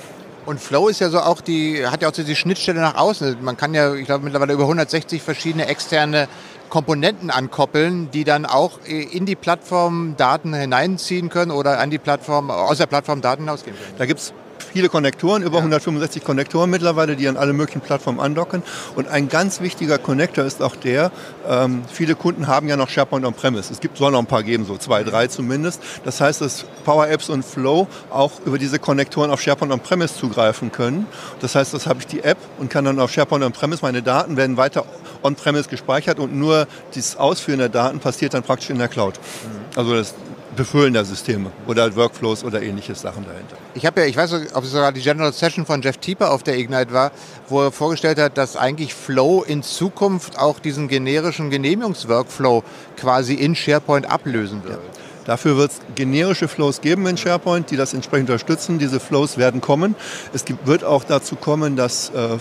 Und 0.46 0.60
Flow 0.60 0.88
ist 0.88 1.00
ja 1.00 1.10
so 1.10 1.20
auch 1.20 1.40
die, 1.40 1.86
hat 1.86 2.02
ja 2.02 2.08
auch 2.08 2.14
so 2.14 2.22
die 2.22 2.36
Schnittstelle 2.36 2.80
nach 2.80 2.96
außen. 2.96 3.42
Man 3.42 3.56
kann 3.56 3.74
ja, 3.74 3.94
ich 3.94 4.06
glaube, 4.06 4.24
mittlerweile 4.24 4.52
über 4.52 4.64
160 4.64 5.22
verschiedene 5.22 5.66
externe 5.66 6.28
Komponenten 6.70 7.30
ankoppeln, 7.30 8.10
die 8.10 8.24
dann 8.24 8.46
auch 8.46 8.78
in 8.86 9.26
die 9.26 9.36
Plattform 9.36 10.14
Daten 10.16 10.54
hineinziehen 10.54 11.28
können 11.28 11.50
oder 11.50 11.78
an 11.80 11.90
die 11.90 11.98
Plattform, 11.98 12.50
aus 12.50 12.78
der 12.78 12.86
Plattform 12.86 13.20
Daten 13.20 13.42
hinausgehen 13.42 13.76
können. 13.76 13.94
Da 13.98 14.06
gibt 14.06 14.20
es 14.20 14.32
viele 14.72 14.88
Konnektoren, 14.88 15.42
über 15.42 15.58
ja. 15.58 15.60
165 15.60 16.24
Konnektoren 16.24 16.70
mittlerweile, 16.70 17.16
die 17.16 17.28
an 17.28 17.36
alle 17.36 17.52
möglichen 17.52 17.80
Plattformen 17.80 18.20
andocken. 18.20 18.62
Und 18.96 19.08
ein 19.08 19.28
ganz 19.28 19.60
wichtiger 19.60 19.98
Konnektor 19.98 20.44
ist 20.44 20.62
auch 20.62 20.76
der, 20.76 21.10
ähm, 21.48 21.82
viele 21.90 22.14
Kunden 22.14 22.46
haben 22.46 22.68
ja 22.68 22.76
noch 22.76 22.88
SharePoint 22.88 23.24
on-premise. 23.24 23.72
Es 23.72 23.80
gibt, 23.80 23.98
soll 23.98 24.12
noch 24.12 24.18
ein 24.18 24.26
paar 24.26 24.42
geben, 24.42 24.64
so 24.64 24.76
zwei, 24.76 25.02
drei 25.02 25.26
zumindest. 25.26 25.82
Das 26.04 26.20
heißt, 26.20 26.40
dass 26.40 26.64
Power 26.84 27.08
Apps 27.08 27.28
und 27.28 27.44
Flow 27.44 27.88
auch 28.10 28.32
über 28.44 28.58
diese 28.58 28.78
Konnektoren 28.78 29.30
auf 29.30 29.40
SharePoint 29.40 29.72
on-premise 29.72 30.14
zugreifen 30.16 30.72
können. 30.72 31.06
Das 31.40 31.54
heißt, 31.54 31.74
das 31.74 31.86
habe 31.86 32.00
ich 32.00 32.06
die 32.06 32.22
App 32.22 32.38
und 32.58 32.70
kann 32.70 32.84
dann 32.84 32.98
auf 32.98 33.12
SharePoint 33.12 33.44
on-premise, 33.44 33.82
meine 33.82 34.02
Daten 34.02 34.36
werden 34.36 34.56
weiter 34.56 34.84
on-premise 35.22 35.68
gespeichert 35.68 36.18
und 36.18 36.34
nur 36.34 36.66
das 36.94 37.16
Ausführen 37.16 37.58
der 37.58 37.68
Daten 37.68 38.00
passiert 38.00 38.34
dann 38.34 38.42
praktisch 38.42 38.70
in 38.70 38.78
der 38.78 38.88
Cloud. 38.88 39.14
Mhm. 39.14 39.78
Also 39.78 39.94
das 39.94 40.14
Befüllen 40.56 40.92
der 40.92 41.04
Systeme 41.04 41.50
oder 41.66 41.94
Workflows 41.94 42.44
oder 42.44 42.60
ähnliche 42.62 42.94
Sachen 42.94 43.24
dahinter. 43.24 43.56
Ich 43.74 43.86
habe 43.86 44.00
ja, 44.00 44.06
ich 44.06 44.16
weiß 44.16 44.32
nicht, 44.32 44.54
ob 44.54 44.64
es 44.64 44.72
sogar 44.72 44.92
die 44.92 45.00
General 45.00 45.32
Session 45.32 45.64
von 45.64 45.80
Jeff 45.80 45.98
Tieper 45.98 46.32
auf 46.32 46.42
der 46.42 46.58
Ignite 46.58 46.92
war, 46.92 47.12
wo 47.48 47.62
er 47.62 47.72
vorgestellt 47.72 48.18
hat, 48.18 48.36
dass 48.36 48.56
eigentlich 48.56 48.94
Flow 48.94 49.42
in 49.42 49.62
Zukunft 49.62 50.38
auch 50.38 50.58
diesen 50.58 50.88
generischen 50.88 51.50
Genehmigungsworkflow 51.50 52.64
quasi 52.96 53.34
in 53.34 53.54
SharePoint 53.54 54.10
ablösen 54.10 54.64
wird. 54.64 54.74
Ja. 54.74 55.00
Dafür 55.24 55.56
wird 55.56 55.70
es 55.70 55.80
generische 55.94 56.48
Flows 56.48 56.80
geben 56.80 57.06
in 57.06 57.16
SharePoint, 57.16 57.70
die 57.70 57.76
das 57.76 57.94
entsprechend 57.94 58.30
unterstützen. 58.30 58.78
Diese 58.78 58.98
Flows 58.98 59.38
werden 59.38 59.60
kommen. 59.60 59.94
Es 60.32 60.44
gibt, 60.44 60.66
wird 60.66 60.82
auch 60.82 61.04
dazu 61.04 61.36
kommen, 61.36 61.76
dass 61.76 62.10
äh, 62.10 62.38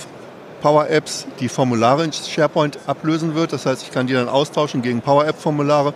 Power 0.62 0.90
Apps 0.90 1.28
die 1.40 1.50
Formulare 1.50 2.04
in 2.04 2.12
SharePoint 2.12 2.80
ablösen 2.88 3.36
wird. 3.36 3.54
Das 3.54 3.66
heißt, 3.66 3.84
ich 3.84 3.92
kann 3.92 4.08
die 4.08 4.14
dann 4.14 4.30
austauschen 4.30 4.82
gegen 4.82 5.02
Power 5.02 5.28
App 5.28 5.40
Formulare 5.40 5.94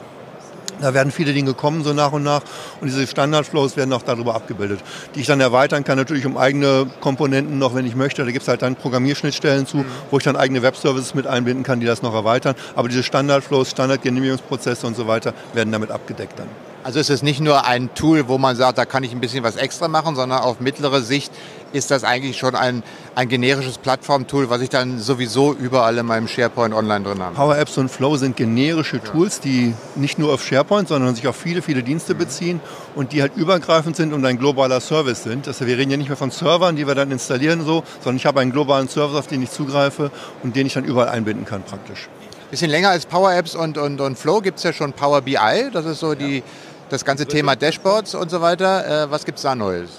Da 0.83 0.93
werden 0.93 1.11
viele 1.13 1.33
Dinge 1.33 1.53
kommen, 1.53 1.83
so 1.83 1.93
nach 1.93 2.11
und 2.11 2.23
nach. 2.23 2.41
Und 2.81 2.87
diese 2.87 3.07
Standardflows 3.07 3.77
werden 3.77 3.93
auch 3.93 4.01
darüber 4.01 4.35
abgebildet, 4.35 4.81
die 5.15 5.21
ich 5.21 5.27
dann 5.27 5.39
erweitern 5.39 5.85
kann, 5.85 5.97
natürlich 5.97 6.25
um 6.25 6.37
eigene 6.37 6.87
Komponenten 6.99 7.57
noch, 7.57 7.73
wenn 7.73 7.85
ich 7.85 7.95
möchte. 7.95 8.25
Da 8.25 8.31
gibt 8.31 8.43
es 8.43 8.47
halt 8.49 8.61
dann 8.61 8.75
Programmierschnittstellen 8.75 9.65
zu, 9.65 9.77
mhm. 9.77 9.85
wo 10.11 10.17
ich 10.17 10.25
dann 10.25 10.35
eigene 10.35 10.61
Webservices 10.61 11.13
mit 11.13 11.25
einbinden 11.25 11.63
kann, 11.63 11.79
die 11.79 11.85
das 11.85 12.01
noch 12.01 12.13
erweitern. 12.13 12.55
Aber 12.75 12.89
diese 12.89 13.01
Standardflows, 13.01 13.71
Standardgenehmigungsprozesse 13.71 14.85
und 14.85 14.97
so 14.97 15.07
weiter 15.07 15.33
werden 15.53 15.71
damit 15.71 15.89
abgedeckt 15.89 16.37
dann. 16.37 16.47
Also 16.83 16.99
ist 16.99 17.09
es 17.09 17.23
nicht 17.23 17.39
nur 17.39 17.65
ein 17.65 17.93
Tool, 17.95 18.27
wo 18.27 18.37
man 18.37 18.57
sagt, 18.57 18.77
da 18.77 18.83
kann 18.83 19.03
ich 19.03 19.13
ein 19.13 19.21
bisschen 19.21 19.41
was 19.43 19.55
extra 19.55 19.87
machen, 19.87 20.17
sondern 20.17 20.39
auf 20.39 20.59
mittlere 20.59 21.01
Sicht 21.01 21.31
ist 21.73 21.91
das 21.91 22.03
eigentlich 22.03 22.37
schon 22.37 22.55
ein, 22.55 22.83
ein 23.15 23.27
generisches 23.27 23.77
Plattformtool, 23.77 24.49
was 24.49 24.61
ich 24.61 24.69
dann 24.69 24.99
sowieso 24.99 25.53
überall 25.53 25.97
in 25.97 26.05
meinem 26.05 26.27
SharePoint 26.27 26.73
online 26.73 27.03
drin 27.03 27.21
habe. 27.21 27.35
Power 27.35 27.57
Apps 27.57 27.77
und 27.77 27.89
Flow 27.89 28.15
sind 28.15 28.37
generische 28.37 29.01
Tools, 29.01 29.39
die 29.39 29.73
nicht 29.95 30.19
nur 30.19 30.33
auf 30.33 30.43
SharePoint, 30.43 30.87
sondern 30.87 31.15
sich 31.15 31.27
auf 31.27 31.35
viele, 31.35 31.61
viele 31.61 31.83
Dienste 31.83 32.15
beziehen 32.15 32.61
und 32.95 33.11
die 33.11 33.21
halt 33.21 33.35
übergreifend 33.35 33.95
sind 33.95 34.13
und 34.13 34.25
ein 34.25 34.37
globaler 34.37 34.79
Service 34.79 35.23
sind. 35.23 35.47
Also 35.47 35.65
wir 35.65 35.77
reden 35.77 35.91
ja 35.91 35.97
nicht 35.97 36.09
mehr 36.09 36.17
von 36.17 36.31
Servern, 36.31 36.75
die 36.75 36.87
wir 36.87 36.95
dann 36.95 37.11
installieren 37.11 37.65
so, 37.65 37.83
sondern 38.01 38.17
ich 38.17 38.25
habe 38.25 38.39
einen 38.39 38.51
globalen 38.51 38.87
Service, 38.87 39.17
auf 39.17 39.27
den 39.27 39.41
ich 39.41 39.51
zugreife 39.51 40.11
und 40.43 40.55
den 40.55 40.67
ich 40.67 40.73
dann 40.73 40.85
überall 40.85 41.09
einbinden 41.09 41.45
kann 41.45 41.63
praktisch. 41.63 42.07
Bisschen 42.51 42.69
länger 42.69 42.89
als 42.89 43.07
Power 43.07 43.33
Apps 43.33 43.55
und, 43.55 43.79
und, 43.79 43.99
und 43.99 44.15
Flow 44.15 44.39
gibt 44.39 44.59
es 44.59 44.63
ja 44.63 44.73
schon 44.73 44.93
Power 44.93 45.21
BI. 45.21 45.71
Das 45.73 45.87
ist 45.87 45.99
so 45.99 46.13
die, 46.13 46.43
das 46.89 47.03
ganze 47.03 47.25
Thema 47.25 47.55
Dashboards 47.55 48.13
und 48.13 48.29
so 48.29 48.41
weiter. 48.41 49.05
Äh, 49.05 49.11
was 49.11 49.25
gibt 49.25 49.39
es 49.39 49.41
da 49.41 49.55
Neues? 49.55 49.89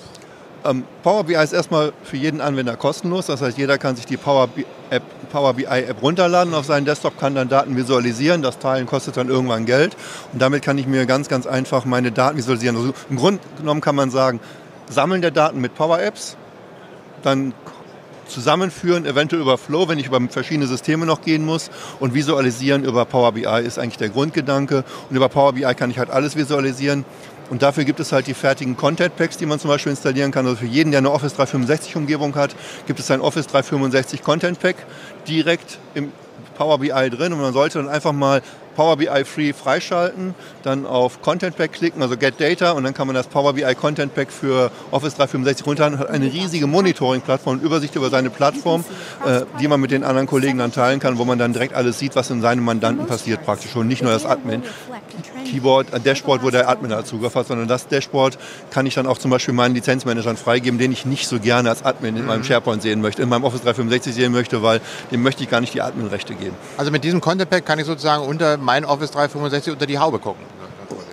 Ähm, 0.64 0.84
Power 1.02 1.24
BI 1.24 1.34
ist 1.34 1.52
erstmal 1.52 1.92
für 2.04 2.16
jeden 2.16 2.40
Anwender 2.40 2.76
kostenlos. 2.76 3.26
Das 3.26 3.42
heißt, 3.42 3.58
jeder 3.58 3.76
kann 3.76 3.96
sich 3.96 4.06
die 4.06 4.16
Power, 4.16 4.48
App, 4.90 5.02
Power 5.30 5.52
BI 5.54 5.64
App 5.64 6.02
runterladen 6.02 6.54
auf 6.54 6.64
seinen 6.64 6.86
Desktop, 6.86 7.18
kann 7.18 7.34
dann 7.34 7.48
Daten 7.48 7.76
visualisieren. 7.76 8.40
Das 8.40 8.58
Teilen 8.58 8.86
kostet 8.86 9.16
dann 9.16 9.28
irgendwann 9.28 9.66
Geld. 9.66 9.94
Und 10.32 10.40
damit 10.40 10.62
kann 10.62 10.78
ich 10.78 10.86
mir 10.86 11.04
ganz, 11.04 11.28
ganz 11.28 11.46
einfach 11.46 11.84
meine 11.84 12.12
Daten 12.12 12.38
visualisieren. 12.38 12.76
Also 12.76 12.94
Im 13.10 13.16
Grunde 13.16 13.40
genommen 13.58 13.82
kann 13.82 13.94
man 13.94 14.10
sagen, 14.10 14.40
Sammeln 14.88 15.20
der 15.20 15.30
Daten 15.30 15.60
mit 15.60 15.74
Power 15.74 16.00
Apps, 16.00 16.36
dann 17.22 17.52
zusammenführen, 18.26 19.04
eventuell 19.04 19.42
über 19.42 19.58
Flow, 19.58 19.88
wenn 19.88 19.98
ich 19.98 20.06
über 20.06 20.20
verschiedene 20.28 20.66
Systeme 20.66 21.04
noch 21.06 21.20
gehen 21.22 21.44
muss. 21.44 21.70
Und 22.00 22.14
visualisieren 22.14 22.84
über 22.84 23.04
Power 23.04 23.32
BI 23.32 23.44
ist 23.64 23.78
eigentlich 23.78 23.98
der 23.98 24.08
Grundgedanke. 24.08 24.84
Und 25.10 25.16
über 25.16 25.28
Power 25.28 25.52
BI 25.52 25.74
kann 25.74 25.90
ich 25.90 25.98
halt 25.98 26.10
alles 26.10 26.36
visualisieren. 26.36 27.04
Und 27.50 27.62
dafür 27.62 27.84
gibt 27.84 28.00
es 28.00 28.12
halt 28.12 28.26
die 28.26 28.34
fertigen 28.34 28.76
Content 28.76 29.16
Packs, 29.16 29.36
die 29.36 29.46
man 29.46 29.58
zum 29.58 29.68
Beispiel 29.68 29.90
installieren 29.90 30.30
kann. 30.30 30.46
Also 30.46 30.58
für 30.58 30.66
jeden, 30.66 30.90
der 30.90 30.98
eine 30.98 31.10
Office 31.10 31.34
365 31.34 31.96
Umgebung 31.96 32.34
hat, 32.34 32.56
gibt 32.86 33.00
es 33.00 33.10
ein 33.10 33.20
Office 33.20 33.46
365 33.46 34.22
Content 34.22 34.60
Pack 34.60 34.76
direkt 35.28 35.78
im 35.94 36.12
Power 36.56 36.78
BI 36.78 37.10
drin. 37.10 37.32
Und 37.32 37.40
man 37.40 37.52
sollte 37.52 37.78
dann 37.78 37.88
einfach 37.88 38.12
mal 38.12 38.42
Power 38.74 38.96
BI 38.96 39.24
Free 39.24 39.52
freischalten, 39.52 40.34
dann 40.62 40.86
auf 40.86 41.22
Content 41.22 41.56
Pack 41.56 41.72
klicken, 41.72 42.02
also 42.02 42.16
Get 42.16 42.40
Data 42.40 42.72
und 42.72 42.84
dann 42.84 42.94
kann 42.94 43.06
man 43.06 43.14
das 43.14 43.26
Power 43.26 43.54
BI 43.54 43.74
Content 43.74 44.14
Pack 44.14 44.30
für 44.30 44.70
Office 44.90 45.14
365 45.14 45.66
runterladen 45.66 45.98
und 45.98 46.04
hat 46.04 46.10
eine 46.10 46.32
riesige 46.32 46.66
Monitoring-Plattform, 46.66 47.60
Übersicht 47.60 47.94
über 47.96 48.10
seine 48.10 48.30
Plattform, 48.30 48.84
äh, 49.26 49.42
die 49.60 49.68
man 49.68 49.80
mit 49.80 49.90
den 49.90 50.04
anderen 50.04 50.26
Kollegen 50.26 50.58
dann 50.58 50.72
teilen 50.72 51.00
kann, 51.00 51.18
wo 51.18 51.24
man 51.24 51.38
dann 51.38 51.52
direkt 51.52 51.74
alles 51.74 51.98
sieht, 51.98 52.16
was 52.16 52.30
in 52.30 52.40
seinem 52.40 52.64
Mandanten 52.64 53.06
passiert 53.06 53.44
praktisch 53.44 53.74
und 53.76 53.88
nicht 53.88 54.02
nur 54.02 54.12
das 54.12 54.26
Admin. 54.26 54.62
Keyboard, 55.44 55.92
ein 55.92 56.02
Dashboard, 56.02 56.42
wo 56.42 56.50
der 56.50 56.68
Admin 56.68 56.92
Zugriff 57.04 57.34
hat, 57.34 57.46
sondern 57.46 57.68
das 57.68 57.86
Dashboard 57.88 58.38
kann 58.70 58.86
ich 58.86 58.94
dann 58.94 59.06
auch 59.06 59.18
zum 59.18 59.30
Beispiel 59.30 59.54
meinen 59.54 59.74
Lizenzmanagern 59.74 60.36
freigeben, 60.36 60.78
den 60.78 60.92
ich 60.92 61.04
nicht 61.04 61.28
so 61.28 61.38
gerne 61.38 61.70
als 61.70 61.84
Admin 61.84 62.16
in 62.16 62.26
meinem 62.26 62.40
mhm. 62.40 62.44
SharePoint 62.44 62.82
sehen 62.82 63.00
möchte, 63.00 63.22
in 63.22 63.28
meinem 63.28 63.44
Office 63.44 63.62
365 63.62 64.14
sehen 64.14 64.32
möchte, 64.32 64.62
weil 64.62 64.80
dem 65.10 65.22
möchte 65.22 65.42
ich 65.42 65.50
gar 65.50 65.60
nicht 65.60 65.74
die 65.74 65.82
Admin-Rechte 65.82 66.34
geben. 66.34 66.54
Also 66.76 66.90
mit 66.90 67.04
diesem 67.04 67.20
Content 67.20 67.50
Pack 67.50 67.66
kann 67.66 67.78
ich 67.78 67.86
sozusagen 67.86 68.24
unter 68.24 68.56
mein 68.64 68.84
Office 68.84 69.10
365 69.12 69.72
unter 69.72 69.86
die 69.86 69.98
Haube 69.98 70.18
gucken 70.18 70.44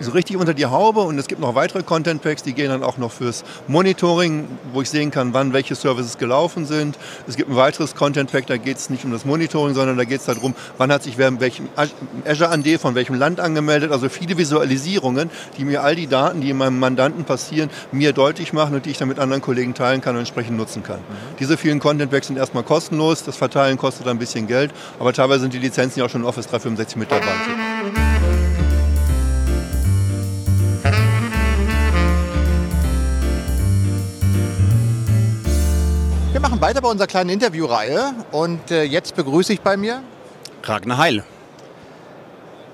so 0.04 0.12
richtig 0.12 0.36
unter 0.36 0.54
die 0.54 0.66
Haube 0.66 1.00
und 1.00 1.18
es 1.18 1.28
gibt 1.28 1.40
noch 1.40 1.54
weitere 1.54 1.82
Content 1.82 2.22
Packs, 2.22 2.42
die 2.42 2.52
gehen 2.52 2.68
dann 2.68 2.82
auch 2.82 2.98
noch 2.98 3.12
fürs 3.12 3.44
Monitoring, 3.68 4.46
wo 4.72 4.82
ich 4.82 4.90
sehen 4.90 5.10
kann, 5.10 5.34
wann 5.34 5.52
welche 5.52 5.74
Services 5.74 6.18
gelaufen 6.18 6.66
sind. 6.66 6.98
Es 7.26 7.36
gibt 7.36 7.50
ein 7.50 7.56
weiteres 7.56 7.94
Content 7.94 8.30
Pack, 8.30 8.46
da 8.46 8.56
geht 8.56 8.76
es 8.76 8.90
nicht 8.90 9.04
um 9.04 9.12
das 9.12 9.24
Monitoring, 9.24 9.74
sondern 9.74 9.96
da 9.96 10.04
geht 10.04 10.20
es 10.20 10.26
darum, 10.26 10.54
wann 10.78 10.92
hat 10.92 11.02
sich 11.02 11.18
wer 11.18 11.28
in 11.28 11.40
welchem 11.40 11.68
Azure 12.24 12.50
AD 12.50 12.78
von 12.78 12.94
welchem 12.94 13.14
Land 13.14 13.40
angemeldet. 13.40 13.92
Also 13.92 14.08
viele 14.08 14.36
Visualisierungen, 14.38 15.30
die 15.58 15.64
mir 15.64 15.82
all 15.82 15.96
die 15.96 16.06
Daten, 16.06 16.40
die 16.40 16.50
in 16.50 16.56
meinem 16.56 16.78
Mandanten 16.78 17.24
passieren, 17.24 17.70
mir 17.92 18.12
deutlich 18.12 18.52
machen 18.52 18.74
und 18.74 18.86
die 18.86 18.90
ich 18.90 18.98
dann 18.98 19.08
mit 19.08 19.18
anderen 19.18 19.42
Kollegen 19.42 19.74
teilen 19.74 20.00
kann 20.00 20.14
und 20.14 20.20
entsprechend 20.20 20.56
nutzen 20.56 20.82
kann. 20.82 20.98
Mhm. 20.98 21.36
Diese 21.40 21.56
vielen 21.56 21.78
Content 21.78 22.10
Packs 22.10 22.26
sind 22.26 22.36
erstmal 22.36 22.62
kostenlos, 22.62 23.24
das 23.24 23.36
Verteilen 23.36 23.78
kostet 23.78 24.08
ein 24.08 24.18
bisschen 24.18 24.46
Geld, 24.46 24.72
aber 24.98 25.12
teilweise 25.12 25.40
sind 25.40 25.54
die 25.54 25.58
Lizenzen 25.58 26.00
ja 26.00 26.06
auch 26.06 26.10
schon 26.10 26.22
in 26.22 26.26
Office 26.26 26.46
365 26.46 26.96
mit 26.96 27.10
dabei. 27.10 28.41
Weiter 36.62 36.80
bei 36.80 36.88
unserer 36.88 37.08
kleinen 37.08 37.30
Interviewreihe 37.30 38.14
und 38.30 38.70
äh, 38.70 38.84
jetzt 38.84 39.16
begrüße 39.16 39.52
ich 39.52 39.62
bei 39.62 39.76
mir 39.76 40.04
Ragnar 40.62 40.96
Heil. 40.96 41.24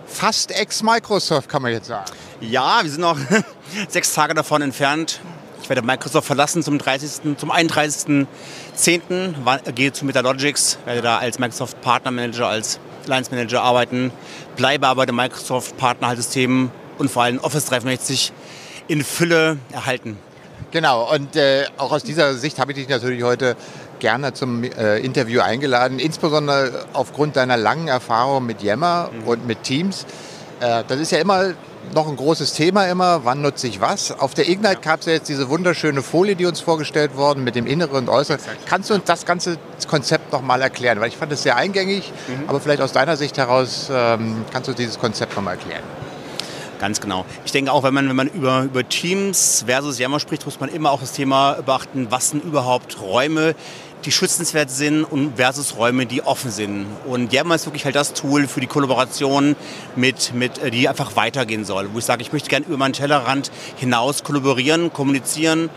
Fast 0.06 0.50
ex-Microsoft, 0.50 1.48
kann 1.48 1.62
man 1.62 1.72
jetzt 1.72 1.86
sagen. 1.86 2.04
Ja, 2.42 2.80
wir 2.82 2.90
sind 2.90 3.00
noch 3.00 3.16
sechs 3.88 4.12
Tage 4.12 4.34
davon 4.34 4.60
entfernt. 4.60 5.20
Ich 5.62 5.70
werde 5.70 5.80
Microsoft 5.80 6.26
verlassen 6.26 6.62
zum 6.62 6.76
30., 6.76 7.38
zum 7.38 7.50
31.10. 7.50 9.72
Gehe 9.72 9.92
zu 9.94 10.04
Metalogics, 10.04 10.78
werde 10.84 11.00
da 11.00 11.16
als 11.16 11.38
Microsoft 11.38 11.80
Partner 11.80 12.10
Manager, 12.10 12.46
als 12.46 12.78
Alliance 13.04 13.30
Manager 13.30 13.62
arbeiten, 13.62 14.12
bleibe 14.56 14.86
aber 14.86 15.06
der 15.06 15.14
Microsoft 15.14 15.78
Partnerhaltesystem 15.78 16.70
und 16.98 17.10
vor 17.10 17.22
allem 17.22 17.38
Office 17.38 17.64
365 17.64 18.34
in 18.86 19.02
Fülle 19.02 19.56
erhalten. 19.72 20.18
Genau, 20.70 21.12
und 21.14 21.34
äh, 21.34 21.64
auch 21.78 21.92
aus 21.92 22.02
dieser 22.02 22.34
Sicht 22.34 22.58
habe 22.58 22.72
ich 22.72 22.78
dich 22.78 22.88
natürlich 22.88 23.22
heute 23.22 23.56
gerne 24.00 24.34
zum 24.34 24.64
äh, 24.64 24.98
Interview 24.98 25.40
eingeladen, 25.40 25.98
insbesondere 25.98 26.86
aufgrund 26.92 27.36
deiner 27.36 27.56
langen 27.56 27.88
Erfahrung 27.88 28.44
mit 28.44 28.62
Yammer 28.62 29.10
mhm. 29.12 29.28
und 29.28 29.46
mit 29.46 29.62
Teams. 29.62 30.04
Äh, 30.60 30.84
das 30.86 31.00
ist 31.00 31.12
ja 31.12 31.18
immer 31.18 31.54
noch 31.94 32.06
ein 32.06 32.16
großes 32.16 32.52
Thema 32.52 32.86
immer, 32.86 33.24
wann 33.24 33.40
nutze 33.40 33.66
ich 33.66 33.80
was. 33.80 34.12
Auf 34.12 34.34
der 34.34 34.48
Ignite 34.48 34.76
gab 34.82 35.00
es 35.00 35.06
ja 35.06 35.12
jetzt 35.14 35.28
diese 35.28 35.48
wunderschöne 35.48 36.02
Folie, 36.02 36.36
die 36.36 36.44
uns 36.44 36.60
vorgestellt 36.60 37.16
worden 37.16 37.44
mit 37.44 37.54
dem 37.54 37.66
Inneren 37.66 37.96
und 37.96 38.08
Äußeren. 38.10 38.40
Kannst 38.66 38.90
du 38.90 38.94
uns 38.94 39.04
das 39.04 39.24
ganze 39.24 39.56
Konzept 39.88 40.32
noch 40.32 40.42
mal 40.42 40.60
erklären? 40.60 41.00
Weil 41.00 41.08
ich 41.08 41.16
fand 41.16 41.32
es 41.32 41.42
sehr 41.42 41.56
eingängig, 41.56 42.12
mhm. 42.28 42.48
aber 42.48 42.60
vielleicht 42.60 42.82
aus 42.82 42.92
deiner 42.92 43.16
Sicht 43.16 43.38
heraus 43.38 43.88
ähm, 43.90 44.44
kannst 44.52 44.68
du 44.68 44.74
dieses 44.74 44.98
Konzept 44.98 45.34
noch 45.34 45.42
mal 45.42 45.52
erklären. 45.52 45.82
Ganz 46.78 47.00
genau. 47.00 47.24
Ich 47.44 47.52
denke 47.52 47.72
auch, 47.72 47.82
wenn 47.82 47.92
man, 47.92 48.08
wenn 48.08 48.16
man 48.16 48.28
über, 48.28 48.62
über 48.62 48.88
Teams 48.88 49.64
versus 49.66 49.98
Yammer 49.98 50.20
spricht, 50.20 50.44
muss 50.44 50.60
man 50.60 50.68
immer 50.68 50.92
auch 50.92 51.00
das 51.00 51.12
Thema 51.12 51.54
beachten, 51.54 52.06
was 52.10 52.30
sind 52.30 52.44
überhaupt 52.44 53.00
Räume, 53.00 53.56
die 54.04 54.12
schützenswert 54.12 54.70
sind 54.70 55.02
und 55.02 55.36
versus 55.36 55.76
Räume, 55.76 56.06
die 56.06 56.22
offen 56.22 56.52
sind. 56.52 56.86
Und 57.06 57.32
Yammer 57.32 57.56
ist 57.56 57.66
wirklich 57.66 57.84
halt 57.84 57.96
das 57.96 58.12
Tool 58.14 58.46
für 58.46 58.60
die 58.60 58.68
Kollaboration, 58.68 59.56
mit, 59.96 60.32
mit, 60.34 60.58
äh, 60.58 60.70
die 60.70 60.88
einfach 60.88 61.16
weitergehen 61.16 61.64
soll. 61.64 61.88
Wo 61.92 61.98
ich 61.98 62.04
sage, 62.04 62.22
ich 62.22 62.32
möchte 62.32 62.48
gerne 62.48 62.66
über 62.66 62.76
meinen 62.76 62.92
Tellerrand 62.92 63.50
hinaus 63.76 64.22
kollaborieren, 64.22 64.92
kommunizieren, 64.92 65.70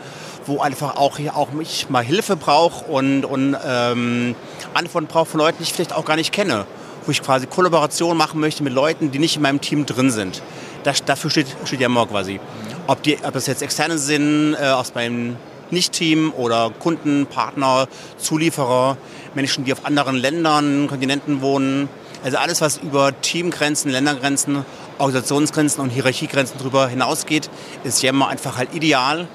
wo 0.46 0.60
einfach 0.60 0.98
auch, 0.98 1.20
auch 1.34 1.52
mich 1.52 1.90
mal 1.90 2.04
Hilfe 2.04 2.36
brauche 2.36 2.86
und, 2.86 3.26
und 3.26 3.58
ähm, 3.66 4.36
Antworten 4.76 5.08
brauche 5.08 5.26
von 5.26 5.40
Leuten, 5.40 5.58
die 5.60 5.64
ich 5.64 5.74
vielleicht 5.74 5.94
auch 5.94 6.06
gar 6.06 6.16
nicht 6.16 6.32
kenne. 6.32 6.66
Wo 7.08 7.12
ich 7.12 7.24
quasi 7.24 7.48
Kollaboration 7.48 8.16
machen 8.16 8.40
möchte 8.40 8.62
mit 8.62 8.74
Leuten, 8.74 9.10
die 9.10 9.18
nicht 9.18 9.36
in 9.36 9.42
meinem 9.42 9.62
Team 9.62 9.88
drin 9.88 10.12
sind 10.12 10.44
das, 10.84 11.04
dafür 11.04 11.30
steht, 11.30 11.48
steht 11.66 11.80
Yammer 11.80 12.06
quasi. 12.08 12.40
Ob, 12.88 13.04
die, 13.04 13.18
ob 13.24 13.34
das 13.34 13.48
jetzt 13.48 13.62
Externe 13.62 13.98
sind 13.98 14.56
äh, 14.56 14.68
aus 14.68 14.94
meinem 14.96 15.38
Nicht-Team 15.70 16.34
oder 16.36 16.72
Kunden, 16.80 17.26
Partner, 17.28 17.88
Zulieferer, 18.18 18.98
Menschen, 19.36 19.64
die 19.64 19.74
auf 19.74 19.86
anderen 19.86 20.16
Ländern, 20.16 20.88
Kontinenten 20.88 21.42
wohnen. 21.42 21.90
Also 22.24 22.38
alles, 22.38 22.62
was 22.62 22.78
über 22.78 23.20
Teamgrenzen, 23.22 23.92
Ländergrenzen, 23.92 24.66
Organisationsgrenzen 25.00 25.82
und 25.82 25.90
Hierarchiegrenzen 25.90 26.58
darüber 26.60 26.88
hinausgeht, 26.88 27.50
ist 27.84 28.02
Yammer 28.04 28.28
einfach 28.28 28.58
halt 28.58 28.76
ideal, 28.76 29.28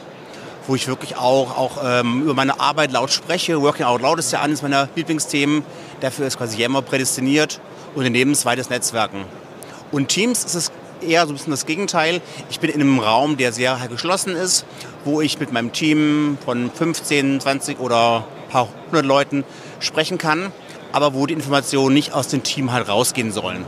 wo 0.67 0.75
ich 0.75 0.87
wirklich 0.87 1.17
auch, 1.17 1.57
auch 1.57 1.79
ähm, 1.83 2.23
über 2.23 2.35
meine 2.35 2.61
Arbeit 2.61 2.93
laut 2.93 3.11
spreche. 3.11 3.61
Working 3.61 3.87
Out 3.87 4.03
Loud 4.03 4.19
ist 4.19 4.33
ja 4.33 4.41
eines 4.41 4.63
meiner 4.63 4.89
Lieblingsthemen. 4.95 5.65
Dafür 6.01 6.27
ist 6.27 6.39
quasi 6.39 6.61
Yammer 6.61 6.83
prädestiniert 6.83 7.61
zweites 8.35 8.69
Netzwerken. 8.69 9.25
Und 9.91 10.09
Teams 10.09 10.45
ist 10.45 10.55
es 10.55 10.73
eher 11.03 11.27
so 11.27 11.33
ein 11.33 11.37
bisschen 11.37 11.51
das 11.51 11.67
Gegenteil. 11.67 12.21
Ich 12.51 12.61
bin 12.61 12.71
in 12.71 12.81
einem 12.81 12.99
Raum, 12.99 13.37
der 13.37 13.53
sehr 13.53 13.79
geschlossen 13.89 14.35
ist, 14.35 14.65
wo 15.05 15.21
ich 15.21 15.39
mit 15.39 15.53
meinem 15.53 15.73
Team 15.73 16.39
von 16.45 16.71
15, 16.71 17.41
20 17.41 17.81
oder 17.81 18.25
ein 18.47 18.51
paar 18.51 18.69
hundert 18.87 19.07
Leuten 19.07 19.45
sprechen 19.81 20.19
kann, 20.19 20.53
aber 20.93 21.15
wo 21.15 21.27
die 21.27 21.35
Informationen 21.35 21.95
nicht 21.95 22.13
aus 22.13 22.29
dem 22.29 22.43
Team 22.43 22.73
halt 22.73 22.89
rausgehen 22.89 23.33
sollen. 23.33 23.65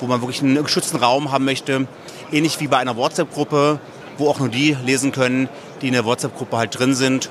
Wo 0.00 0.06
man 0.06 0.20
wirklich 0.20 0.42
einen 0.42 0.62
geschützten 0.62 0.98
Raum 0.98 1.32
haben 1.32 1.44
möchte, 1.44 1.86
ähnlich 2.30 2.60
wie 2.60 2.68
bei 2.68 2.78
einer 2.78 2.96
WhatsApp-Gruppe, 2.96 3.80
wo 4.16 4.28
auch 4.28 4.38
nur 4.38 4.48
die 4.48 4.76
lesen 4.84 5.12
können, 5.12 5.48
die 5.80 5.88
in 5.88 5.92
der 5.92 6.04
WhatsApp-Gruppe 6.04 6.56
halt 6.56 6.78
drin 6.78 6.94
sind. 6.94 7.30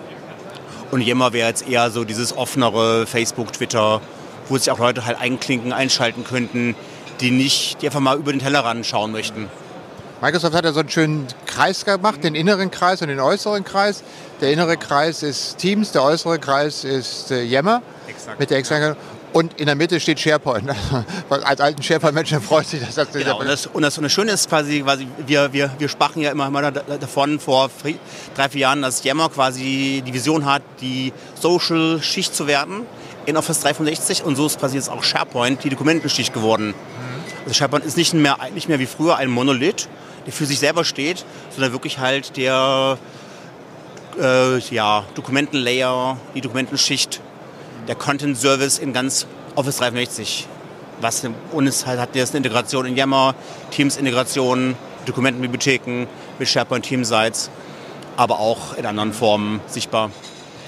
Und 0.92 1.02
Yammer 1.02 1.34
wäre 1.34 1.50
jetzt 1.50 1.68
eher 1.68 1.92
so 1.92 2.04
dieses 2.04 2.36
offenere 2.36 3.06
Facebook, 3.06 3.54
Twitter, 3.54 4.02
wo 4.50 4.58
sich 4.58 4.72
auch 4.72 4.80
Leute 4.80 5.06
halt 5.06 5.20
einklinken, 5.20 5.74
einschalten 5.74 6.24
könnten, 6.24 6.76
die 7.20 7.32
nicht, 7.32 7.82
die 7.82 7.88
einfach 7.88 8.00
mal 8.00 8.18
über 8.18 8.32
den 8.32 8.40
Tellerrand 8.40 8.86
schauen 8.86 9.12
möchten. 9.12 9.50
Microsoft 10.22 10.56
hat 10.56 10.66
ja 10.66 10.72
so 10.72 10.80
einen 10.80 10.90
schönen 10.90 11.28
Kreis 11.46 11.86
gemacht, 11.86 12.24
den 12.24 12.34
inneren 12.34 12.72
Kreis 12.72 13.02
und 13.02 13.10
den 13.10 13.20
äußeren 13.20 13.64
Kreis. 13.64 14.04
Der 14.42 14.52
innere 14.52 14.78
Kreis 14.78 15.22
ist 15.22 15.58
Teams, 15.60 15.92
der 15.92 16.04
äußere 16.04 16.40
Kreis 16.40 16.84
ist 16.84 17.30
äh, 17.30 17.44
Yammer 17.44 17.84
Exakt, 18.08 18.40
mit 18.40 18.50
der 18.50 18.58
externen. 18.58 18.96
Und 19.34 19.60
in 19.60 19.68
der 19.68 19.76
Mitte 19.76 20.00
steht 20.00 20.20
SharePoint. 20.20 20.70
Als 21.30 21.62
alten 21.62 21.84
SharePoint-Menschen 21.84 22.42
freut 22.42 22.66
sich 22.66 22.80
das. 22.80 22.96
dass 22.96 23.12
Genau, 23.12 23.40
und 23.40 23.48
das, 23.48 23.68
und, 23.68 23.84
das, 23.84 23.98
und 23.98 24.06
das 24.06 24.12
Schöne 24.12 24.32
ist 24.32 24.50
quasi, 24.50 24.82
quasi 24.82 25.08
wir, 25.28 25.54
wir, 25.54 25.70
wir 25.78 25.90
sprachen 25.90 26.22
ja 26.22 26.32
immer, 26.32 26.48
immer 26.48 26.72
davon 26.72 27.40
vor 27.40 27.70
drei, 28.36 28.50
vier 28.50 28.62
Jahren, 28.62 28.82
dass 28.82 29.04
Yammer 29.04 29.30
quasi 29.30 30.02
die 30.04 30.14
Vision 30.14 30.46
hat, 30.46 30.64
die 30.82 31.14
Social-Schicht 31.40 32.34
zu 32.34 32.48
werden 32.48 32.88
in 33.28 33.36
Office 33.38 33.60
365 33.60 34.24
und 34.24 34.38
so 34.38 34.48
ist 34.48 34.58
quasi 34.58 34.78
jetzt 34.78 34.90
auch 34.90 35.04
SharePoint 35.04 35.64
die 35.64 35.70
Dokumentenschicht 35.70 36.34
geworden. 36.34 36.74
Also 37.48 37.60
SharePoint 37.60 37.86
ist 37.86 37.96
nicht 37.96 38.14
mehr, 38.14 38.38
nicht 38.54 38.68
mehr 38.68 38.78
wie 38.78 38.86
früher 38.86 39.16
ein 39.16 39.30
Monolith, 39.30 39.88
der 40.26 40.34
für 40.34 40.46
sich 40.46 40.60
selber 40.60 40.84
steht, 40.84 41.24
sondern 41.52 41.72
wirklich 41.72 41.98
halt 41.98 42.36
der 42.36 42.98
äh, 44.22 44.60
ja, 44.60 45.06
Dokumentenlayer, 45.16 46.18
die 46.36 46.42
Dokumentenschicht, 46.42 47.22
der 47.88 47.96
Content 47.96 48.38
Service 48.38 48.80
in 48.80 48.92
ganz 48.92 49.28
Office 49.56 49.78
365. 49.78 50.46
Was, 51.00 51.24
und 51.54 51.68
es 51.68 51.86
halt, 51.86 52.02
hat 52.02 52.16
jetzt 52.16 52.32
eine 52.32 52.40
Integration 52.40 52.86
in 52.86 52.98
Yammer, 52.98 53.34
Teams-Integration, 53.72 54.76
Dokumentenbibliotheken 55.06 56.06
mit 56.40 56.50
SharePoint 56.50 56.84
Team-Sites, 56.84 57.50
aber 58.18 58.42
auch 58.42 58.74
in 58.74 58.86
anderen 58.86 59.14
Formen 59.14 59.62
sichtbar. 59.68 60.12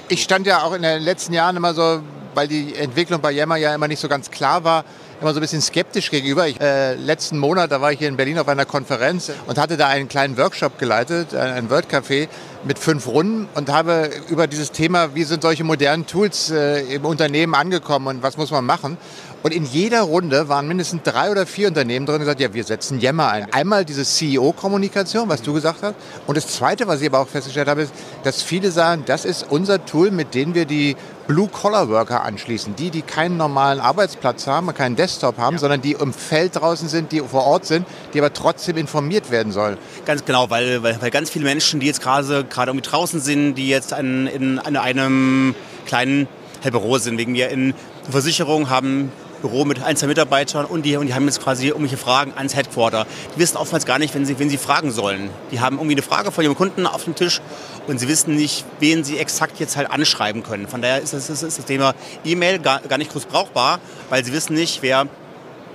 Ich 0.07 0.23
stand 0.23 0.47
ja 0.47 0.63
auch 0.63 0.71
in 0.71 0.83
den 0.83 1.01
letzten 1.01 1.33
Jahren 1.33 1.57
immer 1.57 1.73
so, 1.73 2.01
weil 2.35 2.47
die 2.47 2.73
Entwicklung 2.73 3.19
bei 3.19 3.33
Yammer 3.33 3.57
ja 3.57 3.75
immer 3.75 3.89
nicht 3.89 3.99
so 3.99 4.07
ganz 4.07 4.31
klar 4.31 4.63
war, 4.63 4.85
immer 5.21 5.33
so 5.33 5.39
ein 5.39 5.41
bisschen 5.41 5.61
skeptisch 5.61 6.11
gegenüber. 6.11 6.47
Ich, 6.47 6.59
äh, 6.61 6.95
letzten 6.95 7.37
Monat, 7.37 7.71
da 7.71 7.81
war 7.81 7.91
ich 7.91 7.99
hier 7.99 8.07
in 8.07 8.17
Berlin 8.17 8.39
auf 8.39 8.47
einer 8.47 8.65
Konferenz 8.65 9.31
und 9.47 9.57
hatte 9.57 9.77
da 9.77 9.87
einen 9.87 10.07
kleinen 10.07 10.37
Workshop 10.37 10.79
geleitet, 10.79 11.35
ein 11.35 11.69
Word-Café 11.69 12.27
mit 12.63 12.79
fünf 12.79 13.07
Runden 13.07 13.47
und 13.55 13.69
habe 13.69 14.09
über 14.29 14.47
dieses 14.47 14.71
Thema, 14.71 15.15
wie 15.15 15.23
sind 15.23 15.41
solche 15.41 15.63
modernen 15.63 16.05
Tools 16.05 16.51
äh, 16.51 16.81
im 16.93 17.05
Unternehmen 17.05 17.55
angekommen 17.55 18.07
und 18.07 18.23
was 18.23 18.37
muss 18.37 18.51
man 18.51 18.65
machen. 18.65 18.97
Und 19.41 19.53
in 19.53 19.63
jeder 19.63 20.01
Runde 20.01 20.49
waren 20.49 20.67
mindestens 20.67 21.03
drei 21.03 21.31
oder 21.31 21.45
vier 21.45 21.69
Unternehmen 21.69 22.05
drin, 22.05 22.15
die 22.15 22.19
gesagt 22.21 22.41
ja, 22.41 22.53
wir 22.53 22.63
setzen 22.63 22.99
Yammer 22.99 23.29
ein. 23.29 23.53
Einmal 23.53 23.85
diese 23.85 24.03
CEO-Kommunikation, 24.03 25.29
was 25.29 25.41
du 25.41 25.53
gesagt 25.53 25.81
hast. 25.81 25.95
Und 26.27 26.35
das 26.35 26.47
Zweite, 26.47 26.87
was 26.87 26.99
ich 26.99 27.07
aber 27.07 27.19
auch 27.19 27.27
festgestellt 27.27 27.69
habe, 27.69 27.83
ist, 27.83 27.93
dass 28.23 28.41
viele 28.41 28.71
sagen, 28.71 29.03
das 29.05 29.23
ist 29.23 29.45
unser 29.49 29.85
Tool, 29.85 30.11
mit 30.11 30.35
dem 30.35 30.55
wir 30.55 30.65
die 30.65 30.97
Blue-Collar-Worker 31.27 32.23
anschließen. 32.23 32.75
Die, 32.75 32.89
die 32.89 33.01
keinen 33.01 33.37
normalen 33.37 33.79
Arbeitsplatz 33.79 34.45
haben, 34.45 34.73
keinen 34.73 34.97
Desktop 34.97 35.37
haben, 35.37 35.55
ja. 35.55 35.59
sondern 35.59 35.81
die 35.81 35.93
im 35.93 36.11
Feld 36.11 36.57
draußen 36.57 36.89
sind, 36.89 37.13
die 37.13 37.21
vor 37.21 37.45
Ort 37.45 37.65
sind, 37.65 37.85
die 38.13 38.19
aber 38.19 38.33
trotzdem 38.33 38.75
informiert 38.75 39.31
werden 39.31 39.53
sollen. 39.53 39.77
Ganz 40.05 40.25
genau, 40.25 40.49
weil, 40.49 40.83
weil, 40.83 41.01
weil 41.01 41.11
ganz 41.11 41.29
viele 41.29 41.45
Menschen, 41.45 41.79
die 41.79 41.85
jetzt 41.85 42.01
gerade 42.01 42.43
gerade 42.43 42.71
irgendwie 42.71 42.89
draußen 42.89 43.21
sind, 43.21 43.55
die 43.55 43.69
jetzt 43.69 43.93
an, 43.93 44.27
in, 44.27 44.59
an 44.59 44.75
einem 44.75 45.55
kleinen 45.85 46.27
Büro 46.63 46.97
sind, 46.97 47.17
wegen 47.17 47.31
mir 47.31 47.49
in 47.49 47.73
Versicherung 48.09 48.69
haben 48.69 49.11
Büro 49.41 49.65
mit 49.65 49.81
ein, 49.83 49.95
zwei 49.95 50.07
Mitarbeitern 50.07 50.65
und 50.65 50.83
die, 50.85 50.97
und 50.97 51.07
die 51.07 51.13
haben 51.13 51.25
jetzt 51.25 51.41
quasi 51.41 51.67
irgendwelche 51.67 51.97
Fragen 51.97 52.33
ans 52.35 52.55
Headquarter. 52.55 53.05
Die 53.35 53.39
wissen 53.39 53.57
oftmals 53.57 53.85
gar 53.85 53.99
nicht, 53.99 54.13
wenn 54.15 54.25
sie, 54.25 54.39
wenn 54.39 54.49
sie 54.49 54.57
fragen 54.57 54.91
sollen. 54.91 55.29
Die 55.51 55.59
haben 55.59 55.77
irgendwie 55.77 55.95
eine 55.95 56.01
Frage 56.01 56.31
von 56.31 56.43
ihrem 56.43 56.55
Kunden 56.55 56.85
auf 56.85 57.05
dem 57.05 57.15
Tisch 57.15 57.41
und 57.87 57.99
sie 57.99 58.07
wissen 58.07 58.35
nicht, 58.35 58.65
wen 58.79 59.03
sie 59.03 59.17
exakt 59.17 59.59
jetzt 59.59 59.77
halt 59.77 59.89
anschreiben 59.89 60.43
können. 60.43 60.67
Von 60.67 60.81
daher 60.81 61.01
ist 61.01 61.13
das, 61.13 61.29
ist 61.29 61.43
das 61.43 61.65
Thema 61.65 61.93
E-Mail 62.23 62.59
gar, 62.59 62.81
gar 62.81 62.97
nicht 62.97 63.11
groß 63.11 63.25
brauchbar, 63.25 63.79
weil 64.09 64.23
sie 64.23 64.33
wissen 64.33 64.53
nicht, 64.53 64.81
wer 64.81 65.07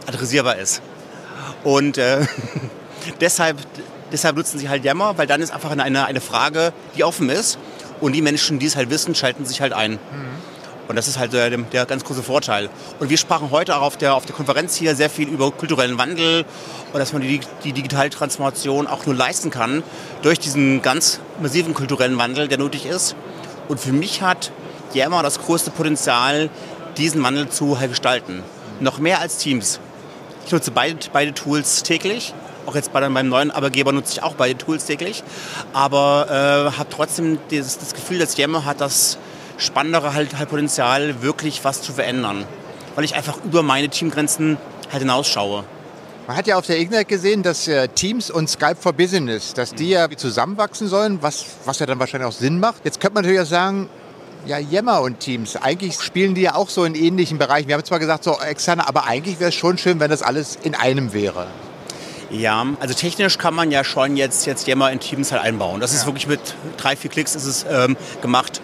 adressierbar 0.06 0.56
ist. 0.56 0.82
Und 1.62 1.98
äh, 1.98 2.26
deshalb, 3.20 3.58
deshalb 4.12 4.36
nutzen 4.36 4.58
sie 4.58 4.68
halt 4.68 4.84
Yammer, 4.84 5.16
weil 5.16 5.26
dann 5.26 5.40
ist 5.40 5.52
einfach 5.52 5.70
eine, 5.70 6.06
eine 6.06 6.20
Frage, 6.20 6.72
die 6.96 7.04
offen 7.04 7.30
ist. 7.30 7.58
Und 8.00 8.12
die 8.12 8.22
Menschen, 8.22 8.58
die 8.58 8.66
es 8.66 8.76
halt 8.76 8.90
wissen, 8.90 9.14
schalten 9.14 9.46
sich 9.46 9.60
halt 9.60 9.72
ein. 9.72 9.92
Mhm. 9.92 9.98
Und 10.88 10.96
das 10.96 11.08
ist 11.08 11.18
halt 11.18 11.32
der, 11.32 11.50
der, 11.50 11.86
ganz 11.86 12.04
große 12.04 12.22
Vorteil. 12.22 12.68
Und 13.00 13.08
wir 13.08 13.16
sprachen 13.16 13.50
heute 13.50 13.76
auch 13.76 13.82
auf 13.82 13.96
der, 13.96 14.14
auf 14.14 14.26
der 14.26 14.34
Konferenz 14.34 14.76
hier 14.76 14.94
sehr 14.94 15.08
viel 15.08 15.28
über 15.28 15.50
kulturellen 15.50 15.98
Wandel 15.98 16.44
und 16.92 16.98
dass 16.98 17.12
man 17.12 17.22
die, 17.22 17.40
die 17.64 17.72
digitale 17.72 18.10
Transformation 18.10 18.86
auch 18.86 19.06
nur 19.06 19.14
leisten 19.14 19.50
kann 19.50 19.82
durch 20.22 20.38
diesen 20.38 20.82
ganz 20.82 21.20
massiven 21.40 21.74
kulturellen 21.74 22.18
Wandel, 22.18 22.48
der 22.48 22.58
nötig 22.58 22.86
ist. 22.86 23.16
Und 23.68 23.80
für 23.80 23.92
mich 23.92 24.20
hat 24.20 24.52
Yammer 24.92 25.22
das 25.22 25.40
größte 25.40 25.70
Potenzial, 25.70 26.50
diesen 26.96 27.22
Wandel 27.22 27.48
zu 27.48 27.78
gestalten. 27.88 28.42
Noch 28.80 28.98
mehr 28.98 29.20
als 29.20 29.38
Teams. 29.38 29.80
Ich 30.46 30.52
nutze 30.52 30.70
beide, 30.70 30.98
beide 31.12 31.32
Tools 31.32 31.82
täglich. 31.82 32.34
Auch 32.66 32.74
jetzt 32.74 32.92
bei 32.92 33.08
meinem 33.08 33.28
neuen 33.28 33.50
Arbeitgeber 33.50 33.92
nutze 33.92 34.12
ich 34.12 34.22
auch 34.22 34.34
beide 34.34 34.56
Tools 34.56 34.84
täglich. 34.84 35.22
Aber 35.72 36.26
äh, 36.28 36.78
habe 36.78 36.88
trotzdem 36.90 37.38
das, 37.50 37.78
das 37.78 37.94
Gefühl, 37.94 38.18
dass 38.18 38.36
Yammer 38.36 38.64
hat 38.64 38.80
das 38.80 39.18
spannendere 39.58 40.14
halt, 40.14 40.38
halt 40.38 40.48
Potenzial, 40.48 41.22
wirklich 41.22 41.64
was 41.64 41.82
zu 41.82 41.92
verändern. 41.92 42.44
Weil 42.94 43.04
ich 43.04 43.14
einfach 43.14 43.38
über 43.44 43.62
meine 43.62 43.88
Teamgrenzen 43.88 44.56
halt 44.90 45.02
hinausschaue. 45.02 45.64
Man 46.26 46.36
hat 46.36 46.46
ja 46.46 46.56
auf 46.56 46.66
der 46.66 46.80
Ignite 46.80 47.04
gesehen, 47.04 47.42
dass 47.42 47.68
äh, 47.68 47.88
Teams 47.88 48.30
und 48.30 48.48
Skype 48.48 48.76
for 48.76 48.94
Business, 48.94 49.52
dass 49.52 49.74
die 49.74 49.90
ja 49.90 50.08
zusammenwachsen 50.08 50.88
sollen, 50.88 51.18
was, 51.20 51.44
was 51.66 51.80
ja 51.80 51.86
dann 51.86 51.98
wahrscheinlich 51.98 52.28
auch 52.28 52.32
Sinn 52.32 52.60
macht. 52.60 52.84
Jetzt 52.84 52.98
könnte 52.98 53.14
man 53.14 53.24
natürlich 53.24 53.42
auch 53.42 53.50
sagen, 53.50 53.90
ja, 54.46 54.58
Yammer 54.58 55.02
und 55.02 55.20
Teams, 55.20 55.56
eigentlich 55.56 56.00
spielen 56.00 56.34
die 56.34 56.42
ja 56.42 56.54
auch 56.54 56.68
so 56.68 56.84
in 56.84 56.94
ähnlichen 56.94 57.38
Bereichen. 57.38 57.68
Wir 57.68 57.74
haben 57.74 57.84
zwar 57.84 57.98
gesagt, 57.98 58.24
so 58.24 58.38
externe, 58.40 58.88
aber 58.88 59.04
eigentlich 59.04 59.40
wäre 59.40 59.50
es 59.50 59.54
schon 59.54 59.78
schön, 59.78 60.00
wenn 60.00 60.10
das 60.10 60.22
alles 60.22 60.58
in 60.62 60.74
einem 60.74 61.12
wäre. 61.12 61.46
Ja, 62.30 62.66
also 62.80 62.94
technisch 62.94 63.38
kann 63.38 63.54
man 63.54 63.70
ja 63.70 63.84
schon 63.84 64.16
jetzt, 64.16 64.46
jetzt 64.46 64.66
Yammer 64.66 64.90
in 64.90 65.00
Teams 65.00 65.30
halt 65.30 65.42
einbauen. 65.42 65.80
Das 65.80 65.92
ja. 65.92 65.98
ist 65.98 66.06
wirklich 66.06 66.26
mit 66.26 66.40
drei, 66.76 66.96
vier 66.96 67.10
Klicks 67.10 67.34
ist 67.34 67.44
es 67.44 67.66
ähm, 67.70 67.96
gemacht. 68.22 68.60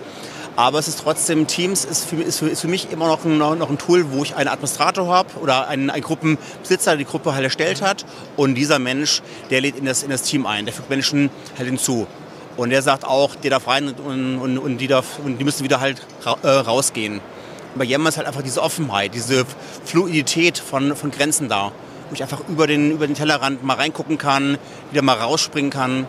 Aber 0.57 0.78
es 0.78 0.88
ist 0.88 1.01
trotzdem, 1.01 1.46
Teams 1.46 1.84
ist 1.84 2.05
für, 2.05 2.16
ist 2.16 2.38
für, 2.38 2.48
ist 2.48 2.61
für 2.61 2.68
mich 2.68 2.90
immer 2.90 3.07
noch 3.07 3.24
ein, 3.24 3.38
noch 3.38 3.70
ein 3.70 3.78
Tool, 3.78 4.12
wo 4.12 4.22
ich 4.22 4.34
einen 4.36 4.48
Administrator 4.48 5.09
habe 5.09 5.28
oder 5.40 5.68
einen, 5.68 5.90
einen 5.90 6.03
Gruppenbesitzer, 6.03 6.92
der 6.92 6.98
die 6.98 7.05
Gruppe 7.05 7.34
halt 7.34 7.44
erstellt 7.44 7.82
hat. 7.82 8.05
Und 8.36 8.57
dieser 8.57 8.78
Mensch, 8.78 9.22
der 9.51 9.61
lädt 9.61 9.76
in 9.76 9.84
das, 9.84 10.03
in 10.03 10.11
das 10.11 10.22
Team 10.22 10.46
ein, 10.46 10.66
der 10.66 10.74
fügt 10.74 10.90
Menschen 10.90 11.30
halt 11.57 11.68
hinzu. 11.68 12.07
Und 12.57 12.70
der 12.70 12.82
sagt 12.82 13.05
auch, 13.05 13.36
der 13.36 13.51
darf 13.51 13.68
rein 13.68 13.88
und, 13.88 14.38
und, 14.38 14.59
und, 14.59 14.78
die, 14.78 14.86
darf, 14.86 15.18
und 15.24 15.38
die 15.38 15.44
müssen 15.44 15.64
wieder 15.64 15.80
halt 15.80 16.07
äh, 16.42 16.48
rausgehen. 16.48 17.20
Bei 17.76 17.84
Yammer 17.84 18.09
ist 18.09 18.16
halt 18.16 18.26
einfach 18.26 18.42
diese 18.42 18.62
Offenheit, 18.62 19.14
diese 19.14 19.46
Fluidität 19.84 20.59
von, 20.59 20.96
von 20.96 21.11
Grenzen 21.11 21.48
da. 21.48 21.72
Wo 22.09 22.14
ich 22.14 22.22
einfach 22.22 22.40
über 22.48 22.66
den, 22.66 22.90
über 22.90 23.07
den 23.07 23.14
Tellerrand 23.14 23.62
mal 23.62 23.74
reingucken 23.74 24.18
kann, 24.18 24.59
wieder 24.90 25.03
mal 25.03 25.16
rausspringen 25.16 25.70
kann. 25.70 26.09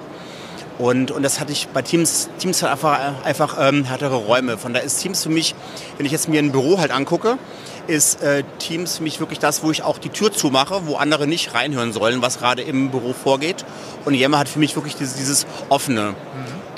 Und, 0.81 1.11
und 1.11 1.21
das 1.21 1.39
hatte 1.39 1.51
ich 1.51 1.67
bei 1.67 1.83
Teams, 1.83 2.27
Teams 2.39 2.63
hat 2.63 2.71
einfach, 2.71 3.23
einfach 3.23 3.55
ähm, 3.59 3.83
härtere 3.83 4.15
Räume. 4.15 4.57
Von 4.57 4.73
daher 4.73 4.83
ist 4.83 4.97
Teams 4.97 5.21
für 5.21 5.29
mich, 5.29 5.53
wenn 5.97 6.07
ich 6.07 6.11
jetzt 6.11 6.27
mir 6.27 6.39
ein 6.39 6.51
Büro 6.51 6.79
halt 6.79 6.89
angucke, 6.89 7.37
ist 7.85 8.23
äh, 8.23 8.43
Teams 8.57 8.97
für 8.97 9.03
mich 9.03 9.19
wirklich 9.19 9.37
das, 9.37 9.61
wo 9.61 9.69
ich 9.69 9.83
auch 9.83 9.99
die 9.99 10.09
Tür 10.09 10.31
zumache, 10.31 10.87
wo 10.87 10.95
andere 10.95 11.27
nicht 11.27 11.53
reinhören 11.53 11.93
sollen, 11.93 12.23
was 12.23 12.39
gerade 12.39 12.63
im 12.63 12.89
Büro 12.89 13.13
vorgeht. 13.13 13.63
Und 14.05 14.15
Yammer 14.15 14.39
hat 14.39 14.49
für 14.49 14.57
mich 14.57 14.75
wirklich 14.75 14.95
dieses, 14.95 15.17
dieses 15.17 15.45
offene, 15.69 16.11
mhm. 16.11 16.15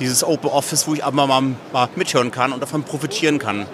dieses 0.02 0.26
Open 0.26 0.50
Office, 0.50 0.86
wo 0.86 0.94
ich 0.94 1.06
aber 1.06 1.26
mal, 1.26 1.56
mal 1.72 1.90
mithören 1.96 2.32
kann 2.32 2.52
und 2.52 2.60
davon 2.62 2.84
profitieren 2.84 3.40
kann. 3.40 3.66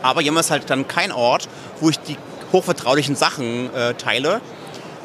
Aber 0.00 0.22
Yammer 0.22 0.40
ist 0.40 0.50
halt 0.50 0.70
dann 0.70 0.88
kein 0.88 1.12
Ort, 1.12 1.46
wo 1.80 1.90
ich 1.90 1.98
die 1.98 2.16
hochvertraulichen 2.54 3.16
Sachen 3.16 3.74
äh, 3.74 3.92
teile, 3.92 4.40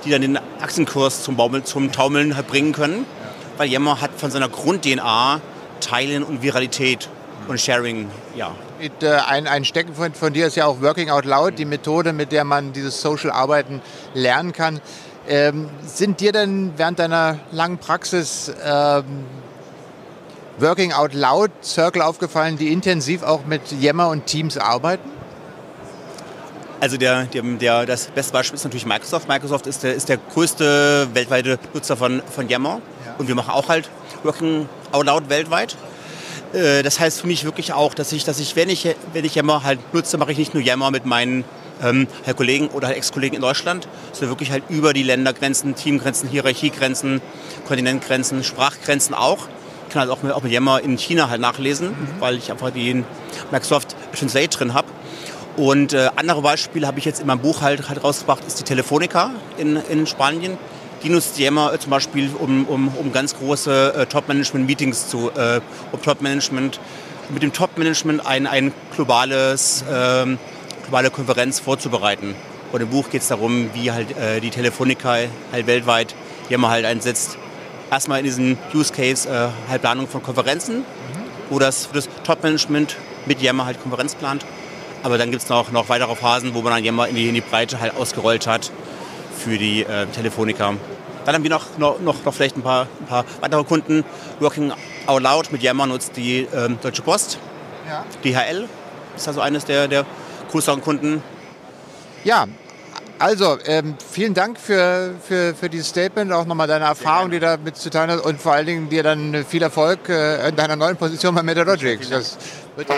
die 0.05 0.11
dann 0.11 0.22
den 0.22 0.39
Aktienkurs 0.61 1.22
zum, 1.22 1.36
Baumeln, 1.36 1.66
zum 1.66 1.91
Taumeln 1.91 2.38
halt 2.38 2.47
bringen 2.47 2.72
können 2.72 3.05
weil 3.58 3.70
Yammer 3.70 4.01
hat 4.01 4.12
von 4.18 4.32
seiner 4.32 4.49
Grund-DNA 4.49 5.41
Teilen 5.80 6.24
und 6.24 6.41
Viralität 6.41 7.10
und 7.47 7.60
Sharing, 7.60 8.10
ja. 8.36 8.51
Mit, 8.80 9.04
äh, 9.04 9.18
ein, 9.28 9.47
ein 9.47 9.66
Steckenpfund 9.66 10.18
von 10.18 10.34
dir 10.34 10.47
ist 10.47 10.56
ja 10.56 10.66
auch 10.66 10.82
Working 10.82 11.10
Out 11.10 11.26
Loud, 11.26 11.58
die 11.58 11.66
Methode, 11.66 12.14
mit 12.14 12.32
der 12.32 12.43
man 12.43 12.74
dieses 12.74 13.01
Social 13.01 13.32
Arbeiten 13.32 13.82
lernen 14.14 14.54
kann. 14.54 14.82
Ähm, 15.28 15.70
sind 15.86 16.20
dir 16.20 16.32
denn 16.32 16.74
während 16.78 16.99
deiner 16.99 17.39
langen 17.51 17.78
Praxis 17.78 18.51
ähm, 18.66 19.26
Working 20.60 20.93
Out 20.93 21.14
Loud 21.14 21.51
Circle 21.62 22.01
aufgefallen, 22.01 22.58
die 22.58 22.72
intensiv 22.72 23.24
auch 23.24 23.45
mit 23.45 23.62
Yammer 23.72 24.10
und 24.10 24.26
Teams 24.26 24.58
arbeiten? 24.58 25.10
Also 26.80 26.97
der, 26.97 27.24
der, 27.26 27.41
der, 27.41 27.86
das 27.86 28.08
beste 28.08 28.34
Beispiel 28.34 28.56
ist 28.56 28.66
natürlich 28.66 28.86
Microsoft. 28.86 29.30
Microsoft 29.30 29.68
ist 29.68 29.84
der, 29.84 29.93
ist 29.93 30.10
der 30.10 30.18
größte 30.18 31.08
weltweite 31.14 31.58
Nutzer 31.74 31.95
von, 31.95 32.22
von 32.30 32.49
Yammer. 32.49 32.82
Und 33.18 33.28
wir 33.28 33.36
machen 33.36 33.51
auch 33.51 33.70
halt 33.70 33.89
Working 34.24 34.68
Out 34.91 35.05
Loud 35.05 35.30
weltweit. 35.30 35.76
Äh, 36.53 36.84
das 36.84 36.99
heißt 36.99 37.22
für 37.22 37.28
mich 37.28 37.43
wirklich 37.43 37.74
auch, 37.74 37.93
dass 37.93 38.11
ich, 38.11 38.24
dass 38.24 38.39
ich 38.39 38.55
wenn 38.55 38.70
ich, 38.70 38.88
wenn 39.14 39.26
ich 39.26 39.36
Yammer 39.36 39.64
halt 39.64 39.80
nutze, 39.93 40.18
mache 40.18 40.32
ich 40.32 40.38
nicht 40.38 40.53
nur 40.53 40.64
Yammer 40.64 40.91
mit 40.91 41.05
meinen 41.05 41.43
ähm, 41.82 42.07
Kollegen 42.36 42.68
oder 42.70 42.88
halt 42.88 42.97
Ex-Kollegen 42.97 43.36
in 43.36 43.41
Deutschland, 43.41 43.88
sondern 44.11 44.30
wirklich 44.30 44.51
halt 44.51 44.64
über 44.70 44.93
die 44.93 45.03
Ländergrenzen, 45.03 45.76
Teamgrenzen, 45.76 46.30
Hierarchiegrenzen, 46.30 47.22
Kontinentgrenzen, 47.68 48.43
Sprachgrenzen 48.43 49.16
auch. 49.16 49.47
Ich 49.88 49.93
kann 49.93 50.01
halt 50.01 50.11
auch 50.11 50.24
mit, 50.24 50.32
auch 50.32 50.43
mit 50.43 50.51
Yammer 50.51 50.82
in 50.82 50.97
China 50.97 51.30
halt 51.30 51.41
nachlesen, 51.41 51.89
mhm. 51.89 52.07
weil 52.20 52.38
ich 52.38 52.51
einfach 52.51 52.72
den 52.72 53.05
Microsoft 53.51 53.95
Translate 54.18 54.49
drin 54.49 54.74
habe. 54.74 54.88
Und 55.55 55.93
äh, 55.93 56.09
andere 56.16 56.41
Beispiele 56.41 56.88
habe 56.88 56.97
ich 56.97 57.05
jetzt 57.05 57.22
in 57.22 57.28
meinem 57.28 57.41
Buch 57.41 57.61
halt, 57.61 57.88
halt 57.88 58.03
rausgebracht, 58.03 58.43
ist 58.45 58.59
die 58.59 58.64
Telefonica 58.64 59.32
in, 59.57 59.76
in 59.76 60.07
Spanien 60.07 60.57
Die 61.04 61.10
nutzt 61.10 61.38
Yammer 61.38 61.74
äh, 61.74 61.80
zum 61.80 61.89
Beispiel, 61.89 62.30
um, 62.39 62.66
um, 62.66 62.88
um 62.88 63.12
ganz 63.12 63.36
große 63.36 63.93
äh, 63.95 64.06
Top-Management-Meetings 64.06 65.10
zu, 65.10 65.32
äh, 65.32 65.60
um 65.91 66.01
Top-Management, 66.01 66.80
mit 67.30 67.43
dem 67.43 67.51
Top-Management 67.51 68.26
ein, 68.26 68.47
ein 68.47 68.72
globales, 68.95 69.84
ähm, 69.91 70.39
globale 70.84 71.10
Konferenz 71.10 71.60
vorzubereiten. 71.60 72.36
Und 72.72 72.82
im 72.82 72.89
Buch 72.89 73.10
geht 73.10 73.22
es 73.22 73.28
darum, 73.28 73.70
wie 73.74 73.91
halt 73.91 74.18
äh, 74.18 74.39
die 74.39 74.49
Telefonica 74.49 75.18
halt 75.51 75.68
weltweit 75.68 76.16
Yammer 76.49 76.70
halt 76.70 76.86
einsetzt. 76.86 77.38
Erstmal 77.91 78.20
in 78.20 78.26
diesem 78.26 78.58
Use 78.74 78.93
Case 78.93 79.28
äh, 79.28 79.49
halt 79.70 79.82
Planung 79.82 80.08
von 80.08 80.24
Konferenzen, 80.24 80.80
mhm. 80.80 80.84
wo 81.49 81.60
das, 81.60 81.89
das 81.91 82.08
Top-Management 82.24 82.95
mit 83.26 83.41
Yammer 83.41 83.66
halt 83.66 83.82
Konferenz 83.82 84.16
plant. 84.16 84.45
Aber 85.04 85.18
dann 85.18 85.32
gibt 85.32 85.43
es 85.43 85.49
noch, 85.49 85.70
noch 85.72 85.89
weitere 85.89 86.16
Phasen, 86.16 86.54
wo 86.54 86.62
man 86.62 86.76
dann 86.76 86.84
Yammer 86.86 87.10
in 87.10 87.16
die, 87.16 87.28
in 87.28 87.36
die 87.36 87.41
Breite 87.41 87.82
halt 87.82 87.93
ausgerollt 87.97 88.47
hat 88.47 88.72
für 89.38 89.58
die 89.58 89.84
äh, 89.84 90.06
Telefonica. 90.08 90.76
Dann 91.26 91.36
haben 91.36 91.43
wir 91.43 91.49
noch, 91.49 91.78
noch, 91.78 91.99
noch, 92.01 92.34
vielleicht 92.34 92.57
ein 92.57 92.61
paar, 92.61 92.88
ein 92.99 93.05
paar 93.05 93.26
weitere 93.41 93.63
Kunden. 93.63 94.03
Working 94.39 94.71
Out 95.05 95.21
Loud 95.21 95.51
mit 95.51 95.61
Yammer 95.61 95.88
nutzt 95.88 96.17
die 96.17 96.47
ähm, 96.53 96.78
Deutsche 96.82 97.01
Post. 97.01 97.38
Ja. 97.88 98.05
DHL 98.24 98.67
ist 99.15 99.28
also 99.28 99.41
eines 99.41 99.65
der, 99.65 99.88
der 99.88 100.05
größeren 100.51 100.82
Kunden. 100.82 101.24
Ja, 102.24 102.47
also 103.19 103.57
ähm, 103.65 103.95
vielen 104.11 104.34
Dank 104.34 104.59
für, 104.59 105.15
für, 105.26 105.53
für 105.55 105.69
dieses 105.69 105.89
Statement, 105.89 106.32
auch 106.32 106.45
nochmal 106.45 106.67
deine 106.67 106.86
Erfahrung, 106.86 107.32
die 107.32 107.39
da 107.39 107.57
mitzuteilen 107.57 108.11
hast 108.11 108.21
und 108.21 108.41
vor 108.41 108.53
allen 108.53 108.65
Dingen 108.65 108.89
dir 108.89 109.03
dann 109.03 109.45
viel 109.47 109.61
Erfolg 109.61 110.09
äh, 110.09 110.49
in 110.49 110.55
deiner 110.55 110.76
neuen 110.76 110.97
Position 110.97 111.36
bei 111.36 111.43
Metalogics. 111.43 112.09
Das 112.09 112.38
wird 112.76 112.89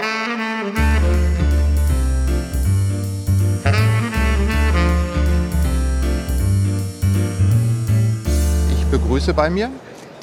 begrüße 8.98 9.34
bei 9.34 9.50
mir. 9.50 9.70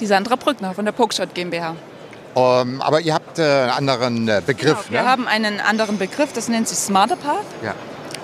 Die 0.01 0.07
Sandra 0.07 0.37
Brückner 0.37 0.73
von 0.73 0.85
der 0.85 0.93
Pokeshot 0.93 1.35
GmbH. 1.35 1.77
Um, 2.35 2.43
ähm, 2.43 2.81
aber 2.81 3.01
ihr 3.01 3.13
habt 3.13 3.39
äh, 3.39 3.43
einen 3.43 3.91
anderen 3.91 4.29
äh, 4.29 4.41
Begriff. 4.45 4.87
Genau, 4.87 4.91
wir 4.91 5.03
ne? 5.03 5.09
haben 5.09 5.29
einen 5.29 5.61
anderen 5.61 5.99
Begriff, 5.99 6.33
das 6.33 6.49
nennt 6.49 6.69
sich 6.69 6.79
Smarter 6.79 7.17
Path. 7.17 7.45
Ja. 7.63 7.75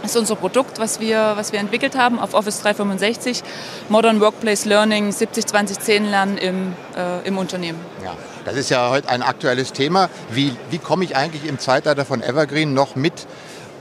Das 0.00 0.12
ist 0.12 0.16
unser 0.16 0.36
Produkt, 0.36 0.78
was 0.78 1.00
wir, 1.00 1.32
was 1.34 1.52
wir 1.52 1.58
entwickelt 1.58 1.98
haben 1.98 2.18
auf 2.18 2.32
Office 2.32 2.62
365. 2.62 3.42
Modern 3.90 4.20
Workplace 4.22 4.64
Learning, 4.64 5.10
70-20-10 5.10 6.08
Lernen 6.08 6.38
im, 6.38 6.72
äh, 6.96 7.26
im 7.26 7.36
Unternehmen. 7.36 7.78
Ja, 8.02 8.14
das 8.46 8.56
ist 8.56 8.70
ja 8.70 8.88
heute 8.88 9.10
ein 9.10 9.22
aktuelles 9.22 9.74
Thema. 9.74 10.08
Wie, 10.30 10.56
wie 10.70 10.78
komme 10.78 11.04
ich 11.04 11.14
eigentlich 11.14 11.46
im 11.46 11.58
Zeitalter 11.58 12.06
von 12.06 12.22
Evergreen 12.22 12.72
noch 12.72 12.96
mit 12.96 13.26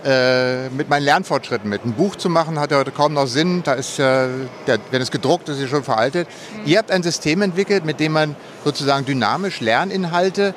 äh, 0.07 0.69
mit 0.69 0.89
meinen 0.89 1.03
Lernfortschritten 1.03 1.69
mit. 1.69 1.83
Ein 1.83 1.91
Buch 1.91 2.15
zu 2.15 2.29
machen 2.29 2.59
hat 2.59 2.71
ja 2.71 2.77
heute 2.77 2.91
kaum 2.91 3.13
noch 3.13 3.27
Sinn. 3.27 3.61
Da 3.63 3.73
ist 3.73 3.97
ja, 3.97 4.27
der, 4.65 4.79
wenn 4.89 5.01
es 5.01 5.11
gedruckt 5.11 5.49
ist, 5.49 5.57
ist 5.57 5.65
es 5.65 5.69
schon 5.69 5.83
veraltet. 5.83 6.29
Mhm. 6.29 6.61
Ihr 6.65 6.77
habt 6.77 6.91
ein 6.91 7.03
System 7.03 7.41
entwickelt, 7.41 7.83
mit 7.83 7.99
dem 7.99 8.13
man 8.13 8.37
sozusagen 8.63 9.05
dynamisch 9.05 9.59
Lerninhalte 9.59 10.55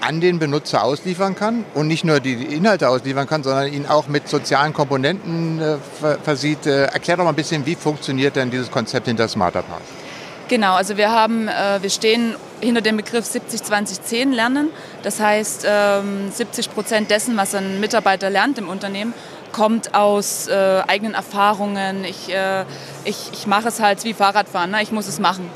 an 0.00 0.20
den 0.20 0.38
Benutzer 0.38 0.84
ausliefern 0.84 1.34
kann 1.34 1.64
und 1.74 1.88
nicht 1.88 2.04
nur 2.04 2.20
die 2.20 2.34
Inhalte 2.34 2.88
ausliefern 2.88 3.26
kann, 3.26 3.42
sondern 3.42 3.72
ihn 3.72 3.86
auch 3.86 4.06
mit 4.06 4.28
sozialen 4.28 4.72
Komponenten 4.72 5.60
äh, 5.60 5.76
versieht. 6.22 6.66
Äh, 6.66 6.84
erklär 6.84 7.16
doch 7.16 7.24
mal 7.24 7.30
ein 7.30 7.36
bisschen, 7.36 7.66
wie 7.66 7.74
funktioniert 7.74 8.36
denn 8.36 8.50
dieses 8.52 8.70
Konzept 8.70 9.08
hinter 9.08 9.26
Smarter 9.26 9.62
Path? 9.62 10.03
Genau, 10.48 10.74
also 10.74 10.98
wir 10.98 11.10
haben, 11.10 11.48
äh, 11.48 11.80
wir 11.80 11.88
stehen 11.88 12.36
hinter 12.60 12.82
dem 12.82 12.98
Begriff 12.98 13.24
70-20-10 13.24 14.32
lernen. 14.34 14.68
Das 15.02 15.18
heißt, 15.18 15.64
ähm, 15.66 16.30
70 16.30 16.72
Prozent 16.74 17.10
dessen, 17.10 17.36
was 17.36 17.54
ein 17.54 17.80
Mitarbeiter 17.80 18.28
lernt 18.28 18.58
im 18.58 18.68
Unternehmen, 18.68 19.14
kommt 19.52 19.94
aus 19.94 20.48
äh, 20.48 20.82
eigenen 20.86 21.14
Erfahrungen. 21.14 22.04
Ich, 22.04 22.32
äh, 22.32 22.64
ich, 23.04 23.30
ich 23.32 23.46
mache 23.46 23.68
es 23.68 23.80
halt 23.80 24.04
wie 24.04 24.12
Fahrradfahren, 24.12 24.72
ne? 24.72 24.82
ich 24.82 24.92
muss 24.92 25.06
es 25.06 25.18
machen. 25.18 25.50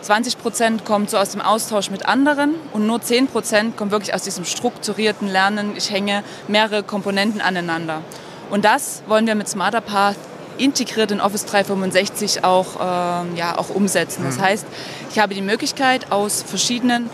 20 0.00 0.38
Prozent 0.38 0.84
kommt 0.84 1.10
so 1.10 1.18
aus 1.18 1.30
dem 1.30 1.40
Austausch 1.40 1.90
mit 1.90 2.06
anderen 2.06 2.56
und 2.72 2.88
nur 2.88 3.00
10 3.00 3.28
Prozent 3.28 3.76
kommt 3.76 3.92
wirklich 3.92 4.12
aus 4.12 4.22
diesem 4.22 4.44
strukturierten 4.44 5.28
Lernen. 5.28 5.74
Ich 5.76 5.90
hänge 5.90 6.24
mehrere 6.48 6.82
Komponenten 6.82 7.40
aneinander. 7.40 8.00
Und 8.50 8.64
das 8.64 9.04
wollen 9.06 9.28
wir 9.28 9.36
mit 9.36 9.48
Smarter 9.48 9.80
Path 9.80 10.16
integriert 10.58 11.10
in 11.10 11.20
Office 11.20 11.44
365 11.46 12.44
auch, 12.44 12.76
äh, 12.76 13.36
ja, 13.36 13.58
auch 13.58 13.70
umsetzen. 13.70 14.24
Das 14.24 14.38
mhm. 14.38 14.42
heißt, 14.42 14.66
ich 15.10 15.18
habe 15.18 15.34
die 15.34 15.42
Möglichkeit, 15.42 16.10
aus 16.10 16.42
verschiedenen 16.42 17.10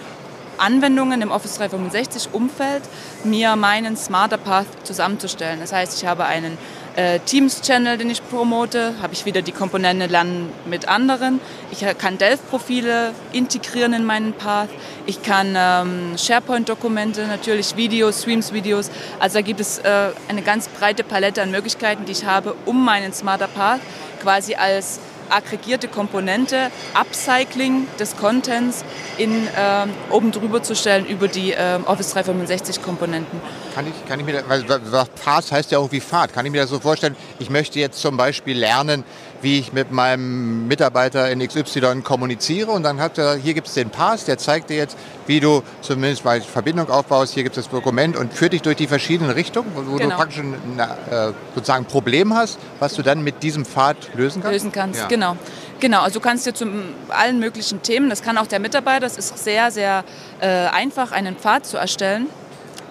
Anwendungen 0.58 1.22
im 1.22 1.30
Office 1.30 1.56
365 1.56 2.30
Umfeld 2.32 2.82
mir 3.24 3.56
meinen 3.56 3.96
Smarter 3.96 4.38
Path 4.38 4.66
zusammenzustellen. 4.84 5.60
Das 5.60 5.72
heißt, 5.72 5.96
ich 5.96 6.06
habe 6.06 6.24
einen 6.24 6.58
äh, 6.98 7.20
Teams-Channel, 7.20 7.96
den 7.96 8.10
ich 8.10 8.28
promote, 8.28 8.94
habe 9.00 9.12
ich 9.12 9.24
wieder 9.24 9.40
die 9.40 9.52
Komponente 9.52 10.06
Lernen 10.06 10.52
mit 10.66 10.88
anderen. 10.88 11.40
Ich 11.70 11.84
kann 11.96 12.18
Delph-Profile 12.18 13.14
integrieren 13.32 13.92
in 13.92 14.04
meinen 14.04 14.32
Path. 14.32 14.68
Ich 15.06 15.22
kann 15.22 15.54
ähm, 15.56 16.18
SharePoint-Dokumente, 16.18 17.28
natürlich 17.28 17.76
Videos, 17.76 18.22
Streams-Videos. 18.22 18.90
Also 19.20 19.38
da 19.38 19.42
gibt 19.42 19.60
es 19.60 19.78
äh, 19.78 20.10
eine 20.26 20.42
ganz 20.42 20.66
breite 20.66 21.04
Palette 21.04 21.40
an 21.40 21.52
Möglichkeiten, 21.52 22.04
die 22.04 22.12
ich 22.12 22.24
habe, 22.24 22.56
um 22.66 22.84
meinen 22.84 23.12
Smarter 23.12 23.46
Path 23.46 23.80
quasi 24.20 24.56
als 24.56 24.98
aggregierte 25.30 25.88
Komponente, 25.88 26.70
Upcycling 26.94 27.86
des 27.98 28.16
Contents 28.16 28.84
in, 29.16 29.46
äh, 29.46 29.86
oben 30.10 30.32
drüber 30.32 30.62
zu 30.62 30.74
stellen 30.74 31.06
über 31.06 31.28
die 31.28 31.52
äh, 31.52 31.78
Office 31.86 32.12
365 32.12 32.82
Komponenten. 32.82 33.40
Kann 33.74 33.86
ich, 33.86 34.08
kann 34.08 34.20
ich 34.20 34.26
mir, 34.26 34.42
weil 34.48 34.64
Pass 35.24 35.52
heißt 35.52 35.70
ja 35.70 35.78
irgendwie 35.78 36.00
Fahrt, 36.00 36.32
kann 36.32 36.46
ich 36.46 36.52
mir 36.52 36.62
das 36.62 36.70
so 36.70 36.80
vorstellen, 36.80 37.16
ich 37.38 37.50
möchte 37.50 37.78
jetzt 37.78 38.00
zum 38.00 38.16
Beispiel 38.16 38.58
lernen, 38.58 39.04
wie 39.42 39.58
ich 39.58 39.72
mit 39.72 39.90
meinem 39.90 40.66
Mitarbeiter 40.66 41.30
in 41.30 41.46
XY 41.46 42.02
kommuniziere 42.02 42.70
und 42.70 42.82
dann 42.82 43.00
hat 43.00 43.18
er, 43.18 43.36
hier 43.36 43.54
gibt 43.54 43.68
es 43.68 43.74
den 43.74 43.90
Pass, 43.90 44.24
der 44.24 44.38
zeigt 44.38 44.70
dir 44.70 44.76
jetzt, 44.76 44.96
wie 45.26 45.40
du 45.40 45.62
zumindest 45.80 46.24
mal 46.24 46.40
Verbindung 46.40 46.90
aufbaust, 46.90 47.34
hier 47.34 47.42
gibt 47.42 47.56
es 47.56 47.64
das 47.64 47.70
Dokument 47.70 48.16
und 48.16 48.32
führt 48.32 48.52
dich 48.52 48.62
durch 48.62 48.76
die 48.76 48.86
verschiedenen 48.86 49.30
Richtungen, 49.30 49.70
wo 49.74 49.96
genau. 49.96 50.10
du 50.10 50.16
praktisch 50.16 50.38
ein 50.38 50.54
äh, 50.78 51.32
sozusagen 51.54 51.84
Problem 51.84 52.34
hast, 52.34 52.58
was 52.78 52.94
du 52.94 53.02
dann 53.02 53.22
mit 53.22 53.42
diesem 53.42 53.64
Pfad 53.64 53.96
lösen 54.14 54.42
kannst? 54.42 54.52
Lösen 54.52 54.72
kannst, 54.72 55.00
ja. 55.00 55.06
genau. 55.06 55.36
Genau, 55.80 56.02
also 56.02 56.18
du 56.18 56.24
kannst 56.24 56.44
dir 56.44 56.54
zu 56.54 56.66
allen 57.08 57.38
möglichen 57.38 57.82
Themen, 57.82 58.10
das 58.10 58.22
kann 58.22 58.36
auch 58.36 58.48
der 58.48 58.58
Mitarbeiter, 58.58 59.06
es 59.06 59.16
ist 59.16 59.38
sehr, 59.38 59.70
sehr 59.70 60.04
äh, 60.40 60.46
einfach, 60.46 61.12
einen 61.12 61.36
Pfad 61.36 61.66
zu 61.66 61.76
erstellen 61.76 62.26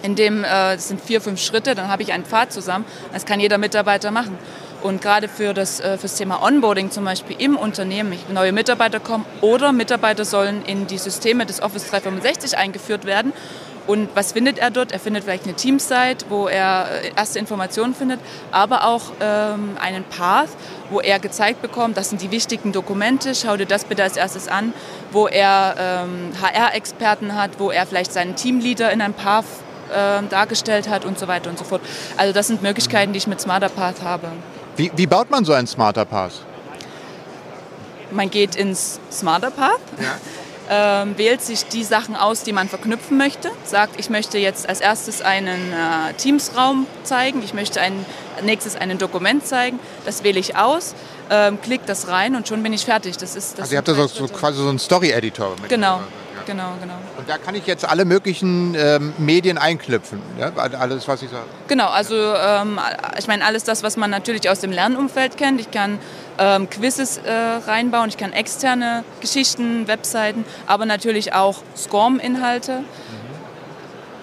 in 0.01 0.15
dem, 0.15 0.43
äh, 0.43 0.75
das 0.75 0.87
sind 0.87 1.01
vier, 1.01 1.21
fünf 1.21 1.41
Schritte, 1.41 1.75
dann 1.75 1.87
habe 1.89 2.01
ich 2.03 2.13
einen 2.13 2.25
Pfad 2.25 2.51
zusammen. 2.51 2.85
Das 3.13 3.25
kann 3.25 3.39
jeder 3.39 3.57
Mitarbeiter 3.57 4.11
machen. 4.11 4.37
Und 4.83 5.01
gerade 5.01 5.27
für 5.27 5.53
das, 5.53 5.79
äh, 5.79 5.97
fürs 5.97 6.15
Thema 6.15 6.43
Onboarding 6.43 6.91
zum 6.91 7.05
Beispiel 7.05 7.35
im 7.39 7.57
Unternehmen, 7.57 8.17
neue 8.29 8.51
Mitarbeiter 8.51 8.99
kommen 8.99 9.25
oder 9.41 9.71
Mitarbeiter 9.71 10.23
sollen 10.23 10.63
in 10.65 10.87
die 10.87 10.97
Systeme 10.97 11.45
des 11.45 11.61
Office 11.61 11.89
365 11.89 12.57
eingeführt 12.57 13.05
werden. 13.05 13.33
Und 13.87 14.09
was 14.15 14.33
findet 14.33 14.59
er 14.59 14.69
dort? 14.69 14.91
Er 14.91 14.99
findet 14.99 15.23
vielleicht 15.23 15.45
eine 15.45 15.53
Teamsite, 15.53 16.25
wo 16.27 16.47
er 16.47 16.87
äh, 17.03 17.11
erste 17.15 17.39
Informationen 17.39 17.95
findet, 17.95 18.19
aber 18.51 18.85
auch 18.85 19.13
ähm, 19.21 19.77
einen 19.81 20.03
Path, 20.03 20.49
wo 20.89 20.99
er 20.99 21.19
gezeigt 21.19 21.61
bekommt, 21.61 21.95
das 21.95 22.09
sind 22.09 22.21
die 22.21 22.29
wichtigen 22.29 22.73
Dokumente, 22.73 23.33
schau 23.33 23.55
dir 23.55 23.65
das 23.65 23.85
bitte 23.85 24.03
als 24.03 24.17
erstes 24.17 24.49
an, 24.49 24.73
wo 25.11 25.27
er 25.27 25.75
ähm, 25.79 26.33
HR-Experten 26.41 27.33
hat, 27.33 27.59
wo 27.59 27.71
er 27.71 27.85
vielleicht 27.85 28.11
seinen 28.11 28.35
Teamleader 28.35 28.91
in 28.91 29.01
einem 29.01 29.13
Path 29.13 29.45
äh, 29.89 30.21
dargestellt 30.29 30.89
hat 30.89 31.05
und 31.05 31.17
so 31.17 31.29
weiter 31.29 31.49
und 31.49 31.57
so 31.57 31.63
fort. 31.63 31.81
Also 32.17 32.33
das 32.33 32.47
sind 32.47 32.61
Möglichkeiten, 32.61 33.13
die 33.13 33.17
ich 33.17 33.27
mit 33.27 33.39
Smarter 33.39 33.69
Path 33.69 34.01
habe. 34.03 34.27
Wie, 34.77 34.91
wie 34.95 35.07
baut 35.07 35.29
man 35.29 35.43
so 35.43 35.53
einen 35.53 35.67
Smarter 35.67 36.05
Path? 36.05 36.33
Man 38.11 38.29
geht 38.29 38.55
ins 38.55 38.99
Smarter 39.11 39.51
Path. 39.51 39.81
Ja. 40.01 40.17
Ähm, 40.69 41.17
wählt 41.17 41.41
sich 41.41 41.63
die 41.67 41.85
Sachen 41.85 42.17
aus, 42.17 42.43
die 42.43 42.51
man 42.51 42.67
verknüpfen 42.67 43.17
möchte. 43.17 43.49
Sagt, 43.63 43.97
ich 43.97 44.09
möchte 44.09 44.37
jetzt 44.37 44.67
als 44.67 44.81
erstes 44.81 45.21
einen 45.21 45.71
äh, 45.71 46.13
Teams-Raum 46.17 46.87
zeigen, 47.03 47.41
ich 47.41 47.53
möchte 47.53 47.79
ein, 47.79 48.05
nächstes 48.43 48.75
ein 48.75 48.97
Dokument 48.97 49.47
zeigen. 49.47 49.79
Das 50.03 50.25
wähle 50.25 50.41
ich 50.41 50.57
aus, 50.57 50.93
ähm, 51.29 51.57
klick 51.61 51.85
das 51.85 52.09
rein 52.09 52.35
und 52.35 52.49
schon 52.49 52.63
bin 52.63 52.73
ich 52.73 52.83
fertig. 52.83 53.15
Das 53.15 53.37
ist, 53.37 53.53
das 53.53 53.61
also 53.61 53.75
ihr 53.75 53.77
habt 53.77 53.87
da 53.87 53.93
so, 53.93 54.07
so 54.07 54.27
quasi 54.27 54.57
so 54.61 54.67
einen 54.67 54.77
Story-Editor. 54.77 55.55
Genau 55.69 56.01
genau, 56.47 56.73
genau. 56.81 56.95
Und 57.17 57.29
da 57.29 57.37
kann 57.37 57.53
ich 57.53 57.67
jetzt 57.67 57.87
alle 57.87 58.05
möglichen 58.05 58.73
ähm, 58.75 59.13
Medien 59.19 59.59
einknüpfen, 59.59 60.19
ja? 60.39 60.51
alles, 60.55 61.07
was 61.07 61.21
ich 61.21 61.29
sage. 61.29 61.45
Genau, 61.67 61.89
also 61.89 62.15
ähm, 62.15 62.79
ich 63.19 63.27
meine 63.27 63.45
alles 63.45 63.63
das, 63.63 63.83
was 63.83 63.97
man 63.97 64.09
natürlich 64.09 64.49
aus 64.49 64.61
dem 64.61 64.71
Lernumfeld 64.71 65.37
kennt. 65.37 65.61
Ich 65.61 65.69
kann 65.69 65.99
ähm, 66.39 66.69
Quizzes 66.69 67.17
äh, 67.17 67.31
reinbauen, 67.31 68.09
ich 68.09 68.17
kann 68.17 68.33
externe 68.33 69.03
Geschichten, 69.21 69.87
Webseiten, 69.87 70.45
aber 70.65 70.85
natürlich 70.87 71.33
auch 71.33 71.61
SCORM-Inhalte. 71.75 72.79
Mhm. 72.79 73.27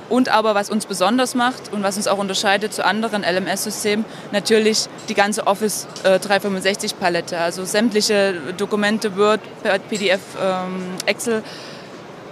Und 0.09 0.29
aber 0.29 0.55
was 0.55 0.69
uns 0.71 0.87
besonders 0.87 1.35
macht 1.35 1.73
und 1.73 1.83
was 1.83 1.97
uns 1.97 2.09
auch 2.09 2.19
unterscheidet 2.19 2.75
zu 2.75 2.85
anderen 2.85 3.23
LMS-Systemen, 3.23 4.05
natürlich 4.33 4.87
die 5.09 5.15
ganze 5.15 5.47
Office 5.47 5.87
äh, 6.05 6.17
365-Palette. 6.17 7.39
Also 7.39 7.65
sämtliche 7.65 8.35
Dokumente, 8.57 9.17
Word, 9.17 9.41
PDF, 9.89 10.21
ähm, 10.41 10.85
Excel, 11.07 11.43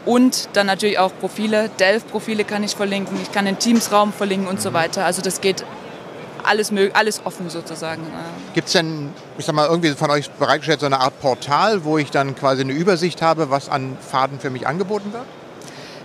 und 0.04 0.48
dann 0.54 0.66
natürlich 0.66 0.98
auch 0.98 1.12
Profile, 1.20 1.70
Delph-Profile 1.78 2.44
kann 2.44 2.64
ich 2.64 2.74
verlinken, 2.74 3.18
ich 3.22 3.32
kann 3.32 3.44
den 3.44 3.58
Teams-Raum 3.58 4.12
verlinken 4.12 4.48
und 4.48 4.60
so 4.60 4.72
weiter. 4.72 5.04
Also 5.04 5.22
das 5.22 5.40
geht 5.40 5.64
alles, 6.44 6.72
alles 6.92 7.24
offen 7.24 7.50
sozusagen. 7.50 8.02
Gibt 8.54 8.66
es 8.66 8.72
denn, 8.72 9.10
ich 9.38 9.44
sag 9.44 9.54
mal, 9.54 9.68
irgendwie 9.68 9.90
von 9.92 10.10
euch 10.10 10.30
bereitgestellt 10.30 10.80
so 10.80 10.86
eine 10.86 11.00
Art 11.00 11.20
Portal, 11.20 11.84
wo 11.84 11.98
ich 11.98 12.10
dann 12.10 12.34
quasi 12.34 12.62
eine 12.62 12.72
Übersicht 12.72 13.22
habe, 13.22 13.50
was 13.50 13.68
an 13.68 13.96
Faden 14.00 14.40
für 14.40 14.50
mich 14.50 14.66
angeboten 14.66 15.12
wird? 15.12 15.24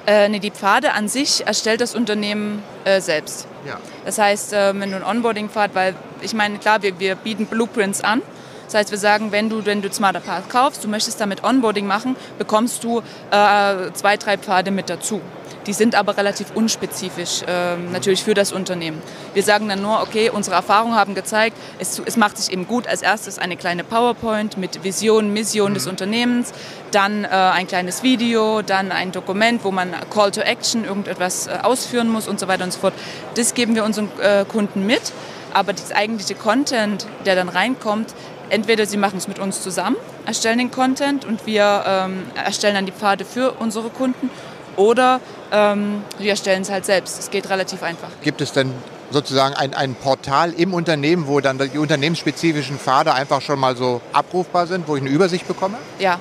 Äh, 0.05 0.29
nee, 0.29 0.39
die 0.39 0.51
Pfade 0.51 0.93
an 0.93 1.09
sich 1.09 1.45
erstellt 1.45 1.81
das 1.81 1.93
Unternehmen 1.93 2.63
äh, 2.85 3.01
selbst. 3.01 3.45
Ja. 3.65 3.77
Das 4.05 4.17
heißt, 4.17 4.53
äh, 4.53 4.79
wenn 4.79 4.89
du 4.89 4.95
einen 4.95 5.03
Onboarding-Pfad, 5.03 5.75
weil 5.75 5.95
ich 6.21 6.33
meine, 6.33 6.59
klar, 6.59 6.81
wir, 6.81 6.97
wir 6.99 7.15
bieten 7.15 7.45
Blueprints 7.45 8.01
an. 8.01 8.21
Das 8.67 8.75
heißt, 8.75 8.91
wir 8.91 8.97
sagen, 8.97 9.31
wenn 9.31 9.49
du, 9.49 9.65
wenn 9.65 9.81
du 9.81 9.91
Smarter 9.91 10.19
Path 10.19 10.49
kaufst, 10.49 10.83
du 10.83 10.89
möchtest 10.89 11.19
damit 11.19 11.43
Onboarding 11.43 11.87
machen, 11.87 12.15
bekommst 12.37 12.83
du 12.83 12.99
äh, 13.31 13.91
zwei, 13.93 14.17
drei 14.17 14.37
Pfade 14.37 14.71
mit 14.71 14.89
dazu. 14.89 15.21
Die 15.67 15.73
sind 15.73 15.95
aber 15.95 16.15
relativ 16.15 16.47
unspezifisch 16.53 17.43
äh, 17.43 17.75
natürlich 17.91 18.23
für 18.23 18.33
das 18.33 18.53
Unternehmen. 18.53 19.01
Wir 19.33 19.43
sagen 19.43 19.67
dann 19.67 19.81
nur, 19.81 20.01
okay, 20.01 20.29
unsere 20.29 20.55
Erfahrungen 20.55 20.95
haben 20.95 21.13
gezeigt, 21.13 21.57
es, 21.77 22.01
es 22.05 22.15
macht 22.15 22.37
sich 22.37 22.53
eben 22.53 22.67
gut 22.67 22.87
als 22.87 23.01
erstes 23.01 23.37
eine 23.37 23.57
kleine 23.57 23.83
PowerPoint 23.83 24.57
mit 24.57 24.83
Vision, 24.83 25.33
Mission 25.33 25.71
mhm. 25.71 25.73
des 25.73 25.87
Unternehmens, 25.87 26.53
dann 26.91 27.25
äh, 27.25 27.27
ein 27.27 27.67
kleines 27.67 28.01
Video, 28.01 28.61
dann 28.61 28.93
ein 28.93 29.11
Dokument, 29.11 29.65
wo 29.65 29.71
man 29.71 29.93
Call 30.09 30.31
to 30.31 30.39
Action, 30.39 30.85
irgendetwas 30.85 31.47
äh, 31.47 31.57
ausführen 31.63 32.09
muss 32.09 32.29
und 32.29 32.39
so 32.39 32.47
weiter 32.47 32.63
und 32.63 32.71
so 32.71 32.79
fort. 32.79 32.93
Das 33.35 33.53
geben 33.53 33.75
wir 33.75 33.83
unseren 33.83 34.09
äh, 34.21 34.45
Kunden 34.45 34.85
mit. 34.85 35.11
Aber 35.53 35.73
das 35.73 35.91
eigentliche 35.91 36.35
Content, 36.35 37.07
der 37.25 37.35
dann 37.35 37.49
reinkommt, 37.49 38.13
entweder 38.49 38.85
sie 38.85 38.97
machen 38.97 39.17
es 39.17 39.27
mit 39.27 39.39
uns 39.39 39.61
zusammen, 39.61 39.97
erstellen 40.25 40.59
den 40.59 40.71
Content 40.71 41.25
und 41.25 41.45
wir 41.45 41.83
ähm, 41.85 42.23
erstellen 42.35 42.75
dann 42.75 42.85
die 42.85 42.91
Pfade 42.91 43.25
für 43.25 43.53
unsere 43.59 43.89
Kunden 43.89 44.29
oder 44.75 45.19
ähm, 45.51 46.03
wir 46.19 46.31
erstellen 46.31 46.61
es 46.61 46.69
halt 46.69 46.85
selbst. 46.85 47.19
Es 47.19 47.29
geht 47.29 47.49
relativ 47.49 47.83
einfach. 47.83 48.09
Gibt 48.21 48.41
es 48.41 48.51
denn 48.51 48.71
sozusagen 49.11 49.55
ein, 49.55 49.73
ein 49.73 49.95
Portal 49.95 50.53
im 50.53 50.73
Unternehmen, 50.73 51.27
wo 51.27 51.39
dann 51.39 51.57
die 51.57 51.77
unternehmensspezifischen 51.77 52.77
Pfade 52.77 53.13
einfach 53.13 53.41
schon 53.41 53.59
mal 53.59 53.75
so 53.75 54.01
abrufbar 54.13 54.67
sind, 54.67 54.87
wo 54.87 54.95
ich 54.95 55.01
eine 55.01 55.11
Übersicht 55.11 55.47
bekomme? 55.47 55.77
Ja, 55.99 56.19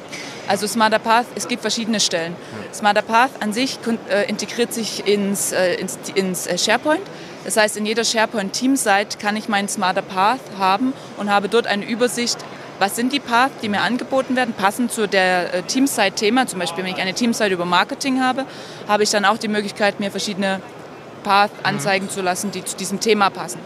also 0.48 0.66
Smarter 0.66 1.00
Path, 1.00 1.26
es 1.34 1.48
gibt 1.48 1.62
verschiedene 1.62 1.98
Stellen. 1.98 2.36
Smarter 2.72 3.02
Path 3.02 3.30
an 3.40 3.52
sich 3.52 3.78
äh, 4.08 4.28
integriert 4.28 4.72
sich 4.72 5.06
ins, 5.06 5.52
äh, 5.52 5.74
ins, 5.74 5.98
ins 6.14 6.46
äh, 6.46 6.56
SharePoint. 6.56 7.02
Das 7.46 7.56
heißt, 7.56 7.78
in 7.78 7.86
jeder 7.86 8.04
SharePoint-Team-Site 8.04 9.16
kann 9.18 9.36
ich 9.36 9.48
meinen 9.48 9.68
Smarter 9.68 10.02
Path 10.02 10.40
haben 10.58 10.92
und 11.16 11.30
habe 11.30 11.48
dort 11.48 11.66
eine 11.66 11.88
Übersicht 11.88 12.36
was 12.78 12.94
sind 12.94 13.12
die 13.12 13.20
Paths, 13.20 13.54
die 13.62 13.68
mir 13.68 13.80
angeboten 13.80 14.36
werden, 14.36 14.52
passend 14.52 14.92
zu 14.92 15.08
der 15.08 15.54
äh, 15.54 15.62
Teamsite-Thema. 15.62 16.46
Zum 16.46 16.58
Beispiel, 16.58 16.84
wenn 16.84 16.92
ich 16.92 17.00
eine 17.00 17.14
Teamsite 17.14 17.52
über 17.52 17.64
Marketing 17.64 18.20
habe, 18.20 18.44
habe 18.86 19.02
ich 19.02 19.10
dann 19.10 19.24
auch 19.24 19.38
die 19.38 19.48
Möglichkeit, 19.48 19.98
mir 19.98 20.10
verschiedene 20.10 20.60
Paths 21.24 21.54
mhm. 21.54 21.66
anzeigen 21.66 22.10
zu 22.10 22.20
lassen, 22.20 22.50
die 22.50 22.64
zu 22.64 22.76
diesem 22.76 23.00
Thema 23.00 23.30
passen. 23.30 23.60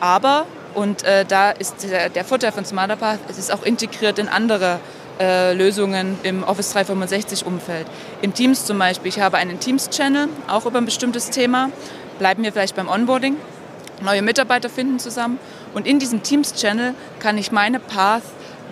Aber, 0.00 0.46
und 0.74 1.02
äh, 1.04 1.24
da 1.24 1.50
ist 1.50 1.82
der, 1.90 2.10
der 2.10 2.24
Vorteil 2.24 2.52
von 2.52 2.64
Smarter 2.64 2.96
Path, 2.96 3.20
es 3.28 3.38
ist 3.38 3.52
auch 3.52 3.62
integriert 3.62 4.18
in 4.18 4.28
andere 4.28 4.80
äh, 5.18 5.54
Lösungen 5.54 6.18
im 6.22 6.44
Office 6.44 6.76
365-Umfeld. 6.76 7.86
Im 8.20 8.34
Teams 8.34 8.66
zum 8.66 8.78
Beispiel, 8.78 9.08
ich 9.08 9.20
habe 9.20 9.38
einen 9.38 9.58
Teams-Channel, 9.58 10.28
auch 10.48 10.66
über 10.66 10.76
ein 10.76 10.84
bestimmtes 10.84 11.30
Thema. 11.30 11.70
Bleiben 12.18 12.42
wir 12.42 12.52
vielleicht 12.52 12.76
beim 12.76 12.88
Onboarding 12.88 13.36
neue 14.02 14.22
Mitarbeiter 14.22 14.68
finden 14.68 14.98
zusammen. 14.98 15.38
Und 15.74 15.86
in 15.86 15.98
diesem 15.98 16.22
Teams-Channel 16.22 16.94
kann 17.18 17.38
ich 17.38 17.52
meine 17.52 17.80
Path 17.80 18.22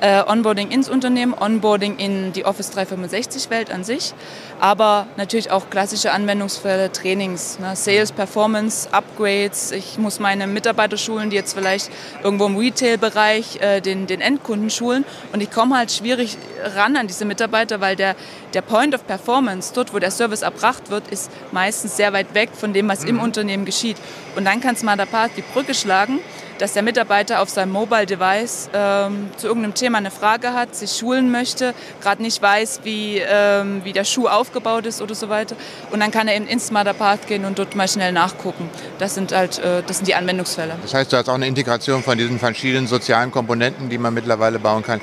Äh, 0.01 0.23
Onboarding 0.25 0.71
ins 0.71 0.87
Unternehmen, 0.87 1.33
Onboarding 1.33 1.97
in 1.97 2.31
die 2.31 2.45
Office 2.45 2.71
365-Welt 2.71 3.69
an 3.69 3.83
sich, 3.83 4.13
aber 4.61 5.07
natürlich 5.17 5.51
auch 5.51 5.69
klassische 5.69 6.13
Anwendungsfälle, 6.13 6.89
Trainings, 6.93 7.59
ne, 7.59 7.75
Sales, 7.75 8.13
Performance, 8.13 8.87
Upgrades. 8.93 9.71
Ich 9.71 9.97
muss 9.97 10.21
meine 10.21 10.47
Mitarbeiter 10.47 10.95
schulen, 10.95 11.29
die 11.29 11.35
jetzt 11.35 11.53
vielleicht 11.53 11.91
irgendwo 12.23 12.45
im 12.45 12.55
Retail-Bereich 12.55 13.59
äh, 13.59 13.81
den, 13.81 14.07
den 14.07 14.21
Endkunden 14.21 14.69
schulen 14.69 15.03
und 15.33 15.41
ich 15.41 15.51
komme 15.51 15.77
halt 15.77 15.91
schwierig 15.91 16.37
ran 16.75 16.95
an 16.95 17.07
diese 17.07 17.25
Mitarbeiter, 17.25 17.81
weil 17.81 17.97
der, 17.97 18.15
der 18.53 18.61
Point 18.61 18.95
of 18.95 19.05
Performance, 19.05 19.73
dort 19.73 19.93
wo 19.93 19.99
der 19.99 20.11
Service 20.11 20.43
erbracht 20.43 20.89
wird, 20.89 21.09
ist 21.09 21.29
meistens 21.51 21.97
sehr 21.97 22.13
weit 22.13 22.33
weg 22.33 22.51
von 22.53 22.71
dem, 22.71 22.87
was 22.87 23.01
mhm. 23.01 23.09
im 23.09 23.19
Unternehmen 23.19 23.65
geschieht. 23.65 23.97
Und 24.37 24.45
dann 24.45 24.61
kann 24.61 24.77
Smarter 24.77 25.07
die 25.35 25.41
Brücke 25.41 25.73
schlagen 25.73 26.19
dass 26.59 26.73
der 26.73 26.83
Mitarbeiter 26.83 27.41
auf 27.41 27.49
seinem 27.49 27.71
Mobile 27.71 28.05
Device 28.05 28.69
ähm, 28.73 29.29
zu 29.37 29.47
irgendeinem 29.47 29.73
Thema 29.73 29.97
eine 29.97 30.11
Frage 30.11 30.53
hat, 30.53 30.75
sich 30.75 30.91
schulen 30.91 31.31
möchte, 31.31 31.73
gerade 32.01 32.21
nicht 32.21 32.41
weiß, 32.41 32.81
wie, 32.83 33.17
ähm, 33.17 33.81
wie 33.83 33.93
der 33.93 34.03
Schuh 34.03 34.27
aufgebaut 34.27 34.85
ist 34.85 35.01
oder 35.01 35.15
so 35.15 35.29
weiter. 35.29 35.55
Und 35.91 35.99
dann 35.99 36.11
kann 36.11 36.27
er 36.27 36.35
eben 36.35 36.47
ins 36.47 36.67
Smarter 36.67 36.93
Path 36.93 37.27
gehen 37.27 37.45
und 37.45 37.57
dort 37.57 37.75
mal 37.75 37.87
schnell 37.87 38.11
nachgucken. 38.11 38.69
Das 38.99 39.15
sind 39.15 39.31
halt 39.31 39.57
äh, 39.59 39.81
das 39.85 39.97
sind 39.97 40.07
die 40.07 40.15
Anwendungsfälle. 40.15 40.75
Das 40.81 40.93
heißt, 40.93 41.11
du 41.11 41.17
hast 41.17 41.29
auch 41.29 41.33
eine 41.33 41.47
Integration 41.47 42.03
von 42.03 42.17
diesen 42.17 42.39
verschiedenen 42.39 42.87
sozialen 42.87 43.31
Komponenten, 43.31 43.89
die 43.89 43.97
man 43.97 44.13
mittlerweile 44.13 44.59
bauen 44.59 44.83
kann. 44.83 45.01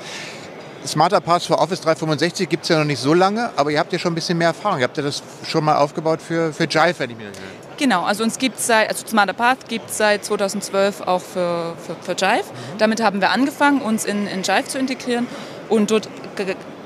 Smarter 0.87 1.21
Pass 1.21 1.47
für 1.47 1.59
Office 1.59 1.81
365 1.81 2.49
gibt 2.49 2.63
es 2.63 2.69
ja 2.69 2.79
noch 2.79 2.85
nicht 2.85 3.01
so 3.01 3.13
lange, 3.13 3.51
aber 3.57 3.71
ihr 3.71 3.79
habt 3.81 3.93
ja 3.93 3.99
schon 3.99 4.13
ein 4.13 4.15
bisschen 4.15 4.39
mehr 4.39 4.49
Erfahrung. 4.49 4.79
Ihr 4.79 4.85
habt 4.85 4.97
ja 4.97 5.03
das 5.03 5.23
schon 5.45 5.65
mal 5.65 5.77
aufgebaut 5.77 6.23
für, 6.23 6.53
für 6.53 6.65
Jive, 6.65 6.99
wenn 6.99 7.11
ich 7.11 7.17
mir 7.17 7.29
das 7.29 7.39
Genau, 7.79 8.05
also 8.05 8.24
uns 8.24 8.39
gibt 8.39 8.59
seit, 8.59 8.89
also 8.89 9.07
Smarter 9.07 9.35
Path 9.35 9.68
gibt 9.68 9.91
es 9.91 9.99
seit 9.99 10.24
2012 10.24 11.03
auch 11.03 11.20
für, 11.20 11.74
für, 11.87 11.95
für 12.01 12.12
Jive. 12.12 12.45
Mhm. 12.45 12.79
Damit 12.79 13.03
haben 13.03 13.20
wir 13.20 13.31
angefangen, 13.31 13.83
uns 13.83 14.05
in, 14.05 14.27
in 14.27 14.43
Jive 14.43 14.64
zu 14.64 14.79
integrieren 14.79 15.27
und 15.68 15.91
dort 15.91 16.09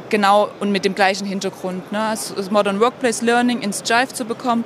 genau 0.08 0.48
und 0.58 0.72
mit 0.72 0.84
dem 0.84 0.94
gleichen 0.94 1.26
Hintergrund, 1.26 1.92
ne, 1.92 2.10
das 2.10 2.50
Modern 2.50 2.80
Workplace 2.80 3.22
Learning 3.22 3.62
ins 3.62 3.82
Jive 3.86 4.12
zu 4.12 4.24
bekommen 4.24 4.64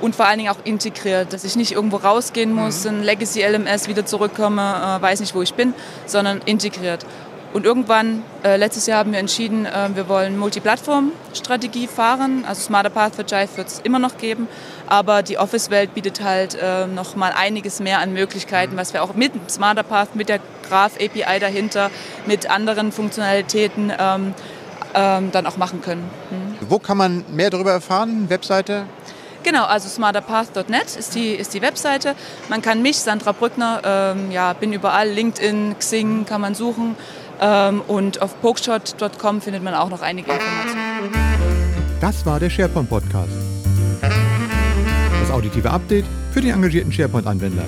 und 0.00 0.14
vor 0.14 0.26
allen 0.26 0.38
Dingen 0.38 0.50
auch 0.50 0.64
integriert, 0.64 1.32
dass 1.32 1.44
ich 1.44 1.56
nicht 1.56 1.72
irgendwo 1.72 1.96
rausgehen 1.96 2.52
muss, 2.52 2.84
mhm. 2.84 2.90
in 2.90 3.02
Legacy 3.02 3.42
LMS 3.42 3.88
wieder 3.88 4.04
zurückkomme, 4.04 4.98
äh, 4.98 5.02
weiß 5.02 5.20
nicht, 5.20 5.34
wo 5.34 5.42
ich 5.42 5.54
bin, 5.54 5.74
sondern 6.06 6.40
integriert. 6.44 7.04
Und 7.52 7.64
irgendwann, 7.64 8.22
äh, 8.44 8.56
letztes 8.56 8.86
Jahr 8.86 8.98
haben 8.98 9.12
wir 9.12 9.18
entschieden, 9.18 9.66
äh, 9.66 9.88
wir 9.94 10.08
wollen 10.08 10.38
Multiplattform-Strategie 10.38 11.86
fahren. 11.86 12.44
Also 12.46 12.62
Smarter 12.62 12.90
Path 12.90 13.14
für 13.14 13.22
Jive 13.22 13.56
wird 13.56 13.68
es 13.68 13.80
immer 13.80 13.98
noch 13.98 14.18
geben, 14.18 14.48
aber 14.86 15.22
die 15.22 15.38
Office-Welt 15.38 15.94
bietet 15.94 16.22
halt 16.22 16.54
äh, 16.54 16.86
noch 16.86 17.16
mal 17.16 17.32
einiges 17.34 17.80
mehr 17.80 18.00
an 18.00 18.12
Möglichkeiten, 18.12 18.76
was 18.76 18.92
wir 18.92 19.02
auch 19.02 19.14
mit 19.14 19.32
Smarter 19.50 19.84
Path, 19.84 20.14
mit 20.16 20.28
der 20.28 20.40
Graph-API 20.68 21.38
dahinter, 21.40 21.90
mit 22.26 22.50
anderen 22.50 22.92
Funktionalitäten 22.92 23.92
ähm, 23.98 24.34
ähm, 24.94 25.30
dann 25.30 25.46
auch 25.46 25.56
machen 25.56 25.82
können. 25.82 26.08
Mhm. 26.30 26.68
Wo 26.68 26.78
kann 26.78 26.96
man 26.96 27.24
mehr 27.30 27.50
darüber 27.50 27.72
erfahren? 27.72 28.28
Webseite? 28.28 28.86
Genau, 29.46 29.64
also 29.64 29.88
smarterpath.net 29.88 30.96
ist 30.98 31.14
die, 31.14 31.30
ist 31.34 31.54
die 31.54 31.62
Webseite. 31.62 32.16
Man 32.48 32.62
kann 32.62 32.82
mich, 32.82 32.98
Sandra 32.98 33.30
Brückner, 33.30 33.80
ähm, 33.84 34.32
ja, 34.32 34.52
bin 34.54 34.72
überall, 34.72 35.08
LinkedIn, 35.08 35.76
Xing 35.78 36.26
kann 36.26 36.40
man 36.40 36.56
suchen. 36.56 36.96
Ähm, 37.40 37.82
und 37.86 38.22
auf 38.22 38.40
pokeshot.com 38.40 39.40
findet 39.40 39.62
man 39.62 39.74
auch 39.74 39.90
noch 39.90 40.02
einige 40.02 40.32
Informationen. 40.32 41.12
Das 42.00 42.24
war 42.26 42.40
der 42.40 42.50
SharePoint 42.50 42.88
Podcast. 42.88 43.32
Das 45.20 45.30
auditive 45.30 45.70
Update 45.70 46.04
für 46.32 46.40
den 46.40 46.52
engagierten 46.52 46.92
SharePoint-Anwender. 46.92 47.64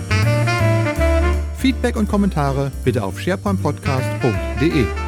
Feedback 1.56 1.96
und 1.96 2.08
Kommentare 2.08 2.70
bitte 2.84 3.02
auf 3.02 3.18
sharepointpodcast.de. 3.18 5.07